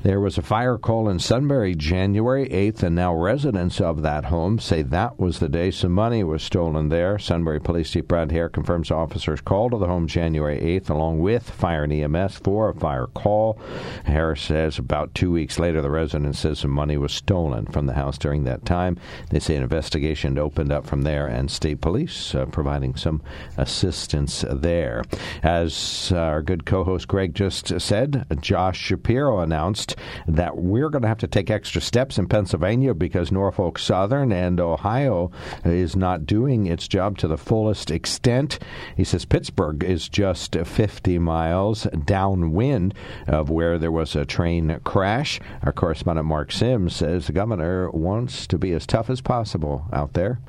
There 0.02 0.20
was 0.20 0.38
a 0.38 0.42
fire 0.42 0.78
call 0.78 1.10
in 1.10 1.18
Sunbury 1.18 1.74
January 1.74 2.48
8th, 2.48 2.82
and 2.82 2.96
now 2.96 3.14
residents 3.14 3.82
of 3.82 4.00
that 4.00 4.24
home 4.24 4.58
say 4.58 4.80
that 4.80 5.20
was 5.20 5.40
the 5.40 5.48
day 5.48 5.70
some 5.70 5.92
money 5.92 6.09
was 6.10 6.42
stolen 6.42 6.88
there. 6.88 7.18
Sunbury 7.18 7.60
Police 7.60 7.90
Chief 7.92 8.06
Brad 8.06 8.32
Hare 8.32 8.48
confirms 8.48 8.90
officers 8.90 9.40
called 9.40 9.70
to 9.70 9.78
the 9.78 9.86
home 9.86 10.08
January 10.08 10.58
8th 10.58 10.90
along 10.90 11.20
with 11.20 11.48
fire 11.48 11.84
and 11.84 11.92
EMS 11.92 12.38
for 12.38 12.68
a 12.68 12.74
fire 12.74 13.06
call. 13.06 13.58
Harris 14.04 14.42
says 14.42 14.78
about 14.78 15.14
two 15.14 15.30
weeks 15.30 15.58
later, 15.58 15.80
the 15.80 15.90
resident 15.90 16.34
says 16.34 16.58
some 16.58 16.72
money 16.72 16.96
was 16.96 17.12
stolen 17.12 17.66
from 17.66 17.86
the 17.86 17.92
house 17.92 18.18
during 18.18 18.42
that 18.44 18.64
time. 18.64 18.98
They 19.30 19.38
say 19.38 19.54
an 19.54 19.62
investigation 19.62 20.36
opened 20.36 20.72
up 20.72 20.84
from 20.84 21.02
there, 21.02 21.28
and 21.28 21.50
state 21.50 21.80
police 21.80 22.34
uh, 22.34 22.46
providing 22.46 22.96
some 22.96 23.22
assistance 23.56 24.44
there. 24.50 25.04
As 25.42 26.12
our 26.12 26.42
good 26.42 26.66
co 26.66 26.82
host 26.82 27.06
Greg 27.06 27.34
just 27.34 27.80
said, 27.80 28.26
Josh 28.40 28.78
Shapiro 28.78 29.38
announced 29.40 29.94
that 30.26 30.56
we're 30.56 30.90
going 30.90 31.02
to 31.02 31.08
have 31.08 31.18
to 31.18 31.28
take 31.28 31.50
extra 31.50 31.80
steps 31.80 32.18
in 32.18 32.26
Pennsylvania 32.26 32.94
because 32.94 33.30
Norfolk 33.30 33.78
Southern 33.78 34.32
and 34.32 34.58
Ohio 34.60 35.30
is 35.64 35.94
not 36.00 36.26
doing 36.26 36.66
its 36.66 36.88
job 36.88 37.16
to 37.18 37.28
the 37.28 37.38
fullest 37.38 37.90
extent. 37.90 38.58
He 38.96 39.04
says 39.04 39.24
Pittsburgh 39.24 39.84
is 39.84 40.08
just 40.08 40.56
50 40.56 41.18
miles 41.20 41.86
downwind 42.04 42.94
of 43.28 43.50
where 43.50 43.78
there 43.78 43.92
was 43.92 44.16
a 44.16 44.24
train 44.24 44.80
crash. 44.82 45.38
Our 45.62 45.72
correspondent 45.72 46.26
Mark 46.26 46.50
Sims 46.50 46.96
says 46.96 47.26
the 47.26 47.32
governor 47.32 47.90
wants 47.90 48.48
to 48.48 48.58
be 48.58 48.72
as 48.72 48.86
tough 48.86 49.08
as 49.08 49.20
possible 49.20 49.86
out 49.92 50.14
there. 50.14 50.40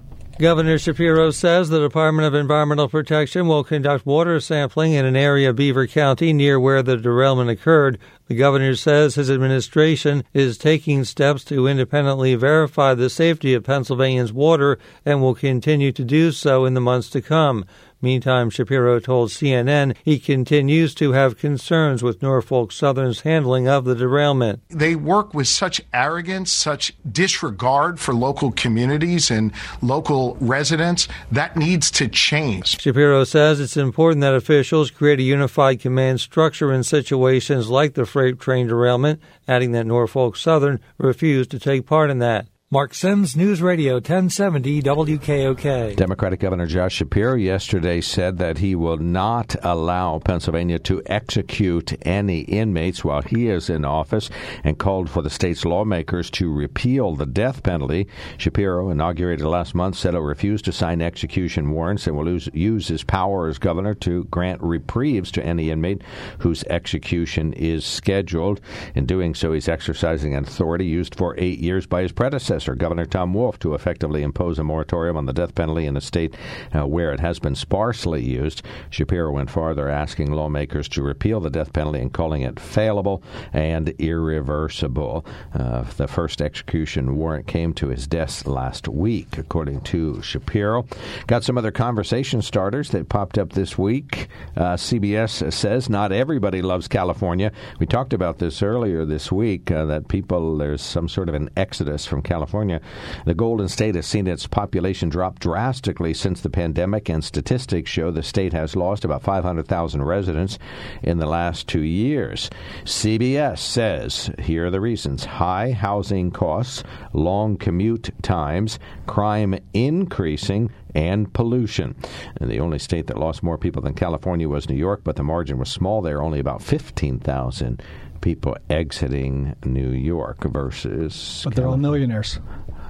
Governor 0.42 0.80
Shapiro 0.80 1.30
says 1.30 1.70
the 1.70 1.80
Department 1.80 2.26
of 2.26 2.34
Environmental 2.34 2.90
Protection 2.90 3.48
will 3.48 3.64
conduct 3.64 4.08
water 4.08 4.40
sampling 4.40 4.94
in 4.94 5.06
an 5.06 5.16
area 5.16 5.52
of 5.52 5.56
Beaver 5.56 5.86
County 5.86 6.34
near 6.34 6.60
where 6.60 6.82
the 6.82 6.98
derailment 6.98 7.52
occurred. 7.52 8.00
The 8.26 8.34
governor 8.34 8.76
says 8.76 9.14
his 9.14 9.30
administration 9.30 10.24
is 10.34 10.58
taking 10.58 11.04
steps 11.04 11.44
to 11.44 11.68
independently 11.68 12.34
verify 12.34 12.96
the 12.96 13.08
safety 13.08 13.54
of 13.54 13.66
Pennsylvania's 13.66 14.34
water 14.34 14.80
and 15.06 15.22
will 15.22 15.36
continue 15.36 15.92
to 15.92 16.04
do 16.04 16.32
so 16.32 16.66
in 16.66 16.74
the 16.74 16.82
months 16.82 17.12
to 17.12 17.22
come. 17.22 17.64
Meantime, 18.02 18.50
Shapiro 18.50 19.00
told 19.00 19.30
CNN 19.30 19.96
he 20.04 20.20
continues 20.20 20.96
to 20.96 21.12
have 21.12 21.38
concerns 21.38 22.02
with 22.02 22.22
Norfolk 22.22 22.72
Southern's 22.72 23.22
handling 23.22 23.68
of 23.68 23.86
the 23.86 23.96
derailment. 23.96 24.62
They 24.70 24.96
work 24.96 25.34
with 25.34 25.48
such 25.48 25.82
arrogance, 25.94 26.52
such 26.52 26.94
disregard 27.10 28.00
for 28.00 28.14
local 28.14 28.52
communities 28.52 29.30
and 29.30 29.52
local 29.82 30.38
residents. 30.40 31.08
That 31.32 31.56
needs 31.56 31.92
to 31.92 32.08
change. 32.08 32.80
Shapiro 32.82 33.24
says 33.24 33.60
it's 33.60 33.78
important 33.78 34.22
that 34.22 34.34
officials 34.34 34.92
create 34.92 35.20
a 35.20 35.24
unified 35.24 35.80
command 35.80 36.20
structure 36.22 36.72
in 36.72 36.84
situations 36.84 37.70
like 37.70 37.94
the 37.94 38.06
freight 38.06 38.40
train 38.40 38.68
derailment, 38.68 39.22
adding 39.48 39.72
that 39.74 39.86
Norfolk 39.86 40.36
Southern 40.36 40.80
refused 40.98 41.52
to 41.52 41.60
take 41.60 41.86
part 41.86 42.10
in 42.10 42.20
that. 42.20 42.48
Mark 42.74 42.94
Sims, 42.94 43.36
News 43.36 43.62
Radio 43.62 43.96
1070 43.96 44.82
WKOK. 44.82 45.98
Democratic 45.98 46.40
Governor 46.40 46.68
Josh 46.68 46.94
Shapiro 46.94 47.36
yesterday 47.36 48.00
said 48.00 48.38
that 48.38 48.60
he 48.60 48.76
will 48.76 48.96
not 48.96 49.58
allow 49.62 50.20
Pennsylvania 50.20 50.80
to 50.80 51.02
execute 51.06 51.92
any 52.08 52.40
inmates 52.44 53.04
while 53.04 53.24
he 53.24 53.50
is 53.50 53.70
in 53.70 53.84
office 53.84 54.30
and 54.64 54.80
called 54.80 55.10
for 55.10 55.22
the 55.22 55.30
state's 55.30 55.66
lawmakers 55.66 56.32
to 56.32 56.50
repeal 56.50 57.14
the 57.14 57.26
death 57.26 57.62
penalty. 57.62 58.08
Shapiro, 58.38 58.90
inaugurated 58.90 59.46
last 59.46 59.76
month, 59.76 59.98
said 59.98 60.14
he'll 60.14 60.22
refuse 60.22 60.62
to 60.62 60.72
sign 60.72 61.02
execution 61.02 61.72
warrants 61.72 62.08
and 62.08 62.16
will 62.16 62.40
use 62.54 62.88
his 62.88 63.04
power 63.04 63.50
as 63.50 63.58
governor 63.58 63.96
to 63.96 64.24
grant 64.32 64.62
reprieves 64.62 65.30
to 65.34 65.46
any 65.46 65.72
inmate 65.72 66.04
whose 66.40 66.64
execution 66.70 67.52
is 67.52 67.84
scheduled. 67.84 68.62
In 68.96 69.06
doing 69.06 69.36
so, 69.36 69.52
he's 69.52 69.68
exercising 69.68 70.36
an 70.36 70.46
authority 70.46 70.86
used 70.86 71.16
for 71.16 71.36
eight 71.38 71.60
years 71.60 71.86
by 71.86 72.04
his 72.04 72.14
predecessor 72.14 72.61
predecessor, 72.62 72.76
Governor 72.76 73.06
Tom 73.06 73.34
Wolf, 73.34 73.58
to 73.60 73.74
effectively 73.74 74.24
impose 74.24 74.60
a 74.60 74.64
moratorium 74.64 75.18
on 75.18 75.26
the 75.26 75.34
death 75.34 75.56
penalty 75.56 75.86
in 75.86 75.98
a 75.98 76.02
state 76.02 76.36
uh, 76.76 76.86
where 76.86 77.12
it 77.12 77.20
has 77.20 77.40
been 77.40 77.56
sparsely 77.56 78.24
used. 78.24 78.62
Shapiro 78.90 79.32
went 79.32 79.50
farther, 79.50 79.90
asking 79.90 80.32
lawmakers 80.32 80.88
to 80.90 81.02
repeal 81.02 81.40
the 81.40 81.50
death 81.50 81.74
penalty 81.74 82.00
and 82.00 82.14
calling 82.14 82.44
it 82.44 82.56
failable 82.56 83.22
and 83.54 83.90
irreversible. 84.00 85.26
Uh, 85.54 85.84
the 85.98 86.08
first 86.08 86.42
execution 86.42 87.16
warrant 87.18 87.48
came 87.48 87.74
to 87.74 87.88
his 87.88 88.08
desk 88.08 88.48
last 88.48 88.88
week, 88.88 89.38
according 89.38 89.82
to 89.82 90.22
Shapiro. 90.22 90.86
Got 91.28 91.44
some 91.44 91.58
other 91.58 91.72
conversation 91.72 92.42
starters 92.42 92.90
that 92.92 93.10
popped 93.10 93.38
up 93.38 93.54
this 93.54 93.78
week. 93.78 94.28
Uh, 94.56 94.76
CBS 94.76 95.52
says 95.52 95.90
not 95.90 96.12
everybody 96.12 96.62
loves 96.62 96.88
California. 96.88 97.52
We 97.80 97.88
talked 97.88 98.14
about 98.14 98.38
this 98.38 98.62
earlier 98.62 99.06
this 99.06 99.32
week 99.32 99.72
uh, 99.72 99.86
that 99.86 100.08
people, 100.08 100.58
there's 100.58 100.82
some 100.82 101.10
sort 101.10 101.30
of 101.30 101.36
an 101.36 101.50
exodus 101.58 102.06
from 102.06 102.22
California 102.22 102.51
California. 102.52 102.82
The 103.26 103.34
Golden 103.34 103.70
State 103.70 103.96
has 103.96 104.06
seen 104.06 104.28
its 104.28 104.46
population 104.46 105.08
drop 105.08 105.40
drastically 105.40 106.14
since 106.14 106.42
the 106.42 106.50
pandemic, 106.50 107.08
and 107.08 107.24
statistics 107.24 107.90
show 107.90 108.12
the 108.12 108.24
state 108.24 108.52
has 108.52 108.76
lost 108.76 109.06
about 109.06 109.24
500,000 109.24 110.04
residents 110.04 110.60
in 111.02 111.18
the 111.20 111.26
last 111.26 111.70
two 111.70 111.82
years. 111.82 112.50
CBS 112.84 113.60
says 113.60 114.32
here 114.38 114.66
are 114.66 114.70
the 114.70 114.82
reasons 114.82 115.24
high 115.24 115.72
housing 115.72 116.30
costs, 116.30 116.84
long 117.14 117.56
commute 117.56 118.10
times, 118.22 118.80
crime 119.08 119.58
increasing, 119.74 120.70
and 120.94 121.32
pollution. 121.32 121.96
And 122.36 122.52
the 122.52 122.60
only 122.60 122.80
state 122.80 123.08
that 123.08 123.18
lost 123.18 123.44
more 123.44 123.58
people 123.58 123.82
than 123.82 123.94
California 123.94 124.50
was 124.50 124.68
New 124.68 124.76
York, 124.76 125.06
but 125.06 125.16
the 125.16 125.24
margin 125.24 125.58
was 125.58 125.70
small 125.70 126.02
there, 126.02 126.22
only 126.22 126.40
about 126.40 126.62
15,000 126.62 127.82
people 128.22 128.56
exiting 128.70 129.56
New 129.66 129.90
York 129.90 130.44
versus. 130.46 131.42
But 131.44 131.56
they're 131.56 131.68
all 131.68 131.78
millionaires. 131.78 132.40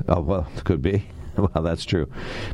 Oh, 0.08 0.22
well, 0.22 0.48
it 0.56 0.64
could 0.64 0.82
be. 0.82 1.06
Well, 1.38 1.64
that's 1.64 1.86
true. 1.86 2.10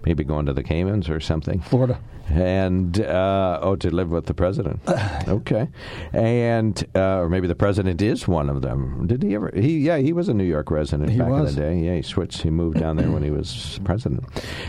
Maybe 0.06 0.24
going 0.24 0.46
to 0.46 0.54
the 0.54 0.64
Caymans 0.64 1.10
or 1.10 1.20
something. 1.20 1.62
Florida 1.62 2.00
and 2.30 3.00
uh, 3.02 3.60
oh, 3.62 3.76
to 3.78 3.90
live 3.90 4.10
with 4.10 4.26
the 4.26 4.34
president. 4.34 4.82
Okay, 5.28 5.68
and 6.14 6.86
uh, 6.96 7.20
or 7.20 7.30
maybe 7.30 7.48
the 7.48 7.56
president 7.56 8.02
is 8.02 8.28
one 8.28 8.50
of 8.50 8.62
them. 8.62 9.08
Did 9.08 9.24
he 9.24 9.36
ever? 9.36 9.52
He 9.54 9.80
yeah, 9.80 9.98
he 9.98 10.14
was 10.14 10.30
a 10.30 10.34
New 10.34 10.46
York 10.46 10.72
resident 10.72 11.10
he 11.10 11.18
back 11.18 11.30
was. 11.30 11.50
in 11.50 11.56
the 11.56 11.62
day. 11.62 11.80
Yeah, 11.80 11.96
he 11.96 12.02
switched. 12.02 12.42
He 12.42 12.50
moved 12.50 12.80
down 12.80 12.96
there 12.96 13.12
when 13.12 13.24
he 13.24 13.30
was 13.30 13.80
president. 13.84 14.24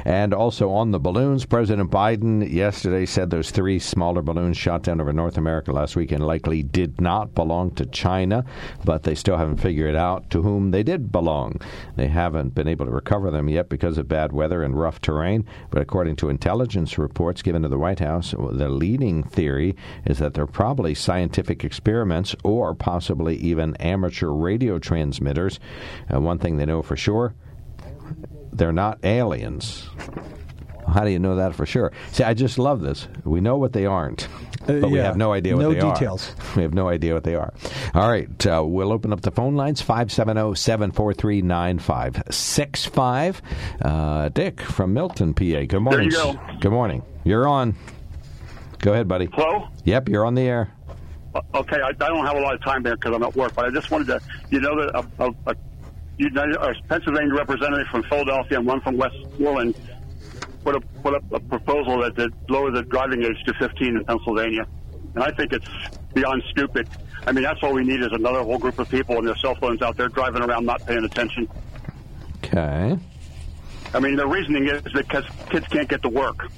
And 0.04 0.34
also 0.34 0.70
on 0.70 0.90
the 0.90 0.98
balloons, 0.98 1.44
President 1.44 1.90
Biden 1.90 2.50
yesterday 2.50 3.06
said 3.06 3.30
those 3.30 3.50
three 3.50 3.78
smaller 3.78 4.20
balloons 4.20 4.56
shot 4.56 4.82
down 4.82 5.00
over 5.00 5.12
North 5.12 5.36
America 5.38 5.70
last 5.70 5.94
weekend 5.94 6.26
likely 6.26 6.62
did 6.62 7.00
not 7.00 7.34
belong 7.34 7.70
to 7.72 7.86
China, 7.86 8.44
but 8.84 9.04
they 9.04 9.14
still 9.14 9.36
haven't 9.36 9.58
figured 9.58 9.94
out 9.94 10.28
to 10.30 10.42
whom 10.42 10.72
they 10.72 10.82
did 10.82 11.12
belong. 11.12 11.60
They 11.96 12.08
haven't 12.08 12.54
been 12.54 12.68
able 12.68 12.86
to 12.86 12.92
recover 12.92 13.30
them 13.30 13.48
yet 13.48 13.68
because 13.68 13.97
because 13.98 14.04
of 14.04 14.08
bad 14.08 14.32
weather 14.32 14.62
and 14.62 14.78
rough 14.78 15.00
terrain. 15.00 15.44
But 15.70 15.82
according 15.82 16.16
to 16.16 16.28
intelligence 16.28 16.98
reports 16.98 17.42
given 17.42 17.62
to 17.62 17.68
the 17.68 17.78
White 17.78 17.98
House, 17.98 18.30
the 18.30 18.68
leading 18.68 19.24
theory 19.24 19.74
is 20.04 20.18
that 20.18 20.34
they're 20.34 20.46
probably 20.46 20.94
scientific 20.94 21.64
experiments 21.64 22.36
or 22.44 22.74
possibly 22.74 23.36
even 23.36 23.74
amateur 23.76 24.28
radio 24.28 24.78
transmitters. 24.78 25.58
Uh, 26.12 26.20
one 26.20 26.38
thing 26.38 26.58
they 26.58 26.66
know 26.66 26.82
for 26.82 26.96
sure 26.96 27.34
they're 28.52 28.72
not 28.72 28.98
aliens. 29.04 29.88
How 30.98 31.04
do 31.04 31.10
you 31.12 31.20
know 31.20 31.36
that 31.36 31.54
for 31.54 31.64
sure? 31.64 31.92
See, 32.10 32.24
I 32.24 32.34
just 32.34 32.58
love 32.58 32.80
this. 32.80 33.06
We 33.22 33.40
know 33.40 33.56
what 33.56 33.72
they 33.72 33.86
aren't, 33.86 34.26
but 34.66 34.82
Uh, 34.82 34.88
we 34.88 34.98
have 34.98 35.16
no 35.16 35.32
idea 35.32 35.54
what 35.54 35.62
No 35.62 35.72
they 35.72 35.78
details. 35.78 36.34
are. 36.36 36.42
We 36.56 36.62
have 36.62 36.74
no 36.74 36.88
idea 36.88 37.14
what 37.14 37.22
they 37.22 37.36
are. 37.36 37.54
All 37.94 38.10
right, 38.10 38.28
uh, 38.48 38.64
we'll 38.66 38.90
open 38.90 39.12
up 39.12 39.20
the 39.20 39.30
phone 39.30 39.54
lines 39.54 39.80
570 39.80 40.56
743 40.56 41.42
9565. 41.42 43.42
Uh, 43.80 44.28
Dick 44.30 44.60
from 44.60 44.92
Milton, 44.92 45.34
PA. 45.34 45.66
Good 45.68 45.78
morning. 45.78 46.10
There 46.10 46.26
you 46.26 46.32
go. 46.34 46.40
Good 46.58 46.72
morning. 46.72 47.04
You're 47.22 47.46
on. 47.46 47.76
Go 48.80 48.92
ahead, 48.92 49.06
buddy. 49.06 49.28
Hello? 49.32 49.68
Yep, 49.84 50.08
you're 50.08 50.24
on 50.24 50.34
the 50.34 50.42
air. 50.42 50.72
Uh, 51.32 51.42
Okay, 51.54 51.80
I, 51.80 51.90
I 51.90 51.92
don't 51.92 52.26
have 52.26 52.36
a 52.36 52.40
lot 52.40 52.54
of 52.54 52.62
time 52.64 52.82
there 52.82 52.96
because 52.96 53.14
I'm 53.14 53.22
at 53.22 53.36
work, 53.36 53.54
but 53.54 53.66
I 53.66 53.70
just 53.70 53.92
wanted 53.92 54.08
to, 54.08 54.20
you 54.50 54.60
know, 54.60 54.74
that 54.84 54.96
a, 55.20 55.26
a, 55.26 55.30
a, 55.46 55.54
United, 56.16 56.56
a 56.56 56.74
Pennsylvania 56.88 57.32
representative 57.36 57.86
from 57.86 58.02
Philadelphia 58.02 58.58
and 58.58 58.66
one 58.66 58.80
from 58.80 58.96
Westmoreland 58.96 59.76
put 60.68 60.76
a 60.76 60.80
put 61.02 61.14
up 61.14 61.32
a 61.32 61.40
proposal 61.40 62.00
that 62.00 62.14
did 62.14 62.32
lower 62.50 62.70
the 62.70 62.82
driving 62.82 63.22
age 63.22 63.42
to 63.46 63.54
15 63.54 63.96
in 63.96 64.04
Pennsylvania, 64.04 64.66
and 65.14 65.24
I 65.24 65.30
think 65.30 65.52
it's 65.52 65.68
beyond 66.14 66.42
stupid. 66.50 66.88
I 67.26 67.32
mean, 67.32 67.44
that's 67.44 67.62
all 67.62 67.72
we 67.72 67.84
need 67.84 68.00
is 68.00 68.12
another 68.12 68.42
whole 68.42 68.58
group 68.58 68.78
of 68.78 68.88
people 68.88 69.16
and 69.18 69.26
their 69.26 69.36
cell 69.36 69.54
phones 69.54 69.82
out 69.82 69.96
there 69.96 70.08
driving 70.08 70.42
around 70.42 70.66
not 70.66 70.84
paying 70.86 71.04
attention. 71.04 71.48
Okay. 72.36 72.98
I 73.94 74.00
mean, 74.00 74.16
the 74.16 74.26
reasoning 74.26 74.68
is 74.68 74.82
because 74.92 75.24
kids 75.50 75.66
can't 75.68 75.88
get 75.88 76.02
to 76.02 76.08
work. 76.08 76.48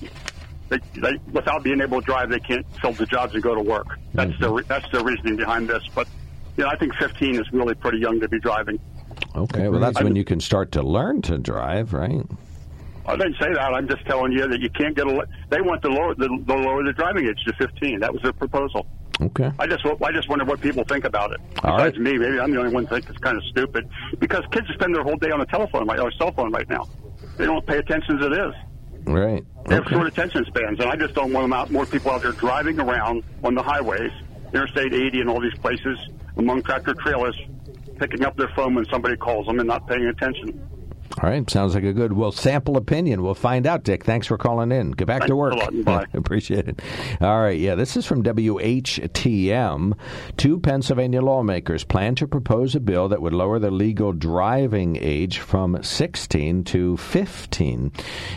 They, 0.68 0.78
they, 0.94 1.14
without 1.32 1.62
being 1.62 1.80
able 1.80 2.00
to 2.00 2.06
drive, 2.06 2.30
they 2.30 2.40
can't 2.40 2.66
fill 2.80 2.92
the 2.92 3.06
jobs 3.06 3.34
and 3.34 3.42
go 3.42 3.54
to 3.54 3.62
work. 3.62 3.98
That's 4.14 4.38
the 4.38 4.48
mm-hmm. 4.48 4.66
that's 4.66 4.90
the 4.90 5.02
reasoning 5.04 5.36
behind 5.36 5.68
this. 5.68 5.82
But 5.94 6.08
you 6.56 6.64
know, 6.64 6.70
I 6.70 6.76
think 6.76 6.94
15 6.96 7.36
is 7.36 7.52
really 7.52 7.74
pretty 7.74 7.98
young 7.98 8.20
to 8.20 8.28
be 8.28 8.40
driving. 8.40 8.80
Okay, 9.36 9.68
well, 9.68 9.80
that's 9.80 10.02
when 10.02 10.16
you 10.16 10.24
can 10.24 10.40
start 10.40 10.72
to 10.72 10.82
learn 10.82 11.22
to 11.22 11.38
drive, 11.38 11.92
right? 11.92 12.26
I 13.07 13.16
didn't 13.16 13.36
say 13.40 13.53
that. 13.53 13.72
I'm 13.74 13.88
just 13.88 14.05
telling 14.07 14.32
you 14.32 14.46
that 14.48 14.61
you 14.61 14.70
can't 14.70 14.94
get 14.94 15.07
a. 15.07 15.26
They 15.48 15.61
want 15.61 15.82
to 15.82 15.88
lower 15.88 16.14
the, 16.14 16.28
the 16.46 16.55
lower 16.55 16.84
the 16.84 16.92
driving 16.92 17.26
age 17.26 17.38
to 17.46 17.53
15. 17.55 18.01
That 18.01 18.12
was 18.12 18.22
their 18.22 18.32
proposal. 18.32 18.86
Okay. 19.20 19.51
I 19.59 19.66
just 19.66 19.84
I 19.84 20.12
just 20.12 20.28
wonder 20.28 20.44
what 20.44 20.61
people 20.61 20.84
think 20.84 21.05
about 21.05 21.32
it. 21.32 21.40
All 21.62 21.76
Besides 21.76 21.98
me, 21.98 22.16
maybe 22.16 22.38
I'm 22.38 22.53
the 22.53 22.59
only 22.59 22.72
one 22.72 22.86
who 22.86 22.94
thinks 22.94 23.11
it's 23.11 23.18
kind 23.18 23.36
of 23.36 23.42
stupid 23.51 23.88
because 24.18 24.42
kids 24.51 24.66
spend 24.72 24.94
their 24.94 25.03
whole 25.03 25.16
day 25.16 25.30
on 25.30 25.40
a 25.40 25.46
telephone 25.46 25.86
right, 25.86 25.98
or 26.01 26.11
cell 26.12 26.32
phone 26.32 26.53
right 26.53 26.68
now. 26.68 26.88
They 27.36 27.46
don't 27.46 27.66
pay 27.66 27.78
attention 27.78 28.18
as 28.18 28.26
it 28.26 28.32
is. 28.32 28.55
Right. 29.07 29.44
They 29.66 29.74
have 29.74 29.84
Okay. 29.84 29.94
short 29.94 30.07
attention 30.07 30.44
spans, 30.46 30.80
and 30.80 30.90
I 30.90 30.96
just 30.96 31.14
don't 31.14 31.32
want 31.32 31.44
them 31.44 31.53
out, 31.53 31.70
more 31.70 31.86
people 31.86 32.11
out 32.12 32.22
there 32.22 32.32
driving 32.32 32.78
around 32.80 33.22
on 33.44 33.55
the 33.55 33.62
highways, 33.62 34.11
Interstate 34.53 34.92
80 34.94 35.20
and 35.20 35.30
all 35.30 35.40
these 35.40 35.55
places, 35.61 35.98
among 36.36 36.62
tractor 36.62 36.94
trailers, 36.94 37.36
picking 37.98 38.24
up 38.24 38.36
their 38.36 38.51
phone 38.57 38.74
when 38.74 38.84
somebody 38.86 39.16
calls 39.16 39.46
them 39.46 39.59
and 39.59 39.68
not 39.68 39.86
paying 39.86 40.07
attention. 40.07 40.61
All 41.18 41.28
right, 41.28 41.48
sounds 41.50 41.74
like 41.74 41.84
a 41.84 41.92
good 41.92 42.12
well 42.12 42.30
sample 42.30 42.76
opinion. 42.76 43.22
We'll 43.22 43.34
find 43.34 43.66
out, 43.66 43.82
Dick. 43.82 44.04
Thanks 44.04 44.28
for 44.28 44.38
calling 44.38 44.70
in. 44.70 44.92
Get 44.92 45.08
back 45.08 45.26
to 45.26 45.34
work. 45.34 45.54
Bye. 45.84 46.06
Appreciate 46.14 46.68
it. 46.68 46.80
All 47.20 47.40
right, 47.40 47.58
yeah, 47.58 47.74
this 47.74 47.96
is 47.96 48.06
from 48.06 48.22
WHTM. 48.22 49.98
Two 50.36 50.61
Pennsylvania 50.61 51.20
lawmakers 51.20 51.82
plan 51.82 52.14
to 52.14 52.28
propose 52.28 52.74
a 52.74 52.80
bill 52.80 53.08
that 53.08 53.20
would 53.20 53.34
lower 53.34 53.58
the 53.58 53.72
legal 53.72 54.12
driving 54.12 54.96
age 54.96 55.40
from 55.40 55.82
16 55.82 56.64
to 56.64 56.96
15. 56.96 57.92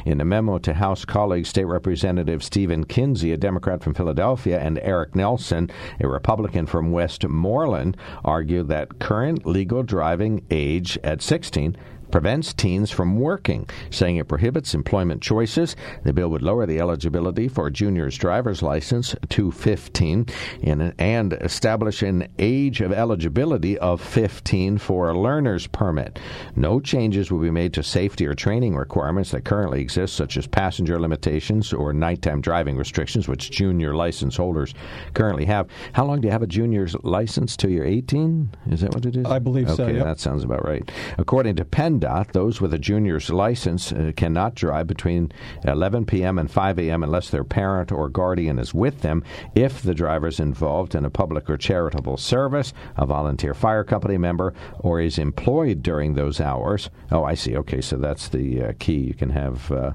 In 0.06 0.22
a 0.22 0.26
memo 0.26 0.58
to 0.58 0.74
House 0.74 1.06
colleagues, 1.06 1.50
State 1.50 1.66
Representative 1.66 2.44
Stephen 2.44 2.86
Kinsey, 2.86 3.32
a 3.32 3.38
Democrat 3.38 3.84
from 3.84 3.94
Philadelphia, 3.94 4.60
and 4.60 4.80
Eric 4.80 5.16
Nelson, 5.16 5.70
a 6.00 6.08
Republican 6.08 6.66
from 6.66 6.92
Westmoreland, 6.92 7.98
argue 8.26 8.64
that 8.64 9.00
current 9.00 9.46
legal 9.46 9.84
driving 9.84 10.44
age 10.50 10.98
at 11.04 11.22
16 11.22 11.78
prevents 12.14 12.54
teens 12.54 12.92
from 12.92 13.20
working, 13.20 13.68
saying 13.90 14.18
it 14.18 14.28
prohibits 14.28 14.76
employment 14.76 15.20
choices. 15.20 15.76
The 16.04 16.14
bill 16.14 16.30
would 16.30 16.44
lower 16.44 16.68
the 16.68 16.80
eligibility 16.80 17.48
for 17.48 17.66
a 17.66 17.72
junior's 17.72 18.20
driver's 18.20 18.62
license 18.62 19.16
to 19.30 19.52
15 19.52 20.28
and, 20.62 20.94
and 21.00 21.34
establish 21.34 22.04
an 22.04 22.28
age 22.38 22.82
of 22.82 22.94
eligibility 22.94 23.80
of 23.80 24.00
15 24.00 24.78
for 24.78 25.10
a 25.10 25.20
learner's 25.20 25.66
permit. 25.66 26.20
No 26.56 26.80
changes 26.80 27.32
will 27.32 27.40
be 27.40 27.50
made 27.50 27.74
to 27.74 27.82
safety 27.82 28.28
or 28.28 28.36
training 28.36 28.76
requirements 28.76 29.32
that 29.32 29.44
currently 29.44 29.82
exist, 29.82 30.16
such 30.16 30.38
as 30.38 30.46
passenger 30.46 31.00
limitations 31.00 31.74
or 31.74 31.94
nighttime 31.94 32.42
driving 32.42 32.78
restrictions, 32.78 33.28
which 33.28 33.50
junior 33.50 33.96
license 33.96 34.38
holders 34.38 34.76
currently 35.16 35.46
have. 35.46 35.68
How 35.94 36.06
long 36.06 36.22
do 36.22 36.28
you 36.28 36.32
have 36.32 36.44
a 36.44 36.48
junior's 36.48 36.96
license 37.04 37.58
till 37.58 37.72
you're 37.72 37.88
18? 37.88 38.52
Is 38.70 38.82
that 38.82 38.94
what 38.94 39.08
it 39.08 39.16
is? 39.16 39.26
I 39.26 39.40
believe 39.40 39.68
so, 39.72 39.86
Okay, 39.86 39.96
yep. 39.96 40.06
that 40.06 40.20
sounds 40.20 40.44
about 40.44 40.64
right. 40.64 40.92
According 41.18 41.56
to 41.56 41.66
PennDOT, 42.04 42.32
those 42.34 42.60
with 42.60 42.74
a 42.74 42.78
junior's 42.78 43.30
license 43.30 43.92
uh, 43.92 44.12
cannot 44.16 44.56
drive 44.56 44.88
between 44.88 45.32
11 45.66 46.06
p.m. 46.06 46.38
and 46.38 46.52
5 46.52 46.80
a.m. 46.80 47.04
unless 47.04 47.30
their 47.30 47.44
parent 47.44 47.92
or 47.92 48.10
guardian 48.10 48.60
is 48.60 48.74
with 48.74 49.02
them. 49.02 49.24
If 49.56 49.82
the 49.82 49.94
driver 49.94 50.28
is 50.28 50.40
involved 50.40 50.96
in 50.96 51.06
a 51.06 51.10
public 51.10 51.50
or 51.50 51.58
charitable 51.58 52.18
service, 52.18 52.74
a 52.98 53.06
volunteer 53.06 53.54
fire 53.54 53.84
company 53.84 54.18
member, 54.18 54.54
or 54.80 55.00
is 55.00 55.18
employed 55.18 55.82
during 55.82 56.14
those 56.14 56.42
hours. 56.42 56.90
Oh, 57.12 57.24
I 57.24 57.36
see. 57.36 57.56
Okay, 57.58 57.82
so 57.82 57.98
that's 57.98 58.30
the 58.30 58.64
uh, 58.64 58.74
key. 58.80 59.00
You 59.00 59.14
can 59.14 59.30
have 59.30 59.72
uh, 59.72 59.92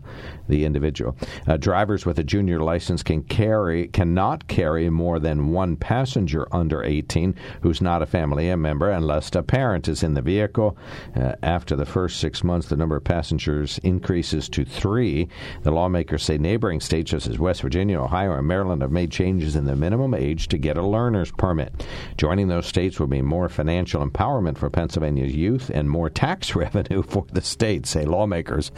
the 0.49 0.65
individual. 0.65 1.17
Uh, 1.47 1.57
drivers 1.57 2.07
with 2.07 2.19
a 2.19 2.25
junior 2.25 2.61
license 2.61 3.03
can 3.03 3.23
carry 3.23 3.89
cannot 3.89 4.49
carry 4.49 4.89
more 4.89 5.19
than 5.19 5.53
one 5.53 5.77
passenger 5.77 6.49
under 6.53 6.83
18 6.83 7.35
who's 7.63 7.83
not 7.83 8.03
a 8.03 8.07
family 8.07 8.55
member 8.57 8.91
unless 8.91 9.35
a 9.35 9.43
parent 9.43 9.89
is 9.89 10.03
in 10.03 10.15
the 10.15 10.23
vehicle. 10.23 10.77
Uh, 11.15 11.35
after 11.43 11.77
the 11.77 11.85
first 11.89 12.21
six 12.21 12.45
months, 12.45 12.69
the 12.69 12.77
number 12.77 12.97
of 12.97 13.05
passengers 13.05 13.79
increases 13.83 14.49
to 14.51 14.65
three. 14.65 15.29
The 15.63 15.71
lawmakers 15.71 16.23
say 16.23 16.39
neighboring 16.39 16.81
states 16.81 17.11
such 17.11 17.27
as 17.27 17.39
West 17.39 17.63
Virginia, 17.63 18.01
Ohio, 18.01 18.33
and 18.33 18.47
Maryland 18.47 18.83
have 18.83 18.93
made 18.93 19.11
changes 19.11 19.57
in 19.57 19.65
the 19.65 19.75
minimum 19.75 20.15
age 20.15 20.49
to 20.49 20.59
get 20.59 20.79
a 20.79 20.87
learner's 20.87 21.33
permit. 21.33 21.85
Joining 22.17 22.49
those 22.49 22.67
states 22.67 23.01
will 23.01 23.07
be 23.07 23.23
more 23.23 23.49
financial 23.49 24.07
empowerment 24.07 24.59
for 24.59 24.71
Pennsylvania's 24.71 25.35
youth 25.35 25.71
and 25.71 25.91
more 25.91 26.11
tax 26.11 26.55
revenue 26.55 27.03
for 27.03 27.27
the 27.33 27.41
state, 27.41 27.87
say 27.87 28.05
lawmakers. 28.05 28.71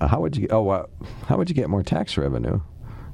Uh, 0.00 0.08
how 0.08 0.20
would 0.20 0.36
you? 0.36 0.48
Oh, 0.50 0.68
uh, 0.68 0.86
how 1.26 1.36
would 1.36 1.48
you 1.48 1.54
get 1.54 1.70
more 1.70 1.82
tax 1.82 2.16
revenue? 2.16 2.60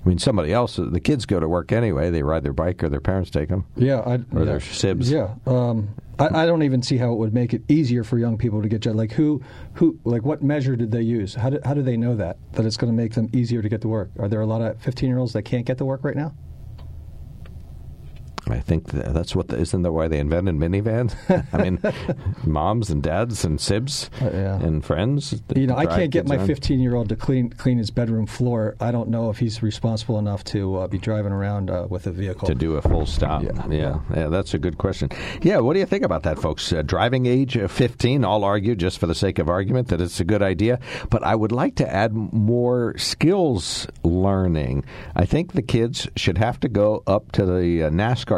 I 0.05 0.09
mean, 0.09 0.19
somebody 0.19 0.53
else. 0.53 0.77
The 0.77 1.01
kids 1.01 1.27
go 1.27 1.41
to 1.41 1.49
work 1.49 1.73
anyway. 1.73 2.11
They 2.11 2.23
ride 2.23 2.43
their 2.45 2.53
bike, 2.53 2.83
or 2.83 2.89
their 2.89 3.01
parents 3.01 3.31
take 3.31 3.49
them. 3.49 3.67
Yeah, 3.77 4.01
I, 4.01 4.15
or 4.15 4.41
yeah. 4.41 4.45
their 4.45 4.61
sibs. 4.61 5.11
Yeah, 5.11 5.35
um, 5.47 5.95
I, 6.19 6.43
I 6.43 6.47
don't 6.47 6.63
even 6.63 6.83
see 6.83 6.97
how 6.97 7.13
it 7.13 7.17
would 7.17 7.35
make 7.35 7.55
it 7.55 7.63
easier 7.69 8.05
for 8.05 8.19
young 8.19 8.37
people 8.39 8.63
to 8.63 8.69
get 8.69 8.81
jobs. 8.81 8.97
Like 8.97 9.13
who, 9.13 9.43
who, 9.75 9.99
like 10.05 10.23
what 10.23 10.43
measure 10.43 10.77
did 10.77 10.91
they 10.91 11.03
use? 11.03 11.35
How 11.35 11.51
do, 11.51 11.61
how 11.65 11.75
do 11.75 11.83
they 11.83 11.97
know 11.97 12.17
that 12.17 12.39
that 12.53 12.67
it's 12.67 12.77
going 12.77 12.93
to 12.93 12.97
make 12.97 13.15
them 13.15 13.29
easier 13.33 13.63
to 13.63 13.69
get 13.69 13.81
to 13.83 13.89
work? 13.89 14.11
Are 14.19 14.29
there 14.29 14.41
a 14.41 14.47
lot 14.47 14.61
of 14.61 14.81
fifteen 14.81 15.09
year 15.09 15.19
olds 15.19 15.33
that 15.35 15.43
can't 15.43 15.65
get 15.67 15.79
to 15.79 15.85
work 15.85 16.05
right 16.05 16.17
now? 16.17 16.35
I 18.51 18.61
think 18.61 18.87
that's 18.87 19.35
what 19.37 19.49
the, 19.49 19.59
isn't 19.59 19.83
that 19.83 19.93
why 19.93 20.09
they 20.09 20.19
invented 20.19 20.55
minivans? 20.57 21.15
I 21.53 21.63
mean, 21.63 21.79
moms 22.45 22.91
and 22.91 23.03
dads 23.03 23.45
and 23.45 23.59
sibs 23.59 24.11
and 24.21 24.85
friends. 24.85 25.41
You 25.55 25.67
know, 25.67 25.77
I 25.77 25.87
can't 25.87 26.11
get 26.11 26.27
my 26.27 26.39
15 26.39 26.81
year 26.81 26.95
old 26.95 27.09
to 27.11 27.17
clean 27.17 27.51
clean 27.51 27.79
his 27.79 27.91
bedroom 27.91 28.27
floor. 28.27 28.77
I 28.81 28.91
don't 28.91 29.09
know 29.09 29.31
if 29.31 29.39
he's 29.39 29.63
responsible 29.63 30.19
enough 30.19 30.45
to 30.45 30.77
uh, 30.77 30.87
be 30.89 30.99
driving 30.99 31.33
around 31.33 31.71
uh, 31.71 31.87
with 31.89 32.07
a 32.07 32.13
vehicle. 32.13 32.49
to 32.49 32.55
do 32.55 32.77
a 32.77 32.83
full 32.83 33.07
stop. 33.07 33.43
Yeah. 33.43 33.67
yeah, 33.69 34.01
yeah, 34.15 34.29
that's 34.29 34.55
a 34.55 34.59
good 34.59 34.79
question. 34.79 35.11
Yeah, 35.43 35.59
what 35.59 35.75
do 35.75 35.81
you 35.81 35.87
think 35.87 36.05
about 36.05 36.23
that, 36.25 36.39
folks? 36.39 36.73
Uh, 36.73 36.83
driving 36.83 37.27
age 37.27 37.57
of 37.57 37.71
15, 37.71 38.25
all 38.25 38.45
argue 38.45 38.75
just 38.75 38.99
for 38.99 39.07
the 39.07 39.15
sake 39.15 39.39
of 39.39 39.49
argument 39.49 39.89
that 39.89 40.01
it's 40.01 40.21
a 40.21 40.25
good 40.25 40.43
idea, 40.43 40.79
but 41.11 41.23
I 41.23 41.35
would 41.35 41.53
like 41.53 41.77
to 41.77 41.93
add 41.93 42.13
more 42.15 42.97
skills 42.99 43.87
learning. 44.03 44.85
I 45.15 45.25
think 45.25 45.53
the 45.53 45.63
kids 45.63 46.09
should 46.17 46.39
have 46.39 46.61
to 46.61 46.69
go 46.69 47.03
up 47.07 47.33
to 47.33 47.45
the 47.45 47.85
uh, 47.85 47.91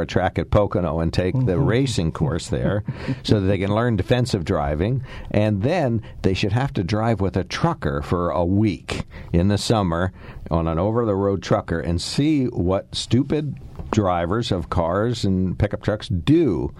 Track 0.06 0.38
at 0.38 0.50
Pocono 0.50 1.00
and 1.00 1.12
take 1.12 1.34
the 1.34 1.54
mm-hmm. 1.54 1.64
racing 1.64 2.12
course 2.12 2.48
there 2.48 2.84
so 3.22 3.40
that 3.40 3.46
they 3.46 3.58
can 3.58 3.74
learn 3.74 3.96
defensive 3.96 4.44
driving, 4.44 5.04
and 5.30 5.62
then 5.62 6.02
they 6.22 6.34
should 6.34 6.52
have 6.52 6.72
to 6.74 6.84
drive 6.84 7.20
with 7.20 7.36
a 7.36 7.44
trucker 7.44 8.02
for 8.02 8.30
a 8.30 8.44
week 8.44 9.04
in 9.32 9.48
the 9.48 9.58
summer 9.58 10.12
on 10.50 10.66
an 10.68 10.78
over 10.78 11.04
the 11.04 11.14
road 11.14 11.42
trucker 11.42 11.80
and 11.80 12.00
see 12.00 12.46
what 12.46 12.94
stupid 12.94 13.58
drivers 13.90 14.52
of 14.52 14.70
cars 14.70 15.24
and 15.24 15.58
pickup 15.58 15.82
trucks 15.82 16.08
do 16.08 16.72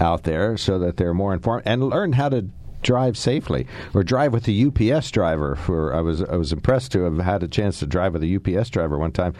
out 0.00 0.22
there 0.24 0.56
so 0.56 0.78
that 0.78 0.96
they're 0.96 1.14
more 1.14 1.32
informed 1.32 1.62
and 1.66 1.88
learn 1.88 2.12
how 2.12 2.28
to 2.28 2.48
drive 2.82 3.16
safely 3.16 3.66
or 3.94 4.02
drive 4.02 4.32
with 4.32 4.48
a 4.48 4.66
UPS 4.66 5.10
driver 5.10 5.54
for 5.54 5.94
I 5.94 6.00
was 6.00 6.22
I 6.22 6.36
was 6.36 6.52
impressed 6.52 6.92
to 6.92 7.02
have 7.04 7.18
had 7.18 7.42
a 7.42 7.48
chance 7.48 7.78
to 7.78 7.86
drive 7.86 8.12
with 8.12 8.24
a 8.24 8.36
UPS 8.36 8.70
driver 8.70 8.98
one 8.98 9.12
time. 9.12 9.34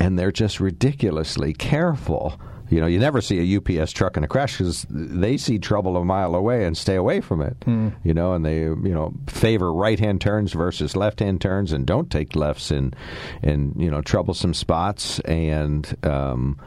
And 0.00 0.18
they're 0.18 0.32
just 0.32 0.58
ridiculously 0.60 1.52
careful 1.52 2.40
You 2.70 2.80
know, 2.80 2.86
you 2.86 2.98
never 2.98 3.20
see 3.20 3.38
a 3.54 3.58
UPS 3.58 3.92
truck 3.92 4.16
in 4.16 4.24
a 4.24 4.28
crash 4.28 4.58
because 4.58 4.86
they 4.90 5.36
see 5.36 5.58
trouble 5.58 5.96
a 5.96 6.04
mile 6.04 6.34
away 6.34 6.64
and 6.64 6.76
stay 6.76 6.96
away 6.96 7.20
from 7.20 7.40
it. 7.40 7.56
Hmm. 7.64 7.90
You 8.04 8.14
know, 8.14 8.34
and 8.34 8.44
they 8.44 8.60
you 8.60 8.76
know 8.76 9.14
favor 9.26 9.72
right 9.72 9.98
hand 9.98 10.20
turns 10.20 10.52
versus 10.52 10.96
left 10.96 11.20
hand 11.20 11.40
turns 11.40 11.72
and 11.72 11.86
don't 11.86 12.10
take 12.10 12.36
lefts 12.36 12.70
in 12.70 12.94
in 13.42 13.74
you 13.76 13.90
know 13.90 14.02
troublesome 14.02 14.54
spots 14.54 15.18
and 15.20 15.96
um, 16.02 16.58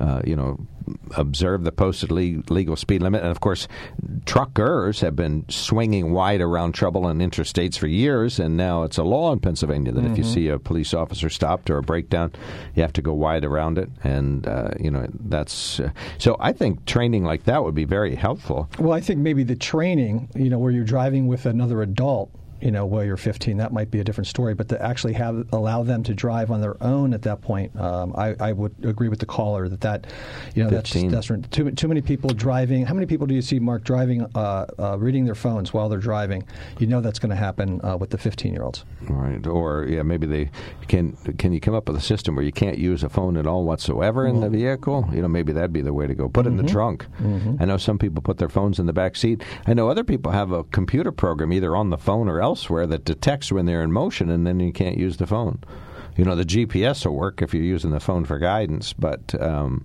uh, 0.00 0.22
you 0.24 0.34
know 0.34 0.58
observe 1.16 1.62
the 1.62 1.70
posted 1.70 2.10
le- 2.10 2.42
legal 2.52 2.74
speed 2.74 3.00
limit. 3.02 3.22
And 3.22 3.30
of 3.30 3.40
course, 3.40 3.68
truckers 4.26 5.00
have 5.00 5.14
been 5.14 5.44
swinging 5.48 6.12
wide 6.12 6.40
around 6.40 6.72
trouble 6.72 7.06
on 7.06 7.18
interstates 7.18 7.78
for 7.78 7.86
years, 7.86 8.38
and 8.40 8.56
now 8.56 8.82
it's 8.82 8.98
a 8.98 9.04
law 9.04 9.32
in 9.32 9.40
Pennsylvania 9.40 9.92
that 9.92 10.04
if 10.04 10.18
you 10.18 10.24
Mhm. 10.24 10.34
see 10.34 10.48
a 10.48 10.58
police 10.58 10.92
officer 10.94 11.28
stopped 11.28 11.70
or 11.70 11.78
a 11.78 11.82
breakdown, 11.82 12.32
you 12.74 12.82
have 12.82 12.92
to 12.94 13.02
go 13.02 13.12
wide 13.12 13.44
around 13.44 13.78
it. 13.78 13.88
And 14.02 14.46
uh, 14.46 14.70
you 14.80 14.90
know 14.90 15.06
that's 15.28 15.80
uh, 15.80 15.90
so. 16.18 16.36
I 16.40 16.52
think 16.52 16.84
training 16.86 17.24
like 17.24 17.44
that 17.44 17.62
would 17.64 17.74
be 17.74 17.84
very 17.84 18.14
helpful. 18.14 18.68
Well, 18.78 18.92
I 18.92 19.00
think 19.00 19.20
maybe 19.20 19.42
the 19.42 19.56
training, 19.56 20.28
you 20.34 20.48
know, 20.50 20.58
where 20.58 20.72
you're 20.72 20.84
driving 20.84 21.26
with 21.26 21.46
another 21.46 21.82
adult, 21.82 22.30
you 22.60 22.70
know, 22.70 22.86
while 22.86 23.04
you're 23.04 23.16
15, 23.16 23.56
that 23.58 23.72
might 23.72 23.90
be 23.90 24.00
a 24.00 24.04
different 24.04 24.28
story. 24.28 24.54
But 24.54 24.68
to 24.68 24.82
actually 24.82 25.12
have 25.14 25.46
allow 25.52 25.82
them 25.82 26.02
to 26.04 26.14
drive 26.14 26.50
on 26.50 26.60
their 26.60 26.82
own 26.82 27.12
at 27.14 27.22
that 27.22 27.40
point, 27.40 27.74
um, 27.78 28.14
I, 28.16 28.34
I 28.40 28.52
would 28.52 28.74
agree 28.84 29.08
with 29.08 29.18
the 29.20 29.26
caller 29.26 29.68
that 29.68 29.80
that, 29.82 30.06
you 30.54 30.64
know, 30.64 30.70
that's 30.70 30.90
15. 30.92 31.10
that's 31.10 31.28
too 31.50 31.70
too 31.72 31.88
many 31.88 32.00
people 32.00 32.30
driving. 32.30 32.84
How 32.86 32.94
many 32.94 33.06
people 33.06 33.26
do 33.26 33.34
you 33.34 33.42
see, 33.42 33.58
Mark, 33.58 33.84
driving, 33.84 34.26
uh, 34.34 34.66
uh, 34.78 34.98
reading 34.98 35.24
their 35.24 35.34
phones 35.34 35.72
while 35.72 35.88
they're 35.88 35.98
driving? 35.98 36.44
You 36.78 36.86
know, 36.86 37.00
that's 37.00 37.18
going 37.18 37.30
to 37.30 37.36
happen 37.36 37.80
uh, 37.84 37.96
with 37.96 38.10
the 38.10 38.18
15 38.18 38.52
year 38.52 38.62
olds. 38.62 38.84
Right, 39.08 39.46
or 39.46 39.86
yeah, 39.88 40.02
maybe 40.02 40.26
they 40.26 40.50
can. 40.88 41.12
Can 41.38 41.52
you 41.52 41.60
come 41.60 41.74
up 41.74 41.88
with 41.88 41.96
a 41.96 42.00
system 42.00 42.34
where 42.36 42.44
you 42.44 42.52
can't 42.52 42.78
use 42.78 43.02
a 43.02 43.08
phone 43.08 43.36
at 43.36 43.46
all 43.46 43.64
whatsoever 43.64 44.26
in 44.26 44.40
the 44.40 44.48
vehicle? 44.50 45.08
You 45.12 45.22
know, 45.22 45.28
maybe 45.28 45.52
that'd 45.52 45.72
be 45.72 45.80
the 45.82 45.92
way 45.92 46.06
to 46.06 46.14
go. 46.14 46.28
Put 46.28 46.46
it 46.46 46.50
in 46.50 46.56
the 46.56 46.62
Mhm. 46.62 46.68
trunk. 46.70 47.06
Mhm. 47.22 47.60
I 47.60 47.64
know 47.64 47.76
some 47.76 47.98
people 47.98 48.22
put 48.22 48.38
their 48.38 48.48
phones 48.48 48.78
in 48.78 48.86
the 48.86 48.92
back 48.92 49.16
seat. 49.16 49.42
I 49.66 49.74
know 49.74 49.88
other 49.88 50.04
people 50.04 50.32
have 50.32 50.52
a 50.52 50.64
computer 50.64 51.12
program 51.12 51.52
either 51.52 51.74
on 51.76 51.90
the 51.90 51.98
phone 51.98 52.28
or 52.28 52.40
elsewhere 52.40 52.49
that 52.86 53.04
detects 53.04 53.52
when 53.52 53.66
they're 53.66 53.82
in 53.82 53.92
motion, 53.92 54.30
and 54.30 54.46
then 54.46 54.60
you 54.60 54.72
can't 54.72 54.96
use 54.96 55.16
the 55.16 55.26
phone. 55.26 55.58
You 56.16 56.24
know, 56.24 56.34
the 56.34 56.44
GPS 56.44 57.06
will 57.06 57.14
work 57.14 57.42
if 57.42 57.54
you're 57.54 57.62
using 57.62 57.90
the 57.90 58.00
phone 58.00 58.24
for 58.24 58.38
guidance, 58.38 58.92
but 58.92 59.40
um, 59.40 59.84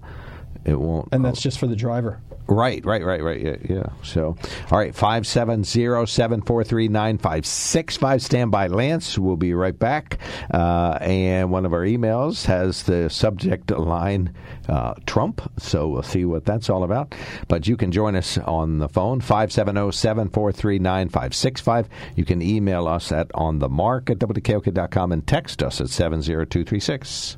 it 0.65 0.79
won't. 0.79 1.09
And 1.11 1.23
that's 1.23 1.41
just 1.41 1.59
for 1.59 1.67
the 1.67 1.75
driver. 1.75 2.19
Right, 2.47 2.85
right, 2.85 3.03
right, 3.03 3.23
right. 3.23 3.41
Yeah, 3.41 3.55
yeah. 3.67 3.89
So, 4.03 4.37
all 4.71 4.77
right, 4.77 4.93
570 4.93 5.65
743 6.05 6.87
9565. 6.89 8.21
Stand 8.21 8.51
by, 8.51 8.67
Lance. 8.67 9.17
We'll 9.17 9.35
be 9.35 9.53
right 9.53 9.77
back. 9.77 10.19
Uh, 10.53 10.97
and 11.01 11.49
one 11.51 11.65
of 11.65 11.73
our 11.73 11.81
emails 11.81 12.45
has 12.45 12.83
the 12.83 13.09
subject 13.09 13.71
line 13.71 14.33
uh, 14.69 14.93
Trump. 15.07 15.41
So 15.57 15.87
we'll 15.87 16.03
see 16.03 16.25
what 16.25 16.45
that's 16.45 16.69
all 16.69 16.83
about. 16.83 17.15
But 17.47 17.67
you 17.67 17.77
can 17.77 17.91
join 17.91 18.15
us 18.15 18.37
on 18.37 18.77
the 18.77 18.89
phone, 18.89 19.21
570 19.21 19.91
743 19.91 20.79
9565. 20.79 21.89
You 22.15 22.25
can 22.25 22.41
email 22.41 22.87
us 22.87 23.11
at 23.11 23.29
onthemark 23.29 24.11
at 24.11 24.19
wkok.com 24.19 25.11
and 25.11 25.25
text 25.25 25.63
us 25.63 25.81
at 25.81 25.89
70236. 25.89 27.37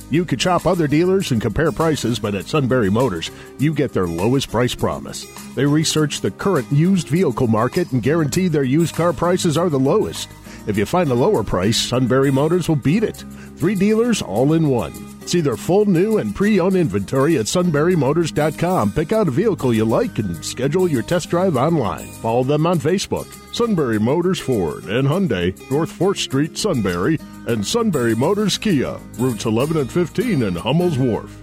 You 0.11 0.25
could 0.25 0.41
shop 0.41 0.65
other 0.65 0.87
dealers 0.87 1.31
and 1.31 1.41
compare 1.41 1.71
prices, 1.71 2.19
but 2.19 2.35
at 2.35 2.45
Sunbury 2.45 2.89
Motors, 2.89 3.31
you 3.59 3.73
get 3.73 3.93
their 3.93 4.07
lowest 4.07 4.51
price 4.51 4.75
promise. 4.75 5.25
They 5.55 5.65
research 5.65 6.19
the 6.19 6.31
current 6.31 6.69
used 6.69 7.07
vehicle 7.07 7.47
market 7.47 7.93
and 7.93 8.03
guarantee 8.03 8.49
their 8.49 8.63
used 8.63 8.93
car 8.93 9.13
prices 9.13 9.57
are 9.57 9.69
the 9.69 9.79
lowest. 9.79 10.27
If 10.67 10.77
you 10.77 10.85
find 10.85 11.09
a 11.09 11.15
lower 11.15 11.43
price, 11.43 11.77
Sunbury 11.77 12.29
Motors 12.29 12.67
will 12.67 12.75
beat 12.75 13.03
it. 13.03 13.23
Three 13.55 13.73
dealers 13.73 14.21
all 14.21 14.51
in 14.51 14.67
one. 14.67 15.10
See 15.25 15.39
their 15.41 15.55
full 15.57 15.85
new 15.85 16.17
and 16.17 16.35
pre-owned 16.35 16.75
inventory 16.75 17.37
at 17.37 17.45
sunburymotors.com. 17.45 18.91
Pick 18.91 19.11
out 19.13 19.27
a 19.27 19.31
vehicle 19.31 19.73
you 19.73 19.85
like 19.85 20.17
and 20.19 20.43
schedule 20.43 20.89
your 20.89 21.03
test 21.03 21.29
drive 21.29 21.55
online. 21.55 22.07
Follow 22.07 22.43
them 22.43 22.65
on 22.67 22.79
Facebook. 22.79 23.27
Sunbury 23.55 23.99
Motors 23.99 24.39
Ford 24.39 24.85
and 24.85 25.07
Hyundai, 25.07 25.53
North 25.71 25.91
4th 25.97 26.17
Street, 26.17 26.57
Sunbury, 26.57 27.19
and 27.47 27.65
Sunbury 27.65 28.15
Motors 28.15 28.57
Kia, 28.57 28.97
routes 29.17 29.45
11 29.45 29.77
and 29.77 29.91
15 29.91 30.43
in 30.43 30.55
Hummel's 30.55 30.97
Wharf. 30.97 31.37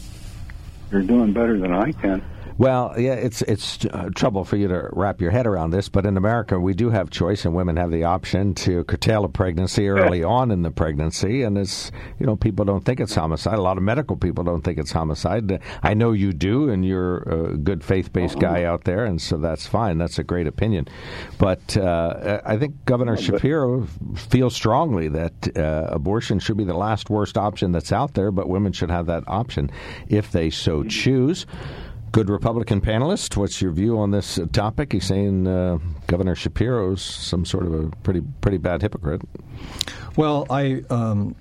you're 0.92 1.00
doing 1.00 1.32
better 1.32 1.58
than 1.58 1.72
I 1.72 1.92
can. 1.92 2.22
Well, 2.58 2.94
yeah, 2.98 3.12
it's 3.12 3.40
it's 3.42 3.84
uh, 3.84 4.10
trouble 4.16 4.44
for 4.44 4.56
you 4.56 4.66
to 4.66 4.88
wrap 4.92 5.20
your 5.20 5.30
head 5.30 5.46
around 5.46 5.70
this, 5.70 5.88
but 5.88 6.04
in 6.04 6.16
America 6.16 6.58
we 6.58 6.74
do 6.74 6.90
have 6.90 7.08
choice, 7.08 7.44
and 7.44 7.54
women 7.54 7.76
have 7.76 7.92
the 7.92 8.02
option 8.02 8.52
to 8.54 8.82
curtail 8.82 9.24
a 9.24 9.28
pregnancy 9.28 9.88
early 9.88 10.24
on 10.24 10.50
in 10.50 10.62
the 10.62 10.72
pregnancy, 10.72 11.44
and 11.44 11.56
it's 11.56 11.92
you 12.18 12.26
know 12.26 12.34
people 12.34 12.64
don't 12.64 12.84
think 12.84 12.98
it's 12.98 13.14
homicide. 13.14 13.54
A 13.54 13.62
lot 13.62 13.76
of 13.76 13.84
medical 13.84 14.16
people 14.16 14.42
don't 14.42 14.62
think 14.62 14.76
it's 14.76 14.90
homicide. 14.90 15.60
I 15.84 15.94
know 15.94 16.10
you 16.10 16.32
do, 16.32 16.68
and 16.68 16.84
you're 16.84 17.18
a 17.18 17.56
good 17.56 17.84
faith 17.84 18.12
based 18.12 18.40
guy 18.40 18.64
out 18.64 18.82
there, 18.82 19.04
and 19.04 19.22
so 19.22 19.36
that's 19.36 19.68
fine. 19.68 19.98
That's 19.98 20.18
a 20.18 20.24
great 20.24 20.48
opinion, 20.48 20.88
but 21.38 21.76
uh, 21.76 22.40
I 22.44 22.56
think 22.56 22.84
Governor 22.84 23.16
Shapiro 23.16 23.86
feels 24.16 24.56
strongly 24.56 25.06
that 25.06 25.56
uh, 25.56 25.90
abortion 25.92 26.40
should 26.40 26.56
be 26.56 26.64
the 26.64 26.74
last 26.74 27.08
worst 27.08 27.38
option 27.38 27.70
that's 27.70 27.92
out 27.92 28.14
there, 28.14 28.32
but 28.32 28.48
women 28.48 28.72
should 28.72 28.90
have 28.90 29.06
that 29.06 29.22
option 29.28 29.70
if 30.08 30.32
they 30.32 30.50
so 30.50 30.82
choose. 30.82 31.46
Good 32.12 32.30
Republican 32.30 32.80
panelist. 32.80 33.36
What's 33.36 33.60
your 33.60 33.70
view 33.70 33.98
on 33.98 34.10
this 34.10 34.38
topic? 34.52 34.92
He's 34.92 35.04
saying 35.04 35.46
uh, 35.46 35.78
Governor 36.06 36.34
Shapiro's 36.34 37.02
some 37.02 37.44
sort 37.44 37.66
of 37.66 37.74
a 37.74 37.90
pretty 38.02 38.22
pretty 38.40 38.58
bad 38.58 38.82
hypocrite. 38.82 39.22
Well, 40.16 40.46
I 40.48 40.82
um, 40.90 41.36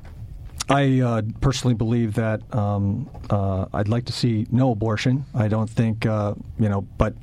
I 0.69 0.99
uh, 0.99 1.21
personally 1.39 1.73
believe 1.73 2.15
that 2.15 2.41
um, 2.53 3.09
uh, 3.29 3.65
I'd 3.73 3.87
like 3.87 4.05
to 4.05 4.13
see 4.13 4.45
no 4.51 4.71
abortion. 4.71 5.25
I 5.33 5.47
don't 5.47 5.69
think 5.69 6.05
uh, 6.05 6.35
you 6.59 6.67
know, 6.67 6.81
but 6.81 7.15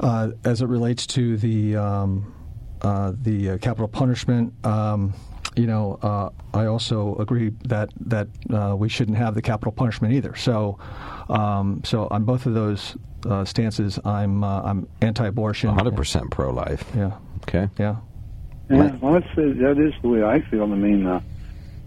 uh, 0.00 0.32
as 0.44 0.60
it 0.60 0.66
relates 0.66 1.06
to 1.08 1.38
the 1.38 1.76
um, 1.76 2.34
uh, 2.82 3.12
the 3.22 3.58
capital 3.58 3.88
punishment. 3.88 4.52
Um, 4.64 5.14
you 5.56 5.66
know, 5.66 5.98
uh, 6.02 6.30
I 6.52 6.66
also 6.66 7.16
agree 7.16 7.50
that 7.64 7.90
that 8.06 8.28
uh, 8.50 8.74
we 8.76 8.88
shouldn't 8.88 9.18
have 9.18 9.34
the 9.34 9.42
capital 9.42 9.72
punishment 9.72 10.14
either. 10.14 10.34
So, 10.36 10.78
um, 11.28 11.82
so 11.84 12.08
on 12.10 12.24
both 12.24 12.46
of 12.46 12.54
those 12.54 12.96
uh, 13.26 13.44
stances, 13.44 13.98
I'm 14.04 14.42
uh, 14.44 14.62
I'm 14.62 14.88
anti-abortion. 15.00 15.68
100 15.68 15.96
percent 15.96 16.30
pro-life. 16.30 16.84
Yeah. 16.96 17.12
Okay. 17.42 17.68
Yeah. 17.78 17.96
Yeah, 18.70 18.96
well, 19.02 19.12
that's, 19.12 19.26
that 19.36 19.76
is 19.78 19.92
the 20.00 20.08
way 20.08 20.22
I 20.22 20.40
feel. 20.48 20.62
I 20.62 20.74
mean, 20.74 21.06
uh, 21.06 21.20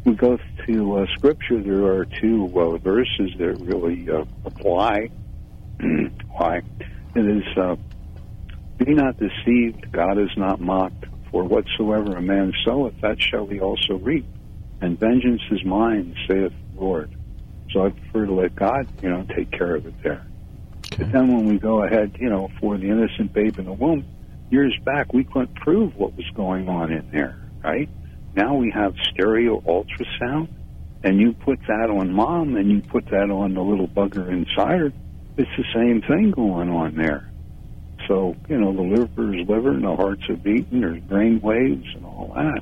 we 0.06 0.14
go 0.14 0.38
to 0.68 0.98
uh, 0.98 1.06
Scripture, 1.16 1.62
there 1.62 1.86
are 1.86 2.06
two 2.06 2.52
uh, 2.56 2.78
verses 2.78 3.32
that 3.40 3.58
really 3.62 4.10
uh, 4.10 4.26
apply. 4.46 5.10
Why? 6.30 6.62
It 7.16 7.26
is, 7.26 7.58
uh, 7.58 7.76
Be 8.78 8.94
not 8.94 9.18
deceived, 9.18 9.92
God 9.92 10.20
is 10.20 10.30
not 10.38 10.62
mocked, 10.62 11.06
for 11.32 11.44
whatsoever 11.44 12.16
a 12.16 12.22
man 12.22 12.54
soweth, 12.66 13.00
that 13.02 13.22
shall 13.22 13.48
he 13.48 13.60
also 13.60 13.96
reap. 13.96 14.26
And 14.82 15.00
vengeance 15.00 15.42
is 15.52 15.64
mine, 15.66 16.16
saith 16.28 16.54
the 16.76 16.82
Lord. 16.82 17.16
So 17.72 17.86
I 17.86 17.90
prefer 17.90 18.26
to 18.28 18.34
let 18.34 18.56
God, 18.56 18.88
you 19.02 19.10
know, 19.10 19.26
take 19.36 19.52
care 19.52 19.76
of 19.76 19.86
it 19.86 19.94
there. 20.04 20.26
Okay. 20.94 21.04
But 21.04 21.12
then 21.12 21.28
when 21.28 21.46
we 21.46 21.58
go 21.58 21.84
ahead, 21.84 22.16
you 22.20 22.30
know, 22.30 22.50
for 22.60 22.78
the 22.78 22.88
innocent 22.88 23.34
babe 23.34 23.60
in 23.60 23.66
the 23.66 23.74
womb, 23.74 24.06
years 24.50 24.78
back 24.86 25.14
we 25.14 25.24
couldn't 25.24 25.56
prove 25.56 25.96
what 25.96 26.16
was 26.16 26.26
going 26.36 26.70
on 26.70 26.92
in 26.92 27.10
there, 27.12 27.38
right? 27.64 27.90
Now 28.36 28.56
we 28.56 28.72
have 28.72 28.94
stereo 29.12 29.62
ultrasound, 29.62 30.48
and 31.04 31.20
you 31.20 31.34
put 31.34 31.60
that 31.68 31.90
on 31.90 32.14
mom, 32.14 32.56
and 32.56 32.70
you 32.70 32.82
put 32.82 33.06
that 33.08 33.30
on 33.30 33.54
the 33.54 33.62
little 33.62 33.88
bugger 33.88 34.30
inside 34.30 34.80
her. 34.80 34.94
It's 35.38 35.50
the 35.58 35.66
same 35.74 36.02
thing 36.02 36.32
going 36.32 36.70
on 36.70 36.96
there. 36.96 37.30
So, 38.08 38.36
you 38.48 38.58
know, 38.58 38.74
the 38.74 38.82
liver 38.82 39.34
is 39.34 39.48
liver 39.48 39.72
and 39.72 39.84
the 39.84 39.96
heart's 39.96 40.24
a 40.30 40.34
beating, 40.34 40.82
there's 40.82 41.02
brain 41.02 41.42
waves 41.42 41.86
and 41.96 42.06
all 42.06 42.32
that. 42.36 42.62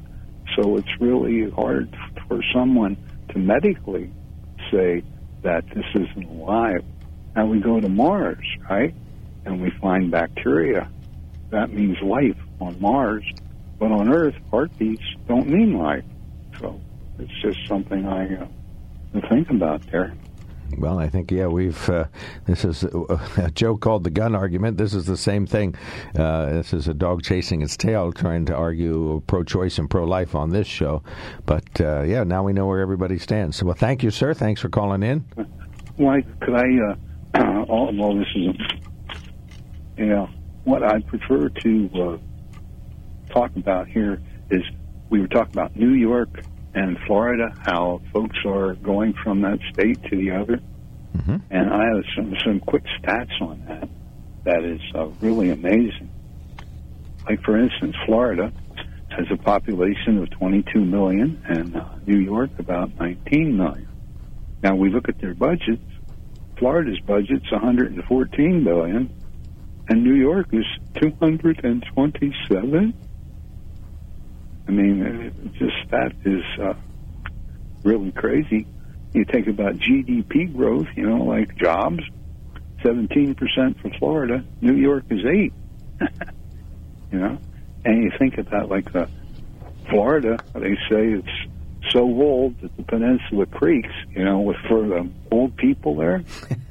So 0.56 0.78
it's 0.78 0.90
really 1.00 1.50
hard 1.52 1.96
for 2.28 2.40
someone 2.54 2.98
to 3.30 3.40
medically 3.40 4.12
say 4.72 5.04
that 5.44 5.66
this 5.68 5.86
isn't 5.94 6.30
alive. 6.30 6.84
Now 7.36 7.46
we 7.46 7.60
go 7.60 7.80
to 7.80 7.90
Mars, 7.90 8.46
right? 8.70 8.94
And 9.46 9.62
we 9.62 9.72
find 9.82 10.10
bacteria. 10.10 10.90
That 11.52 11.72
means 11.72 11.98
life 12.02 12.38
on 12.60 12.80
Mars. 12.80 13.26
But 13.78 13.92
on 13.92 14.14
Earth, 14.14 14.36
heartbeats 14.50 15.04
don't 15.28 15.48
mean 15.48 15.78
life. 15.78 16.06
So 16.60 16.80
it's 17.20 17.42
just 17.42 17.60
something 17.68 18.08
I 18.08 18.36
uh, 18.36 18.48
think 19.30 19.50
about 19.50 19.82
there. 19.92 20.14
Well, 20.78 21.00
I 21.00 21.10
think 21.10 21.32
yeah, 21.32 21.48
we've 21.48 21.90
uh, 21.90 22.06
this 22.46 22.66
is 22.66 22.84
uh, 22.84 23.50
Joe 23.54 23.78
called 23.78 24.04
the 24.04 24.10
gun 24.10 24.36
argument. 24.36 24.78
This 24.78 24.94
is 24.94 25.06
the 25.06 25.18
same 25.18 25.46
thing. 25.46 25.76
Uh, 26.18 26.48
this 26.48 26.74
is 26.74 26.88
a 26.88 26.94
dog 26.94 27.24
chasing 27.24 27.62
its 27.62 27.78
tail, 27.78 28.12
trying 28.12 28.46
to 28.48 28.56
argue 28.56 29.22
pro-choice 29.28 29.78
and 29.78 29.90
pro-life 29.90 30.36
on 30.36 30.50
this 30.50 30.68
show. 30.68 31.04
But 31.46 31.64
uh, 31.80 32.02
yeah, 32.02 32.24
now 32.24 32.44
we 32.44 32.54
know 32.54 32.66
where 32.68 32.82
everybody 32.82 33.20
stands. 33.20 33.62
Well, 33.64 33.76
thank 33.76 34.04
you, 34.04 34.12
sir. 34.12 34.34
Thanks 34.34 34.62
for 34.62 34.70
calling 34.70 35.04
in. 35.04 35.20
Why 35.98 36.22
could 36.42 36.56
I? 36.56 36.96
Uh, 37.36 37.64
all, 37.70 37.96
well, 37.96 38.16
this 38.18 38.28
is 38.36 38.56
yeah. 39.98 40.28
What 40.64 40.84
I 40.84 41.00
prefer 41.00 41.50
to 41.50 41.90
uh, 41.94 43.34
talk 43.34 43.56
about 43.56 43.88
here 43.88 44.22
is 44.50 44.64
we 45.10 45.22
were 45.22 45.28
talking 45.28 45.54
about 45.54 45.76
New 45.76 45.94
York 45.94 46.44
and 46.76 47.00
Florida, 47.08 47.56
how 47.66 48.02
folks 48.14 48.38
are 48.46 48.76
going 48.76 49.14
from 49.24 49.42
that 49.42 49.60
state 49.74 50.04
to 50.04 50.16
the 50.16 50.32
other. 50.32 50.60
Mm-hmm. 51.18 51.38
And 51.50 51.74
I 51.74 51.86
have 51.96 52.04
some, 52.16 52.36
some 52.44 52.60
quick 52.60 52.84
stats 53.02 53.42
on 53.42 53.64
that 53.68 53.90
that 54.46 54.64
is 54.64 54.80
uh, 54.94 55.08
really 55.22 55.50
amazing. 55.50 56.10
Like, 57.28 57.42
for 57.42 57.58
instance, 57.58 57.96
Florida 58.06 58.54
has 59.10 59.26
a 59.32 59.38
population 59.38 60.20
of 60.20 60.30
22 60.30 60.86
million, 60.86 61.44
and 61.48 61.76
uh, 61.76 61.86
New 62.06 62.20
York 62.20 62.52
about 62.60 62.96
19 63.00 63.58
million. 63.58 63.88
Now, 64.62 64.76
we 64.76 64.90
look 64.90 65.10
at 65.10 65.20
their 65.20 65.34
budgets. 65.34 65.82
Florida's 66.58 67.00
budget's 67.02 67.52
114 67.52 68.64
billion, 68.64 69.10
and 69.90 70.04
New 70.04 70.14
York 70.14 70.48
is 70.54 70.66
227. 71.02 72.94
I 74.68 74.72
mean, 74.72 75.54
just 75.58 75.92
that 75.92 76.14
is 76.26 76.44
uh, 76.60 76.74
really 77.84 78.12
crazy. 78.12 78.68
You 79.14 79.26
think 79.26 79.48
about 79.48 79.76
GDP 79.76 80.54
growth, 80.54 80.88
you 80.96 81.08
know, 81.08 81.24
like 81.24 81.56
jobs, 81.56 82.04
17% 82.84 83.82
for 83.82 83.90
Florida. 83.98 84.44
New 84.62 84.76
York 84.76 85.06
is 85.10 85.26
8 85.26 85.54
You 87.12 87.20
know? 87.20 87.38
And 87.86 88.04
you 88.04 88.12
think 88.18 88.38
about 88.38 88.70
like 88.70 88.94
uh, 88.96 89.06
Florida, 89.90 90.38
they 90.54 90.76
say 90.90 91.14
it's 91.14 91.92
so 91.92 92.02
old 92.02 92.60
that 92.62 92.76
the 92.76 92.84
peninsula 92.84 93.46
creaks, 93.46 93.94
you 94.10 94.24
know, 94.24 94.40
with 94.40 94.58
for 94.68 94.88
the 94.88 95.10
old 95.32 95.56
people 95.56 95.96
there. 95.96 96.24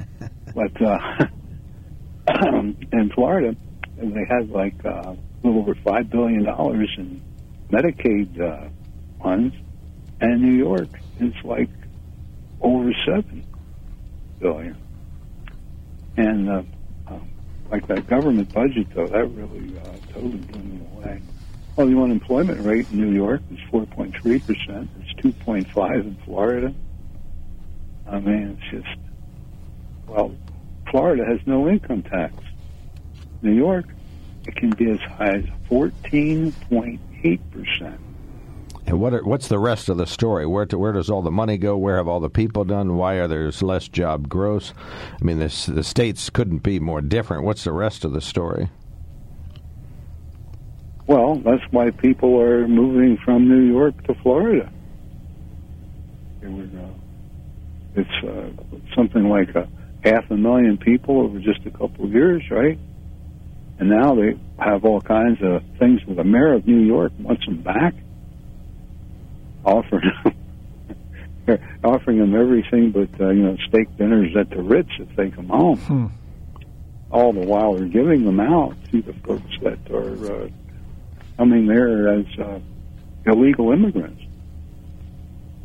but 0.54 0.82
uh, 0.82 1.26
in 2.92 3.10
Florida, 3.14 3.56
they 3.96 4.24
had 4.28 4.50
like 4.50 4.84
uh, 4.84 4.88
a 4.88 5.16
little 5.42 5.60
over 5.60 5.74
$5 5.74 6.10
billion 6.10 6.46
in 6.98 7.22
Medicaid 7.74 8.40
uh, 8.40 8.68
funds, 9.22 9.54
and 10.20 10.42
New 10.42 10.56
York 10.56 10.88
is 11.18 11.34
like 11.44 11.70
over 12.60 12.90
seven 13.04 13.44
billion. 14.40 14.76
And 16.16 16.48
uh, 16.48 16.62
uh, 17.08 17.18
like 17.70 17.88
that 17.88 18.06
government 18.06 18.52
budget, 18.52 18.88
though, 18.94 19.08
that 19.08 19.26
really 19.34 19.76
uh, 19.78 20.12
totally 20.12 20.38
blew 20.38 20.62
me 20.62 20.88
away. 20.92 21.22
Well, 21.76 21.88
the 21.88 22.00
unemployment 22.00 22.64
rate 22.64 22.88
in 22.90 23.00
New 23.00 23.12
York 23.12 23.42
is 23.50 23.58
4.3 23.72 24.12
percent. 24.22 24.90
It's 24.96 25.36
2.5 25.46 26.00
in 26.00 26.18
Florida. 26.24 26.74
I 28.06 28.20
mean, 28.20 28.58
it's 28.58 28.70
just 28.70 28.98
well, 30.06 30.36
Florida 30.90 31.24
has 31.26 31.40
no 31.46 31.68
income 31.68 32.02
tax. 32.02 32.34
New 33.42 33.52
York, 33.52 33.86
it 34.46 34.54
can 34.56 34.74
be 34.74 34.90
as 34.90 35.00
high 35.18 35.36
as 35.38 35.44
14.8 35.70 37.00
8%. 37.24 37.98
And 38.86 39.00
what 39.00 39.14
are, 39.14 39.24
what's 39.24 39.48
the 39.48 39.58
rest 39.58 39.88
of 39.88 39.96
the 39.96 40.06
story? 40.06 40.46
Where 40.46 40.66
to, 40.66 40.78
where 40.78 40.92
does 40.92 41.08
all 41.08 41.22
the 41.22 41.30
money 41.30 41.56
go? 41.56 41.76
Where 41.76 41.96
have 41.96 42.06
all 42.06 42.20
the 42.20 42.28
people 42.28 42.64
done? 42.64 42.96
Why 42.96 43.14
are 43.14 43.26
there 43.26 43.50
less 43.62 43.88
job 43.88 44.28
growth? 44.28 44.74
I 45.20 45.24
mean, 45.24 45.38
this, 45.38 45.66
the 45.66 45.82
states 45.82 46.28
couldn't 46.28 46.58
be 46.58 46.78
more 46.78 47.00
different. 47.00 47.44
What's 47.44 47.64
the 47.64 47.72
rest 47.72 48.04
of 48.04 48.12
the 48.12 48.20
story? 48.20 48.68
Well, 51.06 51.36
that's 51.36 51.62
why 51.70 51.90
people 51.90 52.40
are 52.40 52.68
moving 52.68 53.18
from 53.24 53.48
New 53.48 53.72
York 53.72 54.04
to 54.04 54.14
Florida. 54.16 54.70
Uh, 56.42 56.48
it's 57.94 58.24
uh, 58.26 58.50
something 58.94 59.28
like 59.28 59.54
a 59.54 59.68
half 60.02 60.30
a 60.30 60.36
million 60.36 60.76
people 60.76 61.20
over 61.20 61.38
just 61.38 61.64
a 61.66 61.70
couple 61.70 62.04
of 62.04 62.12
years, 62.12 62.42
right? 62.50 62.78
And 63.78 63.88
now 63.88 64.14
they 64.14 64.38
have 64.58 64.84
all 64.84 65.00
kinds 65.00 65.38
of 65.42 65.62
things 65.78 66.04
where 66.06 66.16
the 66.16 66.24
mayor 66.24 66.54
of 66.54 66.66
New 66.66 66.80
York 66.80 67.12
wants 67.18 67.44
them 67.44 67.62
back, 67.62 67.94
offering 69.64 70.10
them, 71.46 71.58
offering 71.84 72.18
them 72.18 72.34
everything 72.34 72.92
but 72.92 73.08
uh, 73.20 73.30
you 73.30 73.42
know 73.42 73.56
steak 73.68 73.96
dinners 73.96 74.34
at 74.38 74.50
the 74.50 74.62
Ritz 74.62 74.90
if 74.98 75.14
they 75.16 75.30
come 75.30 75.48
home. 75.48 75.78
Hmm. 75.78 76.06
All 77.10 77.32
the 77.32 77.40
while 77.40 77.74
they're 77.74 77.86
giving 77.86 78.24
them 78.24 78.40
out 78.40 78.76
to 78.90 79.02
the 79.02 79.12
folks 79.12 79.58
that 79.62 79.90
are 79.90 80.44
uh, 80.44 80.48
coming 81.36 81.66
there 81.66 82.08
as 82.08 82.26
uh, 82.38 82.58
illegal 83.26 83.72
immigrants. 83.72 84.22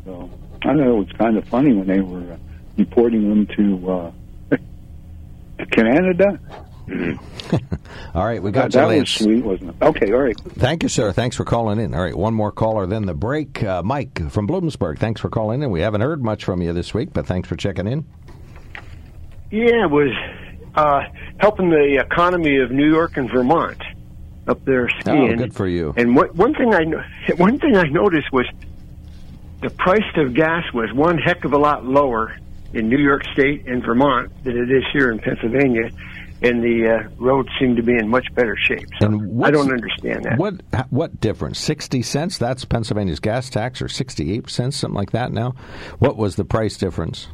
So 0.04 0.30
I 0.62 0.72
know 0.74 1.00
it's 1.02 1.12
kind 1.12 1.36
of 1.36 1.46
funny 1.48 1.72
when 1.72 1.86
they 1.86 2.00
were 2.00 2.32
uh, 2.32 2.36
deporting 2.76 3.28
them 3.28 3.46
to 3.56 3.90
uh, 3.90 4.12
to 5.58 5.66
Canada 5.66 6.38
all 8.14 8.26
right, 8.26 8.42
we 8.42 8.50
got 8.50 8.72
that, 8.72 8.88
you, 8.88 8.94
that 8.94 9.00
was 9.00 9.10
sweet, 9.10 9.44
wasn't 9.44 9.70
it? 9.70 9.76
Okay, 9.82 10.12
all 10.12 10.20
right. 10.20 10.38
Thank 10.40 10.82
you, 10.82 10.88
sir. 10.88 11.12
Thanks 11.12 11.36
for 11.36 11.44
calling 11.44 11.78
in. 11.78 11.94
All 11.94 12.02
right, 12.02 12.14
one 12.14 12.34
more 12.34 12.50
caller, 12.50 12.86
then 12.86 13.06
the 13.06 13.14
break. 13.14 13.62
Uh, 13.62 13.82
Mike 13.82 14.30
from 14.30 14.48
Bloomsburg. 14.48 14.98
Thanks 14.98 15.20
for 15.20 15.28
calling 15.28 15.62
in. 15.62 15.70
We 15.70 15.80
haven't 15.80 16.00
heard 16.00 16.22
much 16.22 16.44
from 16.44 16.62
you 16.62 16.72
this 16.72 16.92
week, 16.92 17.12
but 17.12 17.26
thanks 17.26 17.48
for 17.48 17.56
checking 17.56 17.86
in. 17.86 18.06
Yeah, 19.50 19.84
it 19.84 19.90
was 19.90 20.12
uh, 20.74 21.02
helping 21.38 21.70
the 21.70 22.00
economy 22.04 22.58
of 22.58 22.70
New 22.70 22.88
York 22.88 23.16
and 23.16 23.30
Vermont 23.30 23.82
up 24.48 24.64
there 24.64 24.88
skiing. 25.00 25.32
Oh, 25.32 25.36
good 25.36 25.54
for 25.54 25.68
you. 25.68 25.94
And 25.96 26.16
what, 26.16 26.34
one 26.34 26.54
thing 26.54 26.74
I 26.74 26.84
one 27.36 27.58
thing 27.58 27.76
I 27.76 27.84
noticed 27.84 28.32
was 28.32 28.46
the 29.60 29.70
price 29.70 30.00
of 30.16 30.34
gas 30.34 30.64
was 30.72 30.92
one 30.92 31.18
heck 31.18 31.44
of 31.44 31.52
a 31.52 31.58
lot 31.58 31.84
lower 31.84 32.36
in 32.72 32.88
New 32.88 32.98
York 32.98 33.22
State 33.32 33.66
and 33.66 33.84
Vermont 33.84 34.32
than 34.44 34.56
it 34.56 34.70
is 34.70 34.84
here 34.92 35.10
in 35.10 35.18
Pennsylvania 35.18 35.90
and 36.42 36.62
the 36.62 36.88
uh, 36.88 37.08
roads 37.18 37.48
seem 37.58 37.76
to 37.76 37.82
be 37.82 37.96
in 37.96 38.08
much 38.08 38.26
better 38.34 38.56
shape. 38.56 38.88
So 38.98 39.06
and 39.06 39.44
I 39.44 39.50
don't 39.50 39.70
understand 39.70 40.24
that. 40.24 40.38
What 40.38 40.62
what 40.90 41.20
difference? 41.20 41.58
Sixty 41.58 42.02
cents? 42.02 42.38
That's 42.38 42.64
Pennsylvania's 42.64 43.20
gas 43.20 43.50
tax, 43.50 43.82
or 43.82 43.88
sixty-eight 43.88 44.48
cents, 44.48 44.76
something 44.76 44.96
like 44.96 45.12
that. 45.12 45.32
Now, 45.32 45.54
what 45.98 46.16
was 46.16 46.36
the 46.36 46.44
price 46.44 46.76
difference? 46.76 47.28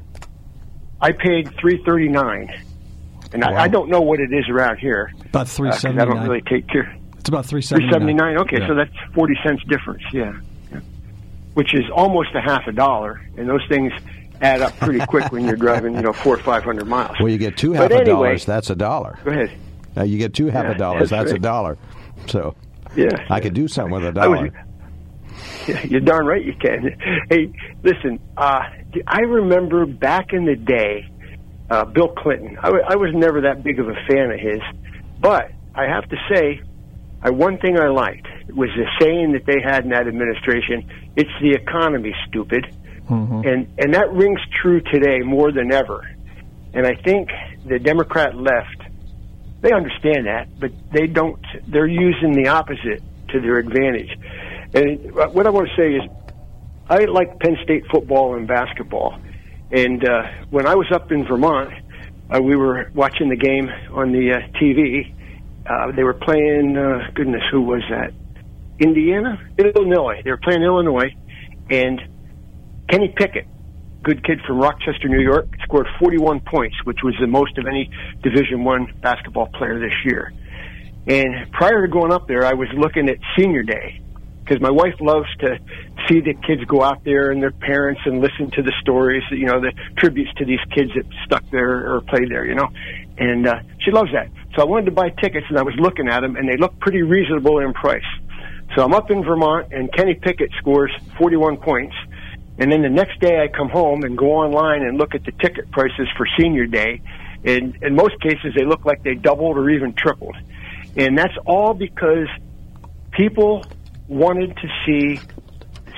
I 1.01 1.13
paid 1.13 1.55
three 1.61 1.83
thirty-nine, 1.85 2.53
and 3.33 3.43
wow. 3.43 3.55
I, 3.55 3.63
I, 3.63 3.69
don't 3.69 3.91
know 3.91 4.01
what 4.01 4.19
it 4.19 4.33
is 4.33 4.49
around 4.49 4.79
here. 4.79 5.13
About 5.27 5.49
three 5.49 5.71
seventy-nine. 5.73 6.09
Uh, 6.09 6.11
I 6.11 6.15
don't 6.15 6.29
really 6.29 6.43
take 6.43 6.69
care. 6.69 6.97
It's 7.19 7.29
about 7.29 7.47
three 7.47 7.63
seventy-nine. 7.63 8.39
Okay, 8.39 8.61
yeah. 8.61 8.67
so 8.67 8.75
that's 8.75 9.15
forty 9.15 9.37
cents 9.45 9.63
difference. 9.69 10.03
Yeah. 10.13 10.33
yeah, 10.73 10.81
which 11.55 11.75
is 11.75 11.85
almost 11.95 12.35
a 12.35 12.41
half 12.41 12.67
a 12.67 12.73
dollar, 12.73 13.21
and 13.37 13.49
those 13.49 13.67
things 13.69 13.93
add 14.41 14.63
up 14.63 14.77
pretty 14.79 15.05
quick 15.07 15.33
when 15.33 15.45
you're 15.47 15.57
driving, 15.57 15.95
you 15.95 16.03
know, 16.03 16.13
four 16.13 16.35
or 16.35 16.43
five 16.43 16.65
hundred 16.65 16.87
miles. 16.87 17.17
Well, 17.19 17.29
you 17.29 17.39
get 17.39 17.57
two 17.57 17.73
half 17.73 17.91
a 17.91 18.05
dollars. 18.05 18.45
That's 18.45 18.71
a 18.71 18.77
dollar. 18.77 19.19
Go 19.25 19.31
ahead. 19.31 19.59
Uh, 19.97 20.05
you 20.05 20.19
get 20.19 20.35
two 20.35 20.47
half 20.47 20.65
yeah, 20.65 20.73
a 20.73 20.79
dollars. 20.79 21.11
That's, 21.11 21.31
that's 21.31 21.33
right. 21.33 21.41
a 21.41 21.43
dollar. 21.43 21.79
So, 22.27 22.55
yeah, 22.95 23.27
I 23.31 23.41
could 23.41 23.55
do 23.55 23.69
something 23.69 23.93
with 23.93 24.05
a 24.05 24.13
dollar. 24.13 24.51
You're 25.85 26.01
darn 26.01 26.27
right 26.27 26.45
you 26.45 26.55
can. 26.55 26.97
Hey, 27.31 27.53
listen, 27.83 28.21
uh, 28.37 28.61
I 29.07 29.21
remember 29.21 29.85
back 29.87 30.33
in 30.33 30.45
the 30.45 30.55
day, 30.55 31.09
uh, 31.71 31.85
Bill 31.85 32.09
Clinton. 32.09 32.57
I, 32.59 32.67
w- 32.67 32.85
I 32.89 32.97
was 32.97 33.11
never 33.15 33.43
that 33.43 33.65
big 33.65 33.81
of 33.81 33.89
a 33.89 33.95
fan 34.09 34.31
of 34.31 34.39
his, 34.39 34.61
but 35.21 35.51
I 35.75 35.87
have 35.87 36.09
to 36.09 36.17
say, 36.33 36.61
I, 37.21 37.31
one 37.31 37.59
thing 37.59 37.79
I 37.79 37.89
liked 37.89 38.29
was 38.55 38.69
the 38.77 38.87
saying 39.01 39.33
that 39.33 39.45
they 39.47 39.61
had 39.61 39.85
in 39.85 39.91
that 39.91 40.07
administration: 40.07 40.89
"It's 41.17 41.31
the 41.41 41.53
economy, 41.53 42.15
stupid," 42.29 42.65
Mm-hmm. 43.09 43.47
and 43.47 43.69
and 43.79 43.95
that 43.95 44.13
rings 44.13 44.41
true 44.61 44.81
today 44.81 45.21
more 45.21 45.53
than 45.53 45.73
ever. 45.73 46.03
And 46.75 46.87
I 46.87 46.95
think 46.95 47.31
the 47.65 47.79
Democrat 47.79 48.35
left, 48.35 48.83
they 49.61 49.73
understand 49.73 50.27
that, 50.27 50.49
but 50.59 50.73
they 50.93 51.07
don't. 51.07 51.41
They're 51.69 51.87
using 51.87 52.33
the 52.33 52.49
opposite 52.49 53.03
to 53.29 53.41
their 53.41 53.59
advantage. 53.59 54.11
And 54.75 55.15
what 55.15 55.47
I 55.47 55.51
want 55.51 55.69
to 55.69 55.83
say 55.83 55.95
is, 55.95 56.03
I 56.89 57.05
like 57.05 57.39
Penn 57.41 57.57
State 57.63 57.85
football 57.91 58.35
and 58.35 58.47
basketball. 58.47 59.19
And 59.71 60.07
uh, 60.07 60.23
when 60.51 60.67
I 60.67 60.75
was 60.75 60.87
up 60.93 61.11
in 61.11 61.25
Vermont, 61.27 61.73
uh, 62.31 62.41
we 62.41 62.57
were 62.57 62.91
watching 62.95 63.29
the 63.29 63.37
game 63.37 63.69
on 63.93 64.13
the 64.13 64.33
uh, 64.33 64.59
TV. 64.61 65.13
Uh, 65.67 65.93
they 65.93 66.05
were 66.05 66.15
playing, 66.15 66.77
uh, 66.77 67.11
goodness, 67.15 67.43
who 67.51 67.63
was 67.63 67.83
that? 67.91 68.13
Indiana? 68.79 69.41
Illinois. 69.59 70.21
They 70.23 70.31
were 70.31 70.37
playing 70.37 70.63
Illinois. 70.63 71.15
And 71.71 72.01
Kenny 72.89 73.13
Pickett, 73.17 73.47
good 74.03 74.25
kid 74.25 74.41
from 74.47 74.59
Rochester, 74.59 75.09
New 75.09 75.21
York, 75.21 75.49
scored 75.65 75.87
41 75.99 76.41
points, 76.41 76.77
which 76.85 76.99
was 77.03 77.15
the 77.21 77.27
most 77.27 77.59
of 77.59 77.67
any 77.67 77.91
Division 78.23 78.63
One 78.63 78.93
basketball 79.01 79.49
player 79.49 79.81
this 79.81 79.95
year. 80.05 80.33
And 81.09 81.51
prior 81.53 81.87
to 81.87 81.93
going 81.93 82.13
up 82.13 82.29
there, 82.29 82.45
I 82.45 82.55
was 82.55 82.69
looking 82.77 83.09
at 83.09 83.19
Senior 83.39 83.63
Day 83.63 84.01
because 84.45 84.61
my 84.61 84.71
wife 84.71 84.95
loves 85.01 85.27
to 85.41 85.59
see 86.09 86.21
the 86.21 86.35
kids 86.47 86.65
go 86.67 86.83
out 86.83 87.03
there 87.05 87.33
and 87.33 87.43
their 87.43 87.51
parents 87.51 88.01
and 88.05 88.21
listen 88.21 88.51
to 88.53 88.63
the 88.63 88.73
stories, 88.81 89.23
you 89.33 89.47
know, 89.47 89.61
the 89.61 89.73
tributes 89.99 90.31
to 90.39 90.45
these 90.45 90.61
kids 90.73 90.91
that 90.95 91.05
stuck 91.25 91.43
there 91.51 91.93
or 91.93 92.01
played 92.03 92.31
there, 92.31 92.47
you 92.47 92.55
know. 92.55 92.69
And 93.19 93.47
uh, 93.47 93.55
she 93.81 93.91
loves 93.91 94.11
that. 94.13 94.31
So 94.55 94.63
I 94.63 94.65
wanted 94.65 94.87
to 94.87 94.93
buy 94.93 95.11
tickets, 95.11 95.47
and 95.49 95.59
I 95.59 95.63
was 95.63 95.75
looking 95.79 96.09
at 96.09 96.21
them, 96.21 96.37
and 96.37 96.49
they 96.49 96.57
looked 96.57 96.79
pretty 96.79 97.03
reasonable 97.03 97.59
in 97.59 97.73
price. 97.73 98.07
So 98.77 98.83
I'm 98.83 98.95
up 98.95 99.11
in 99.11 99.25
Vermont, 99.25 99.73
and 99.73 99.93
Kenny 99.93 100.15
Pickett 100.15 100.51
scores 100.59 100.93
41 101.19 101.57
points. 101.59 101.95
And 102.59 102.73
then 102.73 102.83
the 102.83 102.89
next 102.89 103.21
day 103.21 103.43
I 103.43 103.49
come 103.49 103.69
home 103.69 104.03
and 104.05 104.17
go 104.17 104.33
online 104.33 104.83
and 104.83 104.97
look 104.97 105.15
at 105.15 105.25
the 105.25 105.33
ticket 105.33 105.71
prices 105.71 106.09
for 106.17 106.27
senior 106.39 106.67
day. 106.67 107.03
And 107.45 107.77
in 107.83 107.95
most 107.95 108.21
cases, 108.21 108.55
they 108.57 108.65
look 108.65 108.85
like 108.85 109.03
they 109.03 109.15
doubled 109.15 109.59
or 109.59 109.71
even 109.71 109.93
tripled. 109.93 110.37
And 110.97 111.19
that's 111.19 111.35
all 111.45 111.75
because 111.75 112.29
people 113.13 113.65
wanted 114.09 114.57
to 114.57 114.69
see 114.87 115.21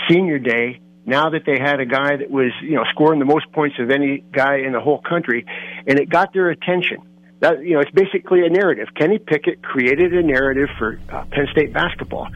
senior 0.08 0.38
day 0.38 0.80
now 1.06 1.30
that 1.30 1.42
they 1.46 1.58
had 1.58 1.80
a 1.80 1.86
guy 1.86 2.16
that 2.16 2.30
was, 2.30 2.52
you 2.62 2.74
know, 2.74 2.84
scoring 2.92 3.18
the 3.18 3.24
most 3.24 3.50
points 3.52 3.76
of 3.78 3.90
any 3.90 4.24
guy 4.32 4.58
in 4.58 4.72
the 4.72 4.80
whole 4.80 5.00
country. 5.00 5.46
And 5.86 5.98
it 5.98 6.10
got 6.10 6.32
their 6.32 6.50
attention. 6.50 6.98
That, 7.40 7.62
you 7.62 7.74
know, 7.74 7.80
it's 7.80 7.90
basically 7.92 8.44
a 8.44 8.50
narrative. 8.50 8.88
Kenny 8.96 9.18
Pickett 9.18 9.62
created 9.62 10.12
a 10.12 10.22
narrative 10.22 10.68
for 10.76 11.00
uh, 11.10 11.24
Penn 11.30 11.46
State 11.52 11.72
basketball. 11.72 12.28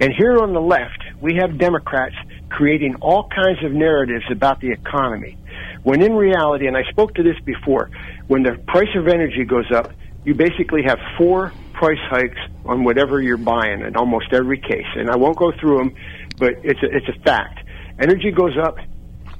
And 0.00 0.12
here 0.12 0.38
on 0.38 0.52
the 0.52 0.60
left, 0.60 1.02
we 1.20 1.36
have 1.36 1.56
Democrats 1.56 2.16
creating 2.50 2.96
all 2.96 3.28
kinds 3.28 3.64
of 3.64 3.72
narratives 3.72 4.24
about 4.30 4.60
the 4.60 4.70
economy. 4.70 5.38
When 5.82 6.02
in 6.02 6.12
reality, 6.12 6.66
and 6.66 6.76
I 6.76 6.82
spoke 6.90 7.14
to 7.14 7.22
this 7.22 7.38
before, 7.44 7.90
when 8.26 8.42
the 8.42 8.52
price 8.66 8.94
of 8.96 9.08
energy 9.08 9.44
goes 9.44 9.70
up, 9.72 9.92
you 10.24 10.34
basically 10.34 10.82
have 10.86 10.98
four 11.16 11.52
price 11.72 11.98
hikes 12.10 12.38
on 12.66 12.84
whatever 12.84 13.22
you're 13.22 13.38
buying 13.38 13.80
in 13.80 13.96
almost 13.96 14.26
every 14.32 14.58
case. 14.58 14.86
And 14.94 15.08
I 15.08 15.16
won't 15.16 15.36
go 15.36 15.52
through 15.58 15.78
them, 15.78 15.94
but 16.38 16.52
it's 16.62 16.82
a, 16.82 16.86
it's 16.94 17.08
a 17.08 17.18
fact. 17.22 17.60
Energy 17.98 18.30
goes 18.30 18.56
up, 18.62 18.76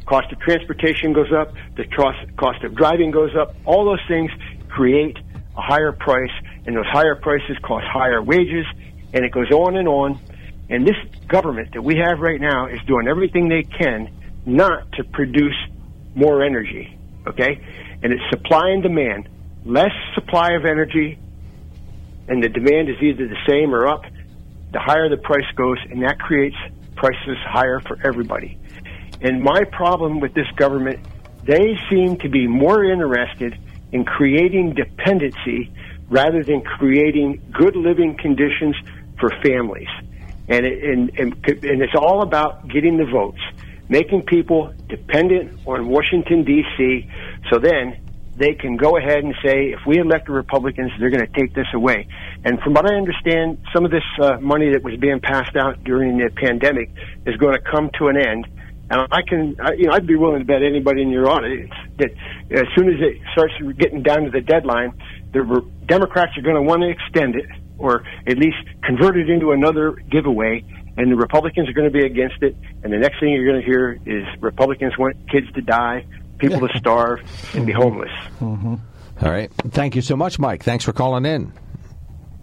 cost 0.07 0.33
of 0.33 0.41
transportation 0.41 1.13
goes 1.13 1.33
up, 1.33 1.53
the 1.77 1.85
cost, 1.85 2.19
cost 2.37 2.65
of 2.65 2.75
driving 2.75 3.11
goes 3.11 3.35
up. 3.37 3.55
All 3.67 3.85
those 3.85 4.01
things 4.09 4.31
create 4.69 5.19
a 5.57 5.61
higher 5.61 5.93
price, 5.93 6.33
and 6.67 6.77
those 6.77 6.87
higher 6.87 7.17
prices 7.17 7.57
cost 7.63 7.85
higher 7.87 8.23
wages, 8.23 8.65
and 9.13 9.25
it 9.25 9.33
goes 9.33 9.51
on 9.51 9.77
and 9.77 9.89
on. 9.89 10.19
And 10.71 10.87
this 10.87 10.97
government 11.27 11.73
that 11.75 11.83
we 11.83 11.97
have 11.97 12.21
right 12.21 12.41
now 12.41 12.67
is 12.67 12.81
doing 12.87 13.09
everything 13.09 13.49
they 13.49 13.65
can 13.65 14.09
not 14.47 14.91
to 14.93 15.05
produce 15.05 15.57
more 16.15 16.45
energy, 16.45 16.97
okay? 17.27 17.61
And 18.03 18.13
it's 18.13 18.23
supply 18.31 18.71
and 18.71 18.83
demand. 18.83 19.29
Less 19.65 19.93
supply 20.15 20.53
of 20.53 20.65
energy, 20.65 21.19
and 22.29 22.43
the 22.43 22.49
demand 22.49 22.89
is 22.89 22.97
either 23.03 23.29
the 23.29 23.37
same 23.47 23.75
or 23.75 23.87
up, 23.87 24.05
the 24.73 24.79
higher 24.79 25.09
the 25.09 25.17
price 25.17 25.45
goes, 25.57 25.77
and 25.91 26.03
that 26.03 26.19
creates 26.19 26.57
prices 26.95 27.37
higher 27.45 27.81
for 27.81 27.99
everybody. 28.07 28.57
And 29.21 29.43
my 29.43 29.65
problem 29.65 30.21
with 30.21 30.33
this 30.35 30.47
government, 30.57 31.01
they 31.45 31.77
seem 31.91 32.17
to 32.19 32.29
be 32.29 32.47
more 32.47 32.85
interested 32.85 33.59
in 33.93 34.05
creating 34.05 34.75
dependency 34.75 35.73
rather 36.09 36.45
than 36.45 36.63
creating 36.63 37.43
good 37.53 37.75
living 37.77 38.17
conditions 38.17 38.77
for 39.19 39.31
families. 39.43 39.89
And, 40.51 40.67
it, 40.67 40.83
and, 40.85 41.11
and, 41.19 41.33
and 41.47 41.83
it's 41.83 41.95
all 41.95 42.23
about 42.23 42.69
getting 42.69 42.97
the 42.97 43.07
votes, 43.07 43.41
making 43.89 44.23
people 44.23 44.75
dependent 44.89 45.61
on 45.65 45.89
Washington, 45.89 46.45
D.C., 46.45 47.09
so 47.51 47.59
then 47.59 47.97
they 48.37 48.55
can 48.55 48.77
go 48.77 48.97
ahead 48.97 49.23
and 49.23 49.35
say, 49.45 49.71
if 49.71 49.81
we 49.87 49.99
elect 49.99 50.27
the 50.27 50.33
Republicans, 50.33 50.91
they're 50.99 51.11
going 51.11 51.25
to 51.25 51.33
take 51.39 51.55
this 51.55 51.67
away. 51.75 52.09
And 52.45 52.59
from 52.61 52.73
what 52.75 52.91
I 52.91 52.97
understand, 52.97 53.59
some 53.73 53.85
of 53.85 53.91
this 53.91 54.03
uh, 54.21 54.39
money 54.41 54.73
that 54.73 54.83
was 54.83 54.97
being 54.97 55.21
passed 55.21 55.55
out 55.57 55.85
during 55.85 56.17
the 56.17 56.31
pandemic 56.31 56.91
is 57.27 57.37
going 57.37 57.55
to 57.55 57.61
come 57.61 57.91
to 57.99 58.09
an 58.09 58.17
end. 58.17 58.47
And 58.91 59.07
I 59.13 59.23
can, 59.29 59.57
I, 59.61 59.75
you 59.75 59.87
know, 59.87 59.93
I'd 59.93 60.07
be 60.07 60.17
willing 60.17 60.41
to 60.41 60.45
bet 60.45 60.63
anybody 60.63 61.03
in 61.03 61.11
your 61.11 61.29
audience 61.29 61.71
that 61.99 62.11
as 62.51 62.65
soon 62.75 62.89
as 62.89 63.01
it 63.01 63.21
starts 63.33 63.55
getting 63.79 64.03
down 64.03 64.25
to 64.25 64.31
the 64.31 64.41
deadline, 64.41 64.95
the 65.33 65.65
Democrats 65.87 66.37
are 66.39 66.43
going 66.43 66.57
to 66.57 66.63
want 66.63 66.83
to 66.83 66.89
extend 66.89 67.37
it 67.37 67.47
or 67.81 68.05
at 68.27 68.39
least 68.39 68.59
convert 68.85 69.17
it 69.17 69.29
into 69.29 69.53
another 69.53 69.93
giveaway. 69.93 70.65
And 70.97 71.11
the 71.11 71.17
Republicans 71.17 71.69
are 71.69 71.73
going 71.73 71.91
to 71.91 71.93
be 71.93 72.05
against 72.05 72.43
it. 72.43 72.55
And 72.83 72.93
the 72.93 72.99
next 72.99 73.21
thing 73.21 73.31
you're 73.31 73.47
going 73.47 73.61
to 73.61 73.67
hear 73.67 73.99
is 74.05 74.25
Republicans 74.41 74.97
want 74.99 75.17
kids 75.31 75.51
to 75.55 75.63
die, 75.63 76.05
people 76.39 76.61
to 76.61 76.69
starve, 76.79 77.21
and 77.55 77.67
be 77.67 77.73
homeless. 77.73 78.11
Mm-hmm. 78.41 78.75
All 79.23 79.31
right. 79.31 79.51
Thank 79.71 79.97
you 79.97 80.03
so 80.03 80.17
much, 80.17 80.39
Mike. 80.39 80.63
Thanks 80.63 80.85
for 80.85 80.93
calling 80.93 81.25
in. 81.25 81.53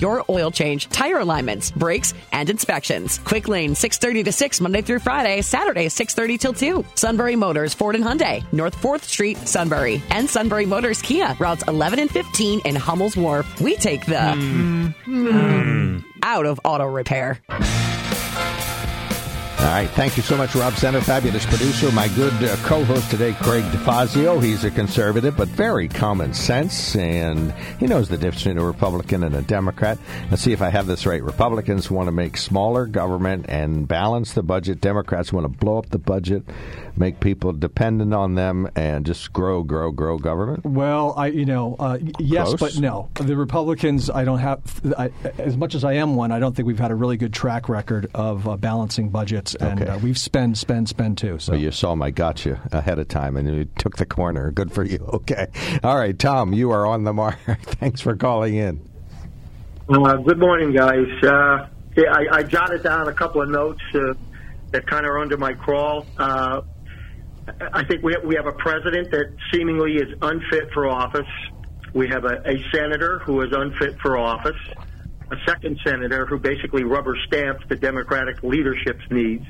your 0.00 0.24
oil 0.28 0.50
change, 0.50 0.88
tire 0.88 1.18
alignments, 1.18 1.70
brakes, 1.70 2.14
and 2.32 2.48
inspections. 2.50 3.18
Quick 3.24 3.48
Lane 3.48 3.74
6:30 3.74 4.24
to 4.24 4.32
6 4.32 4.60
Monday 4.60 4.82
through 4.82 5.00
Friday, 5.00 5.42
Saturday 5.42 5.88
6:30 5.88 6.38
till 6.38 6.52
2. 6.52 6.84
Sunbury 6.94 7.36
Motors 7.36 7.74
Ford 7.74 7.94
and 7.94 8.04
Hyundai, 8.04 8.44
North 8.52 8.76
4th 8.76 9.04
Street, 9.04 9.38
Sunbury, 9.48 10.02
and 10.10 10.28
Sunbury 10.28 10.66
Motors 10.66 11.02
Kia, 11.02 11.36
routes 11.38 11.64
11 11.68 11.98
and 11.98 12.10
15 12.10 12.60
in 12.64 12.76
Hummel's 12.76 13.16
Wharf. 13.16 13.60
We 13.60 13.76
take 13.76 14.06
the 14.06 14.32
hmm. 14.32 14.86
Hmm. 15.04 15.30
Hmm. 15.30 15.98
out 16.22 16.46
of 16.46 16.60
auto 16.64 16.84
repair. 16.86 17.40
All 19.58 19.72
right. 19.72 19.88
Thank 19.90 20.16
you 20.16 20.22
so 20.22 20.36
much, 20.36 20.54
Rob 20.54 20.74
Center, 20.74 21.00
fabulous 21.00 21.46
producer. 21.46 21.90
My 21.90 22.08
good 22.08 22.32
uh, 22.44 22.56
co 22.56 22.84
host 22.84 23.10
today, 23.10 23.32
Craig 23.40 23.64
DeFazio. 23.64 24.42
He's 24.42 24.64
a 24.64 24.70
conservative, 24.70 25.36
but 25.36 25.48
very 25.48 25.88
common 25.88 26.34
sense, 26.34 26.94
and 26.94 27.52
he 27.80 27.86
knows 27.86 28.08
the 28.08 28.18
difference 28.18 28.44
between 28.44 28.58
a 28.58 28.64
Republican 28.64 29.24
and 29.24 29.34
a 29.34 29.42
Democrat. 29.42 29.98
Let's 30.30 30.42
see 30.42 30.52
if 30.52 30.60
I 30.60 30.68
have 30.68 30.86
this 30.86 31.06
right. 31.06 31.22
Republicans 31.22 31.90
want 31.90 32.06
to 32.06 32.12
make 32.12 32.36
smaller 32.36 32.86
government 32.86 33.46
and 33.48 33.88
balance 33.88 34.34
the 34.34 34.42
budget. 34.42 34.80
Democrats 34.82 35.32
want 35.32 35.44
to 35.44 35.48
blow 35.48 35.78
up 35.78 35.88
the 35.88 35.98
budget, 35.98 36.44
make 36.98 37.20
people 37.20 37.52
dependent 37.52 38.14
on 38.14 38.34
them, 38.34 38.68
and 38.74 39.04
just 39.06 39.32
grow, 39.32 39.62
grow, 39.62 39.90
grow 39.90 40.18
government. 40.18 40.64
Well, 40.64 41.14
I, 41.16 41.26
you 41.28 41.44
know, 41.44 41.76
uh, 41.78 41.98
yes, 42.18 42.48
Close. 42.54 42.60
but 42.74 42.78
no. 42.80 43.08
The 43.14 43.36
Republicans, 43.36 44.08
I 44.10 44.24
don't 44.24 44.38
have, 44.38 44.60
I, 44.98 45.10
as 45.38 45.56
much 45.56 45.74
as 45.74 45.84
I 45.84 45.94
am 45.94 46.14
one, 46.16 46.32
I 46.32 46.38
don't 46.38 46.54
think 46.56 46.66
we've 46.66 46.78
had 46.78 46.90
a 46.90 46.94
really 46.94 47.16
good 47.16 47.32
track 47.32 47.68
record 47.68 48.10
of 48.14 48.48
uh, 48.48 48.56
balancing 48.56 49.10
budgets, 49.10 49.54
and 49.54 49.82
Okay. 49.82 49.90
uh, 49.90 49.98
we've 49.98 50.18
spend, 50.18 50.56
spend, 50.58 50.88
spend 50.88 51.18
too. 51.18 51.38
So 51.38 51.52
So 51.52 51.58
you 51.58 51.70
saw 51.70 51.94
my 51.94 52.10
gotcha 52.10 52.60
ahead 52.72 52.98
of 52.98 53.08
time, 53.08 53.36
and 53.36 53.48
you 53.48 53.64
took 53.78 53.96
the 53.96 54.06
corner. 54.06 54.50
Good 54.50 54.72
for 54.72 54.84
you. 54.84 54.98
Okay. 55.16 55.46
All 55.82 55.96
right, 55.96 56.16
Tom, 56.18 56.52
you 56.52 56.70
are 56.70 56.86
on 56.86 57.04
the 57.04 57.12
mark. 57.12 57.38
Thanks 57.62 58.00
for 58.00 58.14
calling 58.16 58.54
in. 58.54 58.80
Uh, 59.88 60.16
good 60.16 60.38
morning, 60.38 60.72
guys. 60.72 61.06
Uh, 61.22 61.68
yeah, 61.96 62.12
I, 62.12 62.26
I 62.38 62.42
jotted 62.42 62.82
down 62.82 63.08
a 63.08 63.12
couple 63.12 63.40
of 63.42 63.48
notes 63.48 63.80
uh, 63.94 64.12
that 64.72 64.86
kind 64.86 65.06
of 65.06 65.12
are 65.12 65.18
under 65.18 65.36
my 65.36 65.52
crawl. 65.54 66.04
I 67.48 67.84
think 67.84 68.02
we 68.02 68.16
we 68.24 68.34
have 68.34 68.46
a 68.46 68.52
president 68.52 69.10
that 69.12 69.34
seemingly 69.52 69.94
is 69.94 70.08
unfit 70.20 70.70
for 70.74 70.88
office. 70.88 71.28
We 71.94 72.08
have 72.08 72.24
a, 72.24 72.42
a 72.44 72.64
senator 72.74 73.20
who 73.20 73.40
is 73.42 73.52
unfit 73.52 73.98
for 74.00 74.18
office. 74.18 74.56
A 75.30 75.36
second 75.46 75.78
senator 75.84 76.26
who 76.26 76.38
basically 76.38 76.84
rubber 76.84 77.16
stamps 77.26 77.64
the 77.68 77.76
Democratic 77.76 78.42
leadership's 78.42 79.04
needs. 79.10 79.44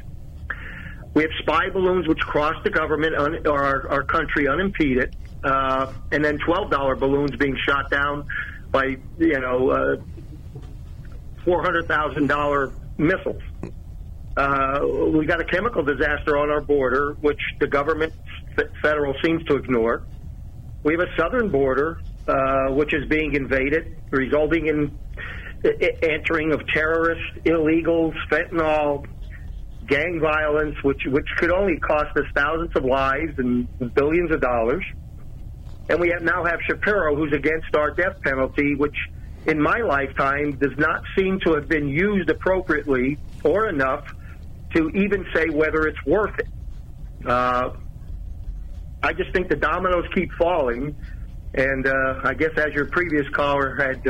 We 1.13 1.23
have 1.23 1.31
spy 1.41 1.71
balloons 1.71 2.07
which 2.07 2.19
cross 2.19 2.63
the 2.65 2.71
government 2.71 3.15
un, 3.17 3.47
or 3.47 3.63
our, 3.63 3.89
our 3.89 4.03
country 4.03 4.49
unimpeded, 4.49 5.15
uh, 5.43 5.93
and 6.13 6.25
then 6.25 6.39
twelve 6.39 6.71
dollar 6.71 6.97
balloons 6.97 7.35
being 7.37 7.57
shot 7.67 7.91
down 7.91 8.27
by 8.71 8.97
you 9.19 9.41
know 9.41 9.71
uh, 9.71 9.97
four 11.45 11.63
hundred 11.63 11.89
thousand 11.89 12.27
dollar 12.27 12.73
missiles. 12.99 13.43
Uh, 14.37 14.81
we 15.15 15.25
got 15.25 15.41
a 15.41 15.45
chemical 15.45 15.83
disaster 15.83 16.37
on 16.37 16.51
our 16.51 16.61
border, 16.61 17.17
which 17.21 17.41
the 17.61 17.67
government 17.67 18.13
federal 18.83 19.15
seems 19.25 19.43
to 19.45 19.57
ignore. 19.57 20.03
We 20.83 20.93
have 20.93 21.01
a 21.01 21.21
southern 21.21 21.51
border 21.51 21.99
uh, 22.29 22.69
which 22.75 22.93
is 22.93 23.09
being 23.09 23.35
invaded, 23.35 23.85
resulting 24.11 24.67
in 24.67 24.99
i- 25.65 25.75
i- 25.81 26.07
entering 26.07 26.53
of 26.53 26.61
terrorists, 26.75 27.25
illegals, 27.47 28.13
fentanyl, 28.31 29.05
gang 29.87 30.21
violence, 30.21 30.75
which 30.83 31.03
which 31.07 31.27
could 31.39 31.53
only 31.53 31.79
cost 31.79 32.17
us 32.17 32.25
thousands 32.35 32.73
of 32.77 32.85
lives 32.85 33.39
and 33.39 33.69
billions 33.95 34.33
of 34.35 34.41
dollars. 34.41 34.85
And 35.89 36.01
we 36.01 36.09
have, 36.11 36.23
now 36.23 36.45
have 36.45 36.59
Shapiro, 36.69 37.15
who's 37.15 37.33
against 37.33 37.75
our 37.77 37.93
death 37.93 38.17
penalty, 38.25 38.75
which 38.75 38.97
in 39.47 39.63
my 39.63 39.79
lifetime 39.79 40.59
does 40.61 40.77
not 40.77 41.03
seem 41.17 41.39
to 41.47 41.55
have 41.55 41.69
been 41.69 41.89
used 41.89 42.29
appropriately 42.29 43.19
or 43.45 43.69
enough 43.69 44.03
to 44.75 44.91
even 44.91 45.25
say 45.35 45.49
whether 45.49 45.87
it's 45.87 45.99
worth 46.07 46.39
it. 46.39 46.49
Uh, 47.27 47.71
I 49.03 49.13
just 49.13 49.33
think 49.33 49.49
the 49.49 49.57
dominoes 49.57 50.05
keep 50.15 50.31
falling, 50.39 50.97
and 51.55 51.87
uh, 51.87 52.21
I 52.25 52.35
guess 52.35 52.51
as 52.57 52.73
your 52.75 52.87
previous 52.87 53.29
caller 53.31 53.77
had 53.77 54.07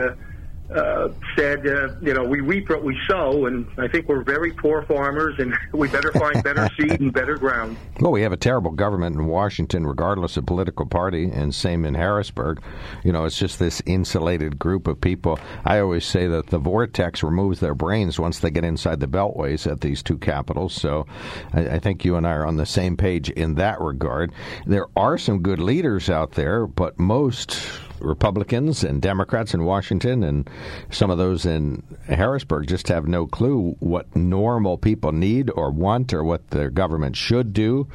uh, 0.74 1.08
said, 1.36 1.66
uh, 1.66 1.94
you 2.00 2.12
know, 2.12 2.24
we 2.24 2.40
reap 2.40 2.68
what 2.68 2.82
we 2.82 2.98
sow, 3.06 3.46
and 3.46 3.66
I 3.78 3.88
think 3.88 4.08
we're 4.08 4.22
very 4.22 4.52
poor 4.52 4.82
farmers, 4.82 5.34
and 5.38 5.54
we 5.72 5.88
better 5.88 6.12
find 6.12 6.42
better 6.42 6.68
seed 6.78 7.00
and 7.00 7.12
better 7.12 7.36
ground. 7.36 7.76
Well, 8.00 8.12
we 8.12 8.22
have 8.22 8.32
a 8.32 8.36
terrible 8.36 8.72
government 8.72 9.16
in 9.16 9.26
Washington, 9.26 9.86
regardless 9.86 10.36
of 10.36 10.46
political 10.46 10.86
party, 10.86 11.30
and 11.30 11.54
same 11.54 11.84
in 11.84 11.94
Harrisburg. 11.94 12.62
You 13.04 13.12
know, 13.12 13.24
it's 13.24 13.38
just 13.38 13.58
this 13.58 13.80
insulated 13.86 14.58
group 14.58 14.86
of 14.88 15.00
people. 15.00 15.38
I 15.64 15.78
always 15.78 16.04
say 16.04 16.26
that 16.26 16.48
the 16.48 16.58
vortex 16.58 17.22
removes 17.22 17.60
their 17.60 17.74
brains 17.74 18.18
once 18.18 18.40
they 18.40 18.50
get 18.50 18.64
inside 18.64 19.00
the 19.00 19.06
beltways 19.06 19.70
at 19.70 19.80
these 19.80 20.02
two 20.02 20.18
capitals. 20.18 20.74
So 20.74 21.06
I, 21.52 21.68
I 21.68 21.78
think 21.78 22.04
you 22.04 22.16
and 22.16 22.26
I 22.26 22.32
are 22.32 22.46
on 22.46 22.56
the 22.56 22.66
same 22.66 22.96
page 22.96 23.30
in 23.30 23.54
that 23.54 23.80
regard. 23.80 24.32
There 24.66 24.86
are 24.96 25.16
some 25.16 25.42
good 25.42 25.60
leaders 25.60 26.10
out 26.10 26.32
there, 26.32 26.66
but 26.66 26.98
most 26.98 27.56
Republicans 28.00 28.84
and 28.84 29.00
Democrats 29.02 29.54
in 29.54 29.64
Washington 29.64 30.22
and 30.22 30.48
some 30.90 31.10
of 31.10 31.18
those 31.18 31.46
in 31.46 31.82
Harrisburg 32.06 32.66
just 32.68 32.88
have 32.88 33.06
no 33.06 33.26
clue 33.26 33.76
what 33.80 34.14
normal 34.14 34.78
people 34.78 35.12
need 35.12 35.50
or 35.54 35.70
want 35.70 36.12
or 36.12 36.22
what 36.24 36.48
their 36.50 36.70
government 36.70 37.16
should 37.16 37.52
do 37.52 37.88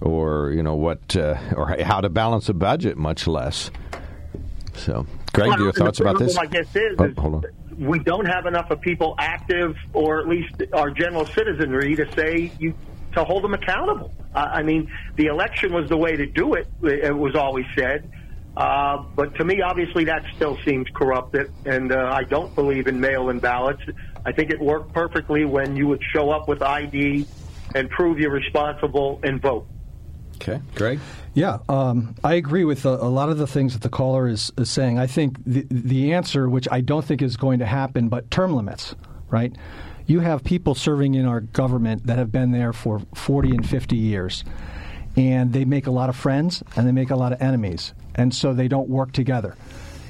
or 0.00 0.50
you 0.52 0.62
know 0.62 0.74
what 0.74 1.16
uh, 1.16 1.36
or 1.56 1.76
how 1.82 2.00
to 2.00 2.08
balance 2.08 2.48
a 2.48 2.54
budget 2.54 2.96
much 2.96 3.26
less. 3.26 3.70
So, 4.74 5.06
Greg, 5.32 5.50
Well, 5.50 5.60
your 5.60 5.72
thoughts 5.72 6.00
about 6.00 6.18
this? 6.18 6.36
I 6.36 6.46
guess 6.46 6.66
is, 6.74 6.96
Oh, 6.98 7.04
is 7.04 7.16
hold 7.16 7.34
on. 7.36 7.44
we 7.78 7.98
don't 8.00 8.26
have 8.26 8.46
enough 8.46 8.70
of 8.70 8.80
people 8.80 9.14
active, 9.18 9.76
or 9.92 10.20
at 10.20 10.26
least 10.28 10.54
our 10.72 10.90
general 10.90 11.26
citizenry, 11.26 11.94
to 11.96 12.10
say 12.14 12.50
you 12.58 12.74
to 13.12 13.22
hold 13.22 13.44
them 13.44 13.54
accountable. 13.54 14.12
Uh, 14.34 14.38
I 14.38 14.62
mean, 14.64 14.90
the 15.14 15.26
election 15.26 15.72
was 15.72 15.88
the 15.88 15.96
way 15.96 16.16
to 16.16 16.26
do 16.26 16.54
it. 16.54 16.66
It 16.82 17.16
was 17.16 17.36
always 17.36 17.66
said. 17.76 18.10
Uh, 18.56 19.04
but 19.16 19.34
to 19.34 19.44
me, 19.44 19.60
obviously, 19.62 20.04
that 20.04 20.24
still 20.36 20.56
seems 20.64 20.88
corrupted, 20.94 21.52
and 21.64 21.90
uh, 21.90 22.10
I 22.12 22.22
don't 22.22 22.54
believe 22.54 22.86
in 22.86 23.00
mail-in 23.00 23.40
ballots. 23.40 23.82
I 24.24 24.32
think 24.32 24.50
it 24.50 24.60
worked 24.60 24.92
perfectly 24.92 25.44
when 25.44 25.76
you 25.76 25.88
would 25.88 26.02
show 26.12 26.30
up 26.30 26.46
with 26.46 26.62
ID 26.62 27.26
and 27.74 27.90
prove 27.90 28.20
you're 28.20 28.30
responsible 28.30 29.18
and 29.24 29.42
vote. 29.42 29.66
Okay, 30.36 30.60
Greg. 30.74 31.00
Yeah, 31.32 31.58
um, 31.68 32.14
I 32.22 32.34
agree 32.34 32.64
with 32.64 32.84
a, 32.84 32.90
a 32.90 33.10
lot 33.10 33.28
of 33.28 33.38
the 33.38 33.46
things 33.46 33.72
that 33.72 33.82
the 33.82 33.88
caller 33.88 34.28
is, 34.28 34.52
is 34.56 34.70
saying. 34.70 34.98
I 34.98 35.06
think 35.06 35.38
the 35.44 35.66
the 35.68 36.12
answer, 36.12 36.48
which 36.48 36.68
I 36.70 36.80
don't 36.80 37.04
think 37.04 37.22
is 37.22 37.36
going 37.36 37.58
to 37.58 37.66
happen, 37.66 38.08
but 38.08 38.30
term 38.30 38.54
limits, 38.54 38.94
right? 39.30 39.54
You 40.06 40.20
have 40.20 40.44
people 40.44 40.74
serving 40.74 41.14
in 41.14 41.24
our 41.24 41.40
government 41.40 42.06
that 42.06 42.18
have 42.18 42.30
been 42.30 42.52
there 42.52 42.72
for 42.72 43.00
40 43.14 43.50
and 43.50 43.68
50 43.68 43.96
years, 43.96 44.44
and 45.16 45.52
they 45.52 45.64
make 45.64 45.86
a 45.86 45.90
lot 45.90 46.08
of 46.08 46.16
friends 46.16 46.62
and 46.76 46.86
they 46.86 46.92
make 46.92 47.10
a 47.10 47.16
lot 47.16 47.32
of 47.32 47.40
enemies, 47.40 47.94
and 48.14 48.34
so 48.34 48.52
they 48.52 48.68
don't 48.68 48.88
work 48.88 49.12
together. 49.12 49.56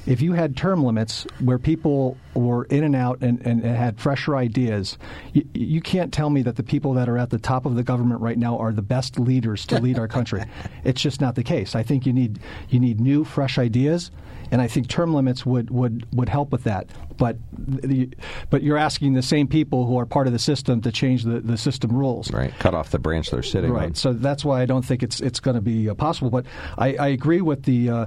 If 0.05 0.21
you 0.21 0.33
had 0.33 0.55
term 0.55 0.83
limits 0.83 1.25
where 1.39 1.57
people 1.57 2.15
were 2.35 2.65
in 2.65 2.83
and 2.83 2.95
out 2.95 3.21
and, 3.21 3.41
and 3.41 3.63
had 3.63 3.99
fresher 3.99 4.35
ideas, 4.35 4.99
you, 5.33 5.47
you 5.55 5.81
can't 5.81 6.13
tell 6.13 6.29
me 6.29 6.43
that 6.43 6.57
the 6.57 6.63
people 6.63 6.93
that 6.93 7.09
are 7.09 7.17
at 7.17 7.31
the 7.31 7.39
top 7.39 7.65
of 7.65 7.75
the 7.75 7.81
government 7.81 8.21
right 8.21 8.37
now 8.37 8.59
are 8.59 8.71
the 8.71 8.83
best 8.83 9.17
leaders 9.17 9.65
to 9.67 9.79
lead 9.79 9.97
our 9.97 10.07
country. 10.07 10.43
It's 10.83 11.01
just 11.01 11.19
not 11.19 11.33
the 11.33 11.43
case. 11.43 11.73
I 11.73 11.81
think 11.81 12.05
you 12.05 12.13
need 12.13 12.39
you 12.69 12.79
need 12.79 12.99
new, 13.01 13.23
fresh 13.23 13.57
ideas, 13.57 14.11
and 14.51 14.61
I 14.61 14.67
think 14.67 14.87
term 14.87 15.13
limits 15.13 15.45
would, 15.45 15.69
would, 15.69 16.05
would 16.13 16.29
help 16.29 16.51
with 16.51 16.63
that. 16.65 16.87
But 17.17 17.37
the, 17.57 18.09
but 18.49 18.61
you're 18.63 18.77
asking 18.77 19.13
the 19.13 19.21
same 19.21 19.47
people 19.47 19.85
who 19.85 19.97
are 19.99 20.05
part 20.05 20.27
of 20.27 20.33
the 20.33 20.39
system 20.39 20.81
to 20.81 20.91
change 20.91 21.23
the, 21.23 21.39
the 21.39 21.57
system 21.57 21.91
rules. 21.91 22.31
Right, 22.31 22.53
cut 22.59 22.73
off 22.73 22.91
the 22.91 22.99
branch 22.99 23.31
they're 23.31 23.43
sitting 23.43 23.71
Right. 23.71 23.85
on. 23.87 23.95
So 23.95 24.13
that's 24.13 24.43
why 24.43 24.61
I 24.61 24.65
don't 24.65 24.83
think 24.85 25.01
it's 25.03 25.21
it's 25.21 25.39
going 25.39 25.55
to 25.55 25.61
be 25.61 25.89
uh, 25.89 25.93
possible. 25.93 26.29
But 26.29 26.45
I, 26.77 26.95
I 26.95 27.07
agree 27.09 27.41
with 27.41 27.63
the 27.63 27.89
uh, 27.89 28.05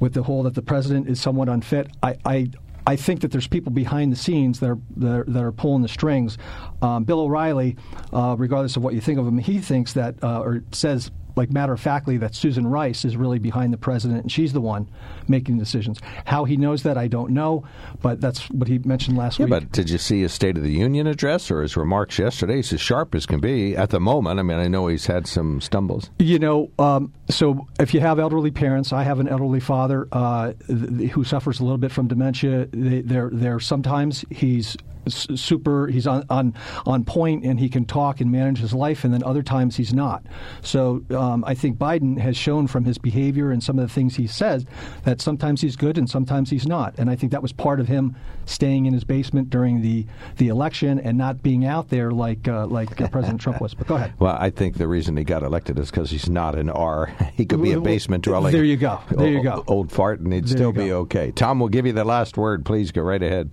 with 0.00 0.14
the 0.14 0.22
whole 0.22 0.42
that 0.44 0.54
the 0.54 0.62
president 0.62 1.08
is 1.08 1.20
somewhat 1.20 1.48
unfit. 1.48 1.88
I. 2.02 2.16
I 2.24 2.50
I 2.86 2.96
think 2.96 3.20
that 3.20 3.32
there's 3.32 3.46
people 3.46 3.70
behind 3.70 4.12
the 4.12 4.16
scenes 4.16 4.60
that 4.60 4.70
are 4.70 4.78
that 4.96 5.10
are, 5.12 5.24
that 5.24 5.44
are 5.44 5.52
pulling 5.52 5.82
the 5.82 5.88
strings. 5.88 6.38
Um, 6.80 7.04
Bill 7.04 7.20
O'Reilly, 7.20 7.76
uh, 8.14 8.34
regardless 8.38 8.76
of 8.78 8.82
what 8.82 8.94
you 8.94 9.02
think 9.02 9.18
of 9.18 9.26
him, 9.26 9.36
he 9.36 9.58
thinks 9.58 9.92
that 9.92 10.14
uh, 10.24 10.40
or 10.40 10.62
says 10.72 11.10
like 11.38 11.50
matter 11.50 11.72
of 11.72 11.80
factly 11.80 12.18
that 12.18 12.34
Susan 12.34 12.66
Rice 12.66 13.04
is 13.04 13.16
really 13.16 13.38
behind 13.38 13.72
the 13.72 13.78
president 13.78 14.20
and 14.22 14.30
she's 14.30 14.52
the 14.52 14.60
one 14.60 14.90
making 15.26 15.56
decisions. 15.58 15.98
How 16.26 16.44
he 16.44 16.56
knows 16.58 16.82
that 16.82 16.98
I 16.98 17.08
don't 17.08 17.30
know, 17.30 17.64
but 18.02 18.20
that's 18.20 18.50
what 18.50 18.68
he 18.68 18.78
mentioned 18.80 19.16
last 19.16 19.38
Yeah, 19.38 19.46
week. 19.46 19.50
but 19.50 19.72
did 19.72 19.88
you 19.88 19.98
see 19.98 20.20
his 20.22 20.32
State 20.32 20.56
of 20.56 20.62
the 20.62 20.72
Union 20.72 21.06
address 21.06 21.50
or 21.50 21.62
his 21.62 21.76
remarks 21.76 22.18
yesterday? 22.18 22.56
He's 22.56 22.72
as 22.72 22.80
sharp 22.80 23.14
as 23.14 23.24
can 23.24 23.40
be 23.40 23.74
at 23.76 23.90
the 23.90 24.00
moment. 24.00 24.38
I 24.38 24.42
mean, 24.42 24.58
I 24.58 24.68
know 24.68 24.88
he's 24.88 25.06
had 25.06 25.26
some 25.26 25.60
stumbles. 25.60 26.10
You 26.18 26.38
know, 26.38 26.70
um, 26.78 27.12
so 27.30 27.66
if 27.80 27.94
you 27.94 28.00
have 28.00 28.18
elderly 28.18 28.50
parents, 28.50 28.92
I 28.92 29.04
have 29.04 29.20
an 29.20 29.28
elderly 29.28 29.60
father 29.60 30.08
uh, 30.12 30.52
th- 30.66 31.10
who 31.12 31.24
suffers 31.24 31.60
a 31.60 31.62
little 31.62 31.78
bit 31.78 31.92
from 31.92 32.08
dementia. 32.08 32.66
They, 32.72 33.00
they're, 33.02 33.30
they're 33.32 33.60
sometimes 33.60 34.24
he's 34.30 34.76
super, 35.14 35.86
he's 35.88 36.06
on, 36.06 36.24
on 36.30 36.54
on 36.86 37.04
point 37.04 37.44
and 37.44 37.58
he 37.58 37.68
can 37.68 37.84
talk 37.84 38.20
and 38.20 38.30
manage 38.30 38.58
his 38.58 38.72
life, 38.72 39.04
and 39.04 39.12
then 39.12 39.22
other 39.24 39.42
times 39.42 39.76
he's 39.76 39.92
not. 39.92 40.24
So 40.62 41.02
um, 41.10 41.44
I 41.46 41.54
think 41.54 41.78
Biden 41.78 42.18
has 42.18 42.36
shown 42.36 42.66
from 42.66 42.84
his 42.84 42.98
behavior 42.98 43.50
and 43.50 43.62
some 43.62 43.78
of 43.78 43.86
the 43.86 43.92
things 43.92 44.16
he 44.16 44.26
says 44.26 44.64
that 45.04 45.20
sometimes 45.20 45.60
he's 45.60 45.76
good 45.76 45.98
and 45.98 46.08
sometimes 46.08 46.50
he's 46.50 46.66
not. 46.66 46.94
And 46.98 47.10
I 47.10 47.16
think 47.16 47.32
that 47.32 47.42
was 47.42 47.52
part 47.52 47.80
of 47.80 47.88
him 47.88 48.16
staying 48.46 48.86
in 48.86 48.92
his 48.94 49.04
basement 49.04 49.50
during 49.50 49.82
the, 49.82 50.06
the 50.36 50.48
election 50.48 50.98
and 50.98 51.18
not 51.18 51.42
being 51.42 51.64
out 51.64 51.88
there 51.88 52.10
like 52.10 52.48
uh, 52.48 52.66
like 52.66 53.00
uh, 53.00 53.08
President 53.08 53.40
Trump 53.40 53.60
was. 53.60 53.74
But 53.74 53.86
go 53.86 53.96
ahead. 53.96 54.12
Well, 54.18 54.36
I 54.38 54.50
think 54.50 54.76
the 54.78 54.88
reason 54.88 55.16
he 55.16 55.24
got 55.24 55.42
elected 55.42 55.78
is 55.78 55.90
because 55.90 56.10
he's 56.10 56.28
not 56.28 56.54
an 56.54 56.70
R. 56.70 57.12
He 57.38 57.46
could 57.46 57.62
be 57.62 57.70
a 57.70 57.74
Well, 57.76 57.84
basement 57.84 58.24
dwelling. 58.24 58.52
there 58.52 58.64
you 58.64 58.76
go. 58.76 59.00
There 59.12 59.28
you 59.28 59.42
go. 59.42 59.62
Old 59.68 59.92
fart, 59.92 60.18
and 60.18 60.32
he'd 60.32 60.44
There 60.44 60.56
still 60.56 60.72
be 60.72 60.92
okay. 60.92 61.30
Tom 61.30 61.60
will 61.60 61.68
give 61.68 61.86
you 61.86 61.92
the 61.92 62.04
last 62.04 62.36
word. 62.36 62.64
Please 62.64 62.90
go 62.90 63.02
right 63.02 63.22
ahead. 63.22 63.52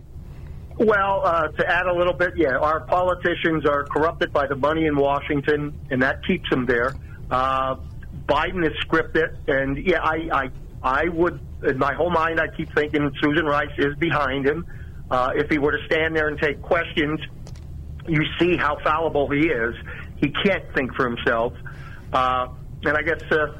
Well, 0.78 1.22
uh, 1.24 1.48
to 1.48 1.70
add 1.70 1.86
a 1.86 1.94
little 1.94 2.14
bit, 2.14 2.34
yeah, 2.36 2.58
our 2.58 2.82
politicians 2.82 3.66
are 3.66 3.86
corrupted 3.86 4.34
by 4.34 4.48
the 4.48 4.56
money 4.56 4.86
in 4.86 4.98
Washington, 4.98 5.74
and 5.90 6.02
that 6.02 6.26
keeps 6.26 6.50
them 6.50 6.66
there. 6.66 6.96
Uh, 7.32 7.78
Biden 8.28 8.66
is 8.66 8.74
scripted, 8.86 9.38
and 9.48 9.78
yeah, 9.78 10.02
I, 10.02 10.30
I, 10.34 10.50
I 10.84 11.08
would, 11.08 11.40
in 11.64 11.78
my 11.78 11.94
whole 11.94 12.10
mind, 12.10 12.42
I 12.42 12.48
keep 12.50 12.74
thinking 12.76 13.10
Susan 13.22 13.46
Rice 13.46 13.72
is 13.78 13.96
behind 13.96 14.46
him. 14.46 14.66
Uh, 15.10 15.32
if 15.36 15.50
he 15.50 15.60
were 15.60 15.72
to 15.72 15.86
stand 15.86 16.14
there 16.14 16.28
and 16.28 16.38
take 16.38 16.62
questions, 16.62 17.22
you 18.08 18.24
see 18.38 18.58
how 18.58 18.78
fallible 18.84 19.30
he 19.30 19.48
is. 19.48 19.76
He 20.18 20.30
can't 20.44 20.66
think 20.74 20.94
for 20.96 21.06
himself, 21.06 21.54
uh, 22.12 22.50
and 22.84 22.98
I 22.98 23.02
guess, 23.02 23.22
uh, 23.32 23.58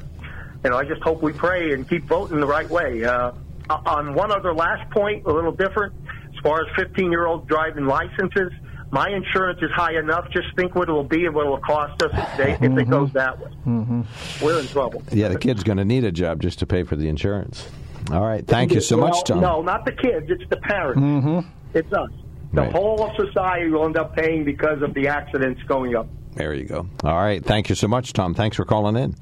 you 0.64 0.70
know, 0.70 0.76
I 0.76 0.84
just 0.84 1.02
hope 1.02 1.22
we 1.22 1.32
pray 1.32 1.72
and 1.72 1.88
keep 1.88 2.04
voting 2.04 2.40
the 2.40 2.46
right 2.46 2.68
way. 2.68 3.04
Uh, 3.04 3.32
on 3.68 4.14
one 4.14 4.30
other 4.30 4.54
last 4.54 4.90
point, 4.90 5.24
a 5.26 5.32
little 5.32 5.52
different 5.52 5.94
as 6.36 6.42
far 6.42 6.60
as 6.60 6.66
15 6.76 7.10
year 7.10 7.26
old 7.26 7.48
driving 7.48 7.86
licenses, 7.86 8.52
my 8.90 9.08
insurance 9.10 9.58
is 9.62 9.70
high 9.72 9.98
enough. 9.98 10.26
Just 10.32 10.54
think 10.56 10.74
what 10.74 10.88
it 10.88 10.92
will 10.92 11.02
be 11.04 11.26
and 11.26 11.34
what 11.34 11.46
it 11.46 11.50
will 11.50 11.58
cost 11.60 12.00
us 12.02 12.10
if, 12.12 12.36
they, 12.36 12.52
if 12.52 12.62
it 12.62 12.70
Mm-hmm. 12.70 12.90
goes 12.90 13.12
that 13.14 13.38
way. 13.40 13.50
Mm-hmm. 13.66 14.44
We're 14.44 14.60
in 14.60 14.66
trouble. 14.68 15.02
Yeah, 15.10 15.28
the 15.28 15.38
kid's 15.38 15.64
going 15.64 15.78
to 15.78 15.84
need 15.84 16.04
a 16.04 16.12
job 16.12 16.40
just 16.40 16.58
to 16.60 16.66
pay 16.66 16.84
for 16.84 16.94
the 16.96 17.08
insurance. 17.08 17.68
All 18.12 18.24
right. 18.24 18.46
Thank 18.46 18.72
you 18.72 18.80
so 18.80 18.96
Well, 18.98 19.08
much, 19.08 19.24
Tom. 19.24 19.40
No, 19.40 19.62
not 19.62 19.84
the 19.84 19.92
kids. 19.92 20.26
It's 20.28 20.48
the 20.48 20.58
parents. 20.58 21.00
Mm-hmm. 21.00 21.48
It's 21.74 21.92
us. 21.92 22.10
The 22.52 22.62
Right. 22.62 22.72
whole 22.72 23.02
of 23.04 23.10
society 23.16 23.68
will 23.70 23.84
end 23.86 23.96
up 23.98 24.14
paying 24.14 24.44
because 24.44 24.80
of 24.82 24.94
the 24.94 25.08
accidents 25.08 25.60
going 25.64 25.96
up. 25.96 26.06
There 26.36 26.52
you 26.52 26.64
go. 26.64 26.86
All 27.02 27.16
right. 27.16 27.42
Thank 27.42 27.70
you 27.70 27.74
so 27.74 27.88
much, 27.88 28.12
Tom. 28.12 28.34
Thanks 28.34 28.56
for 28.58 28.66
calling 28.66 28.96
in. 28.96 29.14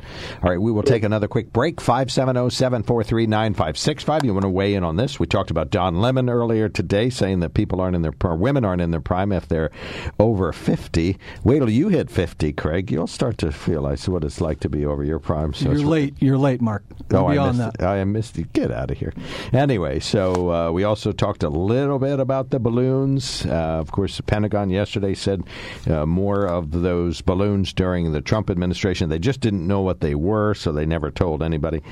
All 0.43 0.51
right. 0.51 0.61
We 0.61 0.73
will 0.73 0.83
take 0.83 1.05
another 1.05 1.29
quick 1.29 1.53
break. 1.53 1.81
570 1.81 2.51
743 2.51 3.27
9565. 3.29 4.25
You 4.25 4.35
want 4.35 4.43
to 4.43 4.49
weigh 4.49 4.75
in 4.75 4.83
on 4.83 4.97
this? 4.97 5.21
We 5.21 5.27
talked 5.29 5.53
about 5.53 5.71
Don 5.71 6.01
Lemon 6.01 6.29
earlier 6.29 6.69
today, 6.69 7.11
saying 7.11 7.39
that 7.41 7.55
people 7.55 7.81
aren't 7.81 7.95
in 7.95 8.03
their 8.03 8.12
or 8.25 8.35
women 8.35 8.65
aren't 8.65 8.83
in 8.83 8.91
their 8.91 9.01
prime 9.01 9.31
if 9.31 9.47
they're 9.47 9.71
over 10.19 10.53
50. 10.53 11.17
Wait 11.45 11.59
till 11.61 11.71
you 11.71 11.89
hit 11.89 12.11
50, 12.11 12.53
Craig. 12.55 12.91
You'll 12.91 13.07
start 13.07 13.39
to 13.39 13.55
realize 13.67 14.09
what 14.09 14.25
it's 14.25 14.41
like 14.41 14.59
to 14.61 14.69
be 14.69 14.85
over 14.85 15.05
your 15.05 15.21
prime. 15.21 15.55
So 15.55 15.71
You're 15.71 15.87
late. 15.87 16.15
You're 16.19 16.39
late, 16.39 16.61
Mark. 16.61 16.83
Oh, 17.12 17.29
I 17.29 17.37
missed 17.47 17.59
that. 17.59 17.75
it. 17.81 17.83
I 17.85 18.05
missed 18.05 18.39
it. 18.39 18.53
Get 18.53 18.73
out 18.73 18.91
of 18.91 18.99
here. 18.99 19.12
Anyway, 19.53 20.01
so 20.01 20.51
uh, 20.51 20.73
we 20.73 20.83
also 20.83 21.12
talked 21.12 21.45
a 21.45 21.49
little 21.49 22.01
bit 22.01 22.19
about 22.19 22.51
the 22.51 22.59
balloons. 22.59 23.47
Uh, 23.47 23.51
of 23.53 23.93
course, 23.93 24.17
the 24.17 24.25
Pentagon 24.25 24.71
yesterday 24.71 25.15
said 25.15 25.43
uh, 25.87 26.07
more 26.07 26.47
of 26.47 26.73
those 26.73 27.04
balloons 27.23 27.73
during 27.73 28.13
the 28.13 28.21
Trump 28.21 28.51
administration. 28.51 29.09
They 29.09 29.19
just 29.19 29.41
didn't 29.41 29.67
know 29.67 29.81
what 29.81 30.01
they 30.01 30.15
were, 30.15 30.55
so 30.55 30.73
they 30.73 30.87
never 30.87 31.11
told 31.11 31.43
anybody. 31.43 31.83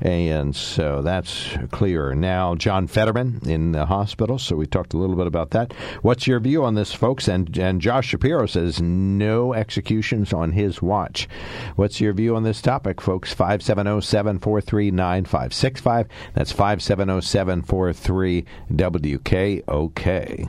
And 0.00 0.54
so 0.54 1.02
that's 1.02 1.56
clear 1.70 2.14
now. 2.14 2.54
John 2.54 2.86
Fetterman 2.86 3.40
in 3.46 3.72
the 3.72 3.86
hospital. 3.86 4.38
So 4.38 4.56
we 4.56 4.66
talked 4.66 4.94
a 4.94 4.98
little 4.98 5.16
bit 5.16 5.26
about 5.26 5.50
that. 5.50 5.72
What's 6.02 6.26
your 6.26 6.40
view 6.40 6.64
on 6.64 6.74
this, 6.74 6.92
folks? 6.92 7.28
And 7.28 7.56
and 7.58 7.80
Josh 7.80 8.08
Shapiro 8.08 8.46
says 8.46 8.80
no 8.80 9.54
executions 9.54 10.32
on 10.32 10.52
his 10.52 10.80
watch. 10.82 11.28
What's 11.76 12.00
your 12.00 12.12
view 12.12 12.36
on 12.36 12.42
this 12.42 12.62
topic, 12.62 13.00
folks? 13.00 13.32
570 13.32 14.00
743 14.00 14.90
9565. 14.90 16.08
That's 16.34 16.52
570 16.52 17.20
743 17.20 18.44
WKOK. 18.72 20.48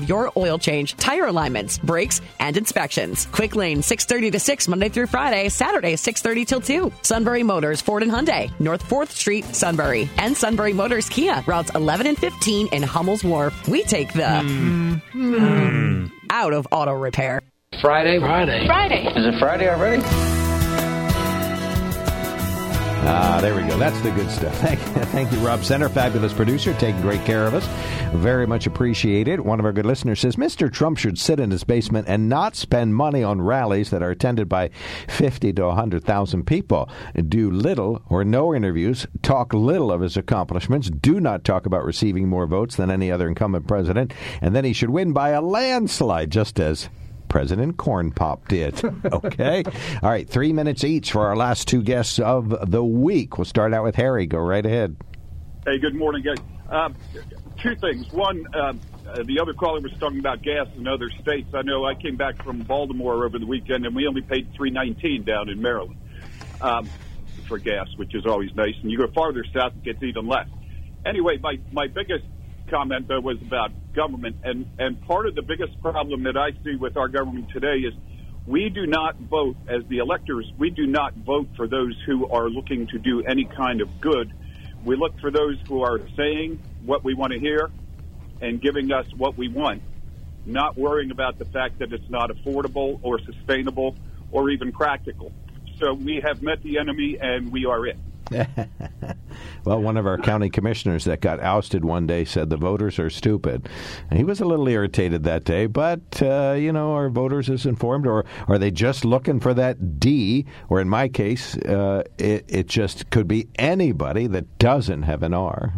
your 0.07 0.31
oil 0.35 0.57
change, 0.57 0.95
tire 0.97 1.25
alignments, 1.25 1.77
brakes, 1.77 2.21
and 2.39 2.57
inspections. 2.57 3.27
Quick 3.31 3.55
Lane, 3.55 3.81
630 3.81 4.31
to 4.31 4.39
6, 4.39 4.67
Monday 4.67 4.89
through 4.89 5.07
Friday, 5.07 5.49
Saturday, 5.49 5.95
630 5.95 6.45
till 6.45 6.61
2. 6.61 6.93
Sunbury 7.01 7.43
Motors, 7.43 7.81
Ford 7.81 8.03
and 8.03 8.11
Hyundai, 8.11 8.51
North 8.59 8.83
4th 8.83 9.09
Street, 9.09 9.45
Sunbury. 9.45 10.09
And 10.17 10.35
Sunbury 10.35 10.73
Motors 10.73 11.09
Kia, 11.09 11.43
routes 11.45 11.71
11 11.75 12.07
and 12.07 12.17
15 12.17 12.67
in 12.71 12.83
Hummel's 12.83 13.23
Wharf. 13.23 13.67
We 13.67 13.83
take 13.83 14.13
the 14.13 14.41
hmm, 15.13 16.05
out 16.29 16.53
of 16.53 16.67
auto 16.71 16.93
repair. 16.93 17.41
Friday? 17.81 18.19
Friday. 18.19 18.65
Friday. 18.67 19.07
Is 19.07 19.25
it 19.25 19.39
Friday 19.39 19.69
already? 19.69 20.40
Ah, 23.03 23.39
there 23.41 23.55
we 23.55 23.63
go. 23.63 23.77
That's 23.79 23.99
the 24.01 24.11
good 24.11 24.29
stuff. 24.29 24.55
Thank, 24.61 24.79
thank 25.09 25.31
you, 25.31 25.39
Rob 25.39 25.63
Center, 25.63 25.89
fabulous 25.89 26.33
producer, 26.33 26.73
taking 26.75 27.01
great 27.01 27.25
care 27.25 27.47
of 27.47 27.55
us. 27.55 27.65
Very 28.13 28.45
much 28.45 28.67
appreciated. 28.67 29.39
One 29.39 29.59
of 29.59 29.65
our 29.65 29.73
good 29.73 29.87
listeners 29.87 30.19
says 30.19 30.35
Mr. 30.35 30.71
Trump 30.71 30.99
should 30.99 31.17
sit 31.17 31.39
in 31.39 31.49
his 31.49 31.63
basement 31.63 32.07
and 32.07 32.29
not 32.29 32.55
spend 32.55 32.93
money 32.95 33.23
on 33.23 33.41
rallies 33.41 33.89
that 33.89 34.03
are 34.03 34.11
attended 34.11 34.47
by 34.47 34.69
50 35.07 35.51
to 35.53 35.65
100,000 35.65 36.45
people. 36.45 36.89
Do 37.27 37.49
little 37.49 38.03
or 38.07 38.23
no 38.23 38.53
interviews, 38.53 39.07
talk 39.23 39.51
little 39.51 39.91
of 39.91 40.01
his 40.01 40.15
accomplishments, 40.15 40.91
do 40.91 41.19
not 41.19 41.43
talk 41.43 41.65
about 41.65 41.83
receiving 41.83 42.29
more 42.29 42.45
votes 42.45 42.75
than 42.75 42.91
any 42.91 43.11
other 43.11 43.27
incumbent 43.27 43.67
president, 43.67 44.13
and 44.41 44.55
then 44.55 44.63
he 44.63 44.73
should 44.73 44.91
win 44.91 45.11
by 45.11 45.29
a 45.29 45.41
landslide, 45.41 46.29
just 46.29 46.59
as 46.59 46.87
President 47.31 47.77
Corn 47.77 48.11
Pop 48.11 48.47
did. 48.49 48.81
Okay? 49.11 49.63
All 50.03 50.09
right, 50.09 50.27
three 50.27 50.51
minutes 50.51 50.83
each 50.83 51.11
for 51.11 51.25
our 51.25 51.35
last 51.35 51.67
two 51.67 51.81
guests 51.81 52.19
of 52.19 52.71
the 52.71 52.83
week. 52.83 53.37
We'll 53.37 53.45
start 53.45 53.73
out 53.73 53.83
with 53.83 53.95
Harry. 53.95 54.25
Go 54.25 54.39
right 54.39 54.65
ahead. 54.65 54.97
Hey, 55.65 55.77
good 55.79 55.95
morning, 55.95 56.23
guys. 56.23 56.37
Um, 56.69 56.95
two 57.61 57.75
things. 57.75 58.11
One, 58.11 58.45
um, 58.55 58.79
uh, 59.07 59.23
the 59.23 59.39
other 59.39 59.53
caller 59.53 59.79
was 59.79 59.91
talking 59.99 60.19
about 60.19 60.41
gas 60.41 60.67
in 60.75 60.87
other 60.87 61.09
states. 61.21 61.53
I 61.53 61.61
know 61.61 61.85
I 61.85 61.95
came 61.95 62.15
back 62.17 62.43
from 62.43 62.59
Baltimore 62.59 63.25
over 63.25 63.39
the 63.39 63.45
weekend, 63.45 63.85
and 63.85 63.95
we 63.95 64.07
only 64.07 64.21
paid 64.21 64.53
three 64.53 64.69
nineteen 64.71 65.23
down 65.23 65.49
in 65.49 65.61
Maryland 65.61 65.97
um, 66.61 66.89
for 67.47 67.57
gas, 67.59 67.87
which 67.97 68.13
is 68.15 68.25
always 68.25 68.53
nice. 68.55 68.75
And 68.81 68.91
you 68.91 68.97
go 68.97 69.07
farther 69.07 69.45
south, 69.53 69.73
it 69.73 69.83
gets 69.83 70.03
even 70.03 70.27
less. 70.27 70.47
Anyway, 71.05 71.37
my 71.37 71.59
my 71.71 71.87
biggest 71.87 72.25
comment 72.71 73.07
though 73.07 73.19
was 73.19 73.37
about 73.45 73.71
government, 73.93 74.37
and 74.43 74.65
and 74.79 74.99
part 75.01 75.27
of 75.27 75.35
the 75.35 75.43
biggest 75.43 75.79
problem 75.81 76.23
that 76.23 76.37
I 76.37 76.51
see 76.63 76.75
with 76.75 76.97
our 76.97 77.09
government 77.09 77.49
today 77.53 77.77
is 77.87 77.93
we 78.47 78.69
do 78.69 78.87
not 78.87 79.19
vote 79.19 79.57
as 79.69 79.83
the 79.89 79.99
electors. 79.99 80.51
We 80.57 80.71
do 80.71 80.87
not 80.87 81.13
vote 81.13 81.49
for 81.55 81.67
those 81.67 81.95
who 82.07 82.27
are 82.29 82.49
looking 82.49 82.87
to 82.87 82.97
do 82.97 83.23
any 83.23 83.45
kind 83.45 83.81
of 83.81 83.89
good. 84.01 84.31
We 84.83 84.95
look 84.95 85.19
for 85.19 85.29
those 85.29 85.59
who 85.67 85.83
are 85.83 85.99
saying 86.17 86.59
what 86.83 87.03
we 87.03 87.13
want 87.13 87.33
to 87.33 87.39
hear 87.39 87.69
and 88.39 88.59
giving 88.59 88.91
us 88.91 89.05
what 89.15 89.37
we 89.37 89.47
want, 89.47 89.83
not 90.45 90.75
worrying 90.77 91.11
about 91.11 91.37
the 91.37 91.45
fact 91.45 91.79
that 91.79 91.93
it's 91.93 92.09
not 92.09 92.31
affordable 92.31 92.99
or 93.03 93.19
sustainable 93.19 93.95
or 94.31 94.49
even 94.49 94.71
practical. 94.71 95.31
So 95.79 95.93
we 95.93 96.21
have 96.25 96.41
met 96.41 96.63
the 96.63 96.79
enemy 96.79 97.17
and 97.21 97.51
we 97.51 97.65
are 97.65 97.85
it. 97.85 97.99
well, 99.65 99.81
one 99.81 99.97
of 99.97 100.05
our 100.05 100.17
county 100.17 100.49
commissioners 100.49 101.05
that 101.05 101.21
got 101.21 101.39
ousted 101.39 101.83
one 101.83 102.07
day 102.07 102.23
said 102.23 102.49
the 102.49 102.57
voters 102.57 102.99
are 102.99 103.09
stupid. 103.09 103.67
And 104.09 104.17
he 104.17 104.23
was 104.23 104.39
a 104.39 104.45
little 104.45 104.67
irritated 104.67 105.23
that 105.23 105.43
day, 105.43 105.65
but, 105.65 106.21
uh, 106.21 106.55
you 106.57 106.71
know, 106.71 106.93
are 106.93 107.09
voters 107.09 107.49
as 107.49 107.65
informed, 107.65 108.07
or 108.07 108.25
are 108.47 108.57
they 108.57 108.71
just 108.71 109.03
looking 109.03 109.39
for 109.39 109.53
that 109.53 109.99
D? 109.99 110.45
Or 110.69 110.79
in 110.79 110.89
my 110.89 111.07
case, 111.07 111.57
uh, 111.57 112.03
it, 112.17 112.45
it 112.47 112.67
just 112.67 113.09
could 113.09 113.27
be 113.27 113.47
anybody 113.55 114.27
that 114.27 114.57
doesn't 114.57 115.03
have 115.03 115.23
an 115.23 115.33
R. 115.33 115.73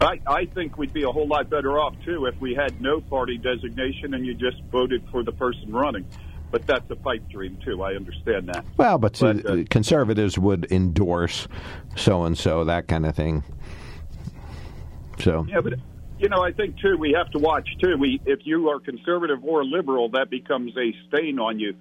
I, 0.00 0.20
I 0.28 0.44
think 0.46 0.78
we'd 0.78 0.92
be 0.92 1.02
a 1.02 1.10
whole 1.10 1.26
lot 1.26 1.50
better 1.50 1.78
off, 1.78 1.94
too, 2.04 2.26
if 2.26 2.40
we 2.40 2.54
had 2.54 2.80
no 2.80 3.00
party 3.00 3.36
designation 3.36 4.14
and 4.14 4.24
you 4.24 4.34
just 4.34 4.62
voted 4.70 5.02
for 5.10 5.24
the 5.24 5.32
person 5.32 5.72
running. 5.72 6.06
But 6.50 6.66
that's 6.66 6.90
a 6.90 6.96
pipe 6.96 7.28
dream, 7.28 7.58
too. 7.64 7.82
I 7.82 7.94
understand 7.94 8.48
that. 8.48 8.64
Well, 8.76 8.98
but, 8.98 9.18
But, 9.18 9.46
uh, 9.46 9.64
conservatives 9.68 10.38
would 10.38 10.66
endorse 10.70 11.46
so 11.96 12.24
and 12.24 12.38
so, 12.38 12.64
that 12.64 12.88
kind 12.88 13.04
of 13.04 13.14
thing. 13.14 13.44
So, 15.18 15.44
Yeah, 15.48 15.60
but 15.60 15.74
you 16.18 16.28
know, 16.28 16.42
I 16.42 16.52
think 16.52 16.78
too 16.78 16.96
we 16.96 17.12
have 17.16 17.30
to 17.30 17.38
watch 17.38 17.68
too. 17.82 17.96
We 17.96 18.20
if 18.26 18.40
you 18.44 18.68
are 18.70 18.80
conservative 18.80 19.44
or 19.44 19.64
liberal, 19.64 20.10
that 20.10 20.30
becomes 20.30 20.76
a 20.76 20.92
stain 21.06 21.38
on 21.38 21.58
you, 21.60 21.74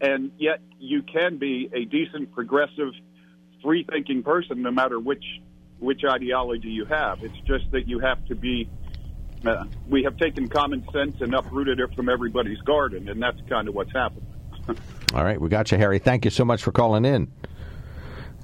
and 0.00 0.30
yet 0.38 0.60
you 0.78 1.02
can 1.02 1.38
be 1.38 1.68
a 1.72 1.84
decent, 1.84 2.32
progressive, 2.32 2.92
free-thinking 3.62 4.22
person 4.22 4.62
no 4.62 4.70
matter 4.70 4.98
which 4.98 5.24
which 5.78 6.02
ideology 6.08 6.68
you 6.68 6.84
have. 6.86 7.22
It's 7.22 7.36
just 7.46 7.70
that 7.72 7.86
you 7.86 7.98
have 7.98 8.24
to 8.26 8.34
be 8.34 8.68
uh, 9.46 9.64
we 9.88 10.02
have 10.04 10.16
taken 10.16 10.48
common 10.48 10.86
sense 10.92 11.20
and 11.20 11.34
uprooted 11.34 11.80
it 11.80 11.94
from 11.94 12.08
everybody's 12.08 12.60
garden, 12.60 13.08
and 13.08 13.22
that's 13.22 13.40
kind 13.48 13.68
of 13.68 13.74
what's 13.74 13.92
happened. 13.92 14.26
All 15.14 15.24
right, 15.24 15.40
we 15.40 15.48
got 15.48 15.70
you, 15.72 15.78
Harry. 15.78 15.98
Thank 15.98 16.24
you 16.24 16.30
so 16.30 16.44
much 16.44 16.62
for 16.62 16.72
calling 16.72 17.04
in. 17.04 17.30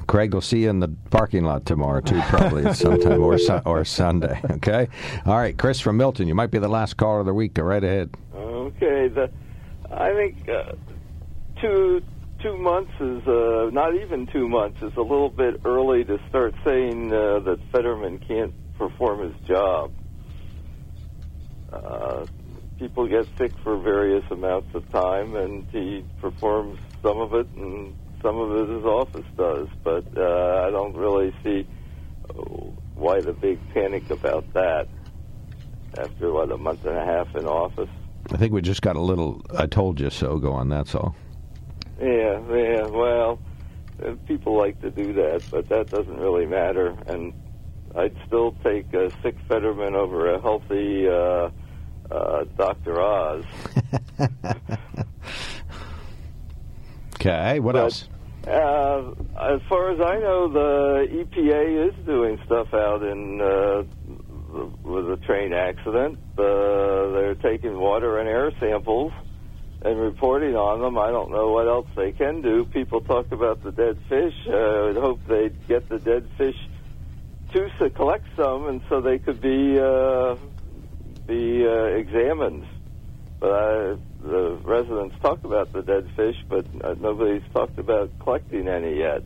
Craig 0.07 0.33
will 0.33 0.41
see 0.41 0.63
you 0.63 0.71
in 0.71 0.81
the 0.81 0.89
parking 1.11 1.45
lot 1.45 1.67
tomorrow 1.67 2.01
too, 2.01 2.21
probably 2.23 2.73
sometime 2.73 3.23
or 3.23 3.39
su- 3.39 3.61
or 3.65 3.85
Sunday. 3.85 4.41
Okay. 4.51 4.89
All 5.27 5.37
right, 5.37 5.57
Chris 5.57 5.81
from 5.81 5.97
Milton. 5.99 6.27
You 6.27 6.35
might 6.35 6.51
be 6.51 6.59
the 6.59 6.69
last 6.69 6.97
caller 6.97 7.21
of 7.21 7.27
the 7.27 7.35
week. 7.35 7.55
Go 7.55 7.63
right 7.63 7.85
ahead. 7.85 8.11
Okay, 8.35 9.09
the 9.09 9.31
I 9.91 10.13
think 10.15 10.49
uh, 10.49 10.73
two 11.61 12.03
two 12.41 12.57
months 12.57 12.93
is 13.01 13.27
uh, 13.27 13.71
not 13.73 13.95
even 13.95 14.27
two 14.27 14.49
months 14.49 14.83
is 14.83 14.95
a 14.97 15.03
little 15.03 15.29
bit 15.29 15.61
early 15.65 16.05
to 16.05 16.19
start 16.29 16.55
saying 16.65 17.13
uh, 17.13 17.41
that 17.41 17.59
Fetterman 17.73 18.19
can't 18.19 18.53
perform 18.79 19.31
his 19.31 19.47
job. 19.47 19.93
Uh, 21.73 22.27
people 22.79 23.07
get 23.07 23.27
sick 23.37 23.53
for 23.63 23.77
various 23.79 24.25
amounts 24.31 24.75
of 24.75 24.89
time, 24.91 25.35
and 25.37 25.67
he 25.71 26.05
performs 26.21 26.79
some 27.03 27.19
of 27.19 27.35
it, 27.35 27.47
and 27.57 27.95
some 28.23 28.39
of 28.39 28.53
it 28.57 28.69
his 28.75 28.85
office 28.85 29.27
does. 29.37 29.69
But 29.83 30.05
uh, 30.17 30.65
I 30.67 30.71
don't 30.71 30.97
really 30.97 31.35
see 31.45 31.67
why 32.95 33.21
the 33.21 33.33
big 33.33 33.59
panic 33.73 34.11
about 34.11 34.53
that 34.55 34.89
after 35.97 36.33
what 36.33 36.51
a 36.51 36.59
month 36.59 36.85
and 36.85 36.97
a 36.97 37.05
half 37.05 37.35
in 37.35 37.47
office. 37.47 37.89
I 38.31 38.37
think 38.37 38.53
we 38.53 38.61
just 38.61 38.83
got 38.83 38.97
a 38.97 39.01
little 39.01 39.43
"I 39.57 39.67
told 39.67 40.01
you 40.01 40.11
so" 40.11 40.39
Go 40.39 40.53
on. 40.53 40.69
That's 40.69 40.95
all. 40.95 41.15
Yeah, 42.01 42.41
yeah. 42.55 42.87
Well, 42.87 43.39
uh, 44.05 44.13
people 44.27 44.57
like 44.57 44.81
to 44.83 44.91
do 44.91 45.13
that, 45.15 45.43
but 45.51 45.69
that 45.69 45.91
doesn't 45.91 46.17
really 46.19 46.47
matter. 46.47 46.97
And 47.07 47.33
I'd 47.97 48.17
still 48.27 48.53
take 48.65 48.93
a 48.95 49.11
sick 49.23 49.37
Fetterman 49.49 49.95
over 49.95 50.33
a 50.35 50.41
healthy 50.41 51.09
uh, 51.09 51.51
uh, 52.11 52.45
Dr. 52.57 53.01
Oz. 53.01 53.45
Okay. 57.21 57.59
What 57.59 57.73
But, 57.73 57.81
else? 57.83 58.09
Uh, 58.47 59.11
as 59.41 59.61
far 59.69 59.91
as 59.91 60.01
I 60.01 60.19
know, 60.21 60.49
the 60.49 61.09
EPA 61.11 61.89
is 61.89 62.07
doing 62.07 62.39
stuff 62.47 62.73
out 62.73 63.03
in 63.03 63.41
uh, 63.41 63.83
with 64.85 65.11
a 65.11 65.17
train 65.27 65.53
accident. 65.53 66.17
Uh, 66.39 67.11
they're 67.13 67.35
taking 67.35 67.79
water 67.79 68.19
and 68.19 68.29
air 68.29 68.53
samples 68.61 69.13
and 69.83 69.99
reporting 69.99 70.55
on 70.55 70.81
them. 70.81 70.97
I 70.97 71.11
don't 71.11 71.31
know 71.33 71.49
what 71.51 71.67
else 71.67 71.89
they 71.97 72.13
can 72.13 72.41
do. 72.41 72.65
People 72.67 73.01
talk 73.01 73.33
about 73.33 73.63
the 73.65 73.73
dead 73.73 73.99
fish. 74.09 74.35
Uh, 74.49 74.53
I 74.55 74.83
would 74.87 74.97
hope 74.97 75.21
they'd 75.29 75.67
get 75.69 75.89
the 75.89 75.99
dead 75.99 76.29
fish 76.39 76.57
to 77.53 77.91
collect 77.91 78.25
some, 78.37 78.69
and 78.69 78.81
so 78.89 79.01
they 79.01 79.19
could 79.19 79.41
be 79.41 79.79
uh, 79.79 80.37
be 81.27 81.67
uh, 81.67 81.85
examined. 81.97 82.67
But 83.41 83.51
uh, 83.51 83.97
the 84.23 84.61
residents 84.65 85.17
talk 85.23 85.45
about 85.45 85.73
the 85.73 85.83
dead 85.83 86.09
fish, 86.17 86.37
but 86.49 86.67
uh, 86.83 86.95
nobody's 86.99 87.43
talked 87.53 87.79
about 87.79 88.11
collecting 88.19 88.69
any 88.69 88.99
yet. 88.99 89.23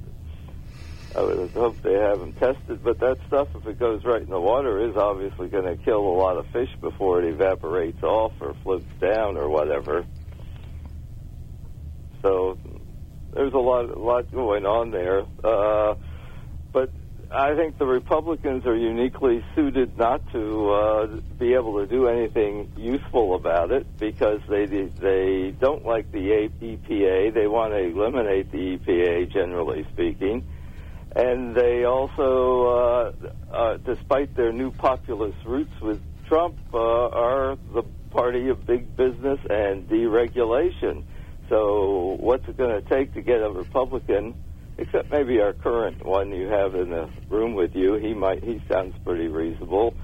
I 1.15 1.23
would 1.23 1.51
hope 1.51 1.83
they 1.83 1.93
have 1.93 2.21
them 2.21 2.33
tested, 2.33 2.83
but 2.83 2.99
that 3.01 3.19
stuff, 3.27 3.49
if 3.55 3.67
it 3.67 3.79
goes 3.79 4.03
right 4.05 4.23
in 4.23 4.31
the 4.31 4.41
water, 4.41 4.89
is 4.89 4.97
obviously 4.97 5.49
going 5.49 5.65
to 5.65 5.77
kill 5.85 6.01
a 6.01 6.17
lot 6.17 6.39
of 6.39 6.47
fish 6.53 6.71
before 6.81 7.23
it 7.23 7.29
evaporates 7.29 8.03
off 8.03 8.33
or 8.41 8.55
floats 8.63 8.89
down 8.99 9.37
or 9.37 9.49
whatever. 9.49 10.07
So 12.23 12.57
there's 13.35 13.53
a 13.53 13.59
lot, 13.59 13.91
a 13.91 13.99
lot 13.99 14.31
going 14.33 14.65
on 14.65 14.91
there. 14.91 15.23
Uh, 15.45 15.97
but 16.73 16.91
I 17.35 17.55
think 17.55 17.79
the 17.79 17.87
Republicans 17.87 18.67
are 18.67 18.77
uniquely 18.77 19.43
suited 19.55 19.97
not 19.97 20.21
to 20.33 20.71
uh, 20.71 21.07
be 21.39 21.55
able 21.55 21.79
to 21.79 21.87
do 21.87 22.07
anything 22.07 22.71
useful 22.77 23.35
about 23.35 23.71
it 23.71 23.87
because 23.99 24.41
they 24.49 24.67
they 24.67 25.55
don't 25.59 25.87
like 25.87 26.13
the 26.13 26.51
EPA. 26.61 27.33
They 27.33 27.47
want 27.47 27.73
to 27.73 27.79
eliminate 27.79 28.53
the 28.53 28.77
EPA, 28.77 29.33
generally 29.33 29.87
speaking, 29.95 30.45
and 31.17 31.55
they 31.55 31.85
also, 31.85 32.67
uh, 32.67 33.55
uh, 33.55 33.77
despite 33.79 34.37
their 34.37 34.53
new 34.53 34.71
populist 34.71 35.39
roots 35.47 35.73
with 35.81 36.03
Trump, 36.29 36.57
uh, 36.75 36.79
are 36.79 37.57
the 37.73 37.83
party 38.11 38.51
of 38.51 38.67
big 38.67 38.95
business 38.95 39.41
and 39.49 39.89
deregulation. 39.89 41.05
So, 41.49 42.17
what's 42.21 42.47
it 42.47 42.59
going 42.59 42.83
to 42.83 42.89
take 42.89 43.15
to 43.15 43.23
get 43.23 43.41
a 43.41 43.51
Republican? 43.51 44.35
Except 44.83 45.11
maybe 45.11 45.41
our 45.41 45.53
current 45.53 46.05
one 46.05 46.31
you 46.31 46.49
have 46.49 46.75
in 46.75 46.91
the 46.91 47.09
room 47.29 47.55
with 47.55 47.75
you. 47.75 47.95
He 47.95 48.15
might 48.15 48.43
he 48.43 48.61
sounds 48.69 48.95
pretty 49.05 49.29
reasonable, 49.29 49.95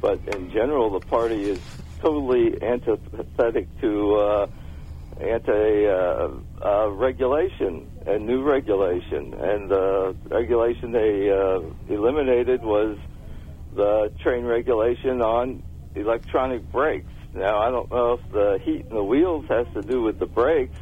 but 0.00 0.20
in 0.34 0.50
general, 0.50 0.90
the 0.90 1.04
party 1.06 1.50
is 1.50 1.60
totally 2.00 2.52
antipathetic 2.52 3.66
to 3.80 4.14
uh, 4.14 4.46
anti 5.20 5.86
uh, 5.86 6.28
uh, 6.64 6.88
regulation 6.90 7.90
and 8.06 8.26
new 8.26 8.42
regulation. 8.42 9.34
And 9.34 9.70
the 9.70 10.16
regulation 10.30 10.92
they 10.92 11.30
uh, 11.30 11.60
eliminated 11.92 12.62
was 12.62 12.96
the 13.74 14.12
train 14.22 14.44
regulation 14.44 15.20
on 15.20 15.62
electronic 15.94 16.70
brakes. 16.70 17.10
Now 17.34 17.58
I 17.58 17.70
don't 17.70 17.90
know 17.90 18.12
if 18.14 18.32
the 18.32 18.58
heat 18.64 18.86
in 18.88 18.94
the 18.94 19.04
wheels 19.04 19.46
has 19.48 19.66
to 19.74 19.82
do 19.82 20.02
with 20.02 20.18
the 20.18 20.26
brakes 20.26 20.78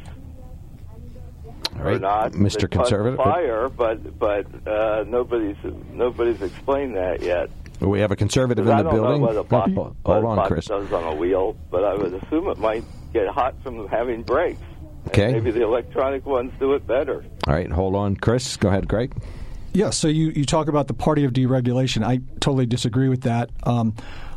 right, 1.83 2.01
not. 2.01 2.31
Mr. 2.33 2.61
that 2.61 2.71
Conservative. 2.71 3.17
Fire, 3.17 3.69
but 3.69 4.17
but 4.19 4.45
uh, 4.67 5.03
nobody's 5.07 5.57
nobody's 5.91 6.41
explained 6.41 6.95
that 6.95 7.21
yet. 7.21 7.49
We 7.79 7.99
have 7.99 8.11
a 8.11 8.15
conservative 8.15 8.65
in 8.65 8.73
I 8.73 8.77
the 8.77 8.83
don't 8.89 8.93
building. 8.95 9.21
know 9.21 9.27
what 9.27 9.37
a 9.37 9.43
bot, 9.43 9.71
Hold 9.71 9.95
what 10.03 10.23
a 10.23 10.27
on, 10.27 10.35
bot 10.37 10.47
Chris. 10.47 10.65
does 10.65 10.91
on 10.91 11.03
a 11.03 11.15
wheel, 11.15 11.55
but 11.69 11.83
I 11.83 11.93
would 11.93 12.13
assume 12.13 12.47
it 12.47 12.57
might 12.57 12.83
get 13.13 13.27
hot 13.27 13.53
from 13.61 13.87
having 13.87 14.23
brakes. 14.23 14.61
Okay. 15.09 15.31
maybe 15.31 15.51
the 15.51 15.61
electronic 15.63 16.25
ones 16.25 16.51
do 16.59 16.73
it 16.73 16.85
better. 16.85 17.23
All 17.47 17.53
right, 17.53 17.71
hold 17.71 17.95
on, 17.95 18.17
Chris. 18.17 18.57
Go 18.57 18.67
ahead, 18.69 18.87
Greg. 18.87 19.13
Yeah, 19.73 19.91
so 19.91 20.07
you, 20.07 20.29
you 20.31 20.43
talk 20.43 20.67
about 20.67 20.87
the 20.87 20.93
party 20.95 21.23
of 21.23 21.33
deregulation. 21.33 22.03
I 22.03 22.17
totally 22.39 22.65
disagree 22.65 23.09
with 23.09 23.21
that. 23.21 23.49
Um, 23.63 23.95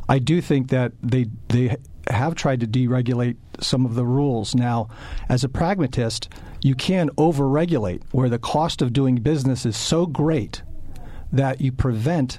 I 0.08 0.18
do 0.18 0.40
think 0.40 0.68
that 0.68 0.92
they 1.02 1.26
they 1.48 1.76
have 2.08 2.34
tried 2.34 2.60
to 2.60 2.66
deregulate 2.66 3.36
some 3.60 3.84
of 3.86 3.94
the 3.94 4.04
rules. 4.04 4.54
Now, 4.54 4.88
as 5.28 5.42
a 5.44 5.48
pragmatist, 5.48 6.28
you 6.62 6.74
can 6.74 7.10
overregulate 7.10 8.02
where 8.12 8.28
the 8.28 8.38
cost 8.38 8.82
of 8.82 8.92
doing 8.92 9.16
business 9.16 9.64
is 9.64 9.76
so 9.76 10.06
great 10.06 10.62
that 11.32 11.60
you 11.60 11.72
prevent 11.72 12.38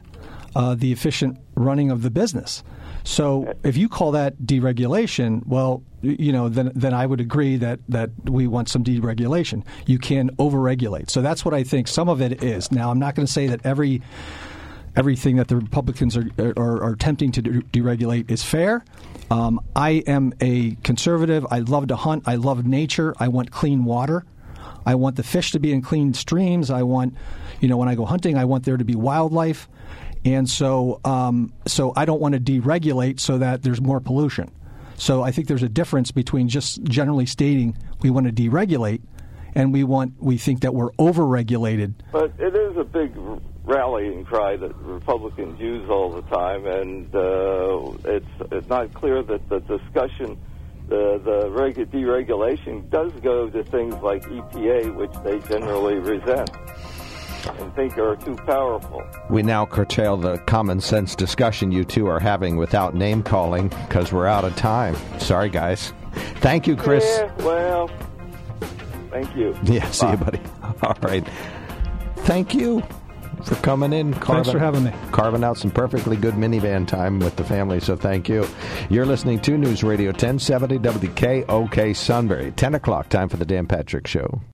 uh, 0.56 0.76
the 0.76 0.92
efficient 0.92 1.38
running 1.56 1.92
of 1.92 2.02
the 2.02 2.10
business. 2.10 2.64
So 3.04 3.54
if 3.64 3.78
you 3.78 3.90
call 3.90 4.12
that 4.12 4.38
deregulation, 4.44 5.46
well, 5.48 5.82
you 6.02 6.32
know, 6.32 6.50
then 6.50 6.72
then 6.76 6.94
I 6.94 7.06
would 7.06 7.20
agree 7.20 7.58
that 7.58 7.80
that 7.90 8.12
we 8.26 8.48
want 8.48 8.70
some 8.70 8.84
deregulation. 8.84 9.64
You 9.88 9.98
can 9.98 10.30
overregulate. 10.38 11.10
So 11.10 11.22
that's 11.22 11.44
what 11.44 11.54
I 11.54 11.64
think 11.64 11.88
some 11.88 12.10
of 12.10 12.22
it 12.22 12.44
is. 12.44 12.72
Now, 12.72 12.92
I'm 12.92 13.00
not 13.00 13.16
going 13.16 13.26
to 13.26 13.32
say 13.32 13.48
that 13.48 13.66
every 13.66 14.02
everything 14.96 15.38
that 15.38 15.48
the 15.48 15.56
Republicans 15.56 16.18
are 16.18 16.30
are, 16.40 16.84
are 16.84 16.92
attempting 16.94 17.32
to 17.34 17.42
de- 17.42 17.62
deregulate 17.62 18.30
is 18.30 18.44
fair. 18.44 18.84
Um, 19.30 19.62
I 19.76 20.04
am 20.08 20.34
a 20.42 20.76
conservative. 20.84 21.46
I 21.50 21.60
love 21.60 21.88
to 21.88 21.96
hunt. 21.96 22.24
I 22.28 22.36
love 22.36 22.66
nature. 22.66 23.14
I 23.20 23.28
want 23.30 23.52
clean 23.52 23.86
water. 23.86 24.26
I 24.86 24.96
want 24.96 25.16
the 25.16 25.24
fish 25.24 25.52
to 25.52 25.60
be 25.60 25.72
in 25.72 25.82
clean 25.82 26.14
streams. 26.14 26.70
I 26.72 26.84
want, 26.84 27.16
you 27.60 27.68
know, 27.68 27.78
when 27.78 27.88
I 27.88 27.96
go 27.96 28.06
hunting, 28.06 28.38
I 28.38 28.46
want 28.46 28.66
there 28.66 28.78
to 28.78 28.86
be 28.86 28.96
wildlife, 28.96 29.70
and 30.26 30.50
so 30.50 31.00
um, 31.06 31.54
so 31.68 31.94
I 31.96 32.06
don't 32.06 32.20
want 32.20 32.34
to 32.34 32.40
deregulate 32.40 33.20
so 33.20 33.38
that 33.38 33.64
there's 33.64 33.82
more 33.82 34.00
pollution. 34.00 34.52
So 34.98 35.24
I 35.24 35.32
think 35.32 35.48
there's 35.48 35.64
a 35.64 35.70
difference 35.70 36.12
between 36.12 36.48
just 36.48 36.84
generally 36.84 37.26
stating 37.26 37.76
we 38.02 38.10
want 38.12 38.28
to 38.28 38.32
deregulate, 38.32 39.02
and 39.56 39.74
we 39.74 39.84
want 39.84 40.14
we 40.22 40.38
think 40.38 40.62
that 40.62 40.74
we're 40.74 40.92
overregulated. 40.92 41.94
But 42.12 42.34
it 42.40 42.56
is 42.56 42.78
a 42.78 42.84
big 42.84 43.14
rallying 43.64 44.26
cry 44.26 44.58
that 44.58 44.76
Republicans 44.78 45.60
use 45.60 45.90
all 45.90 46.12
the 46.12 46.22
time, 46.24 46.66
and 46.66 47.16
uh, 47.16 48.12
it's 48.12 48.52
it's 48.52 48.68
not 48.68 48.94
clear 48.94 49.24
that 49.24 49.48
the 49.50 49.60
discussion, 49.60 50.38
the 50.88 51.22
the 51.24 51.50
regu- 51.50 51.88
deregulation, 51.88 52.90
does 52.90 53.12
go 53.22 53.50
to 53.50 53.64
things 53.64 53.96
like 53.96 54.24
EPA, 54.24 54.96
which 54.96 55.14
they 55.24 55.40
generally 55.48 55.96
resent 55.96 56.50
and 57.60 57.74
think 57.76 57.98
are 57.98 58.16
too 58.16 58.36
powerful. 58.36 59.04
We 59.30 59.42
now 59.42 59.66
curtail 59.66 60.18
the 60.18 60.38
common 60.40 60.80
sense 60.80 61.16
discussion 61.16 61.72
you 61.72 61.84
two 61.84 62.08
are 62.08 62.20
having 62.20 62.58
without 62.58 62.94
name 62.94 63.24
calling 63.24 63.70
because 63.70 64.12
we're 64.12 64.28
out 64.28 64.44
of 64.44 64.56
time. 64.56 64.96
Sorry, 65.20 65.50
guys. 65.50 65.94
Thank 66.42 66.68
you, 66.68 66.76
Chris. 66.76 67.04
Yeah, 67.06 67.34
well, 67.44 67.90
thank 69.12 69.36
you. 69.36 69.56
Yeah, 69.64 69.90
see 69.92 70.10
you, 70.10 70.18
buddy. 70.18 70.40
All 70.84 70.98
right. 71.02 71.28
Thank 72.18 72.54
you 72.54 72.84
for 73.44 73.56
coming 73.56 73.94
in. 73.94 74.14
Carving, 74.16 74.52
for 74.52 74.60
having 74.60 74.84
me. 74.84 74.94
Carving 75.12 75.44
out 75.44 75.58
some 75.58 75.72
perfectly 75.72 76.16
good 76.16 76.36
minivan 76.36 76.88
time 76.88 77.20
with 77.20 77.36
the 77.36 77.44
family, 77.44 77.80
so 77.80 77.96
thank 77.96 78.30
you. 78.30 78.48
You're 78.90 79.06
listening 79.06 79.40
to 79.42 79.58
News 79.58 79.84
Radio 79.84 80.10
1070 80.10 80.80
WKOK 80.80 81.96
Sunbury. 81.96 82.52
10 82.52 82.76
o'clock, 82.76 83.10
time 83.10 83.30
for 83.30 83.38
the 83.38 83.46
Dan 83.46 83.68
Patrick 83.68 84.08
Show. 84.08 84.42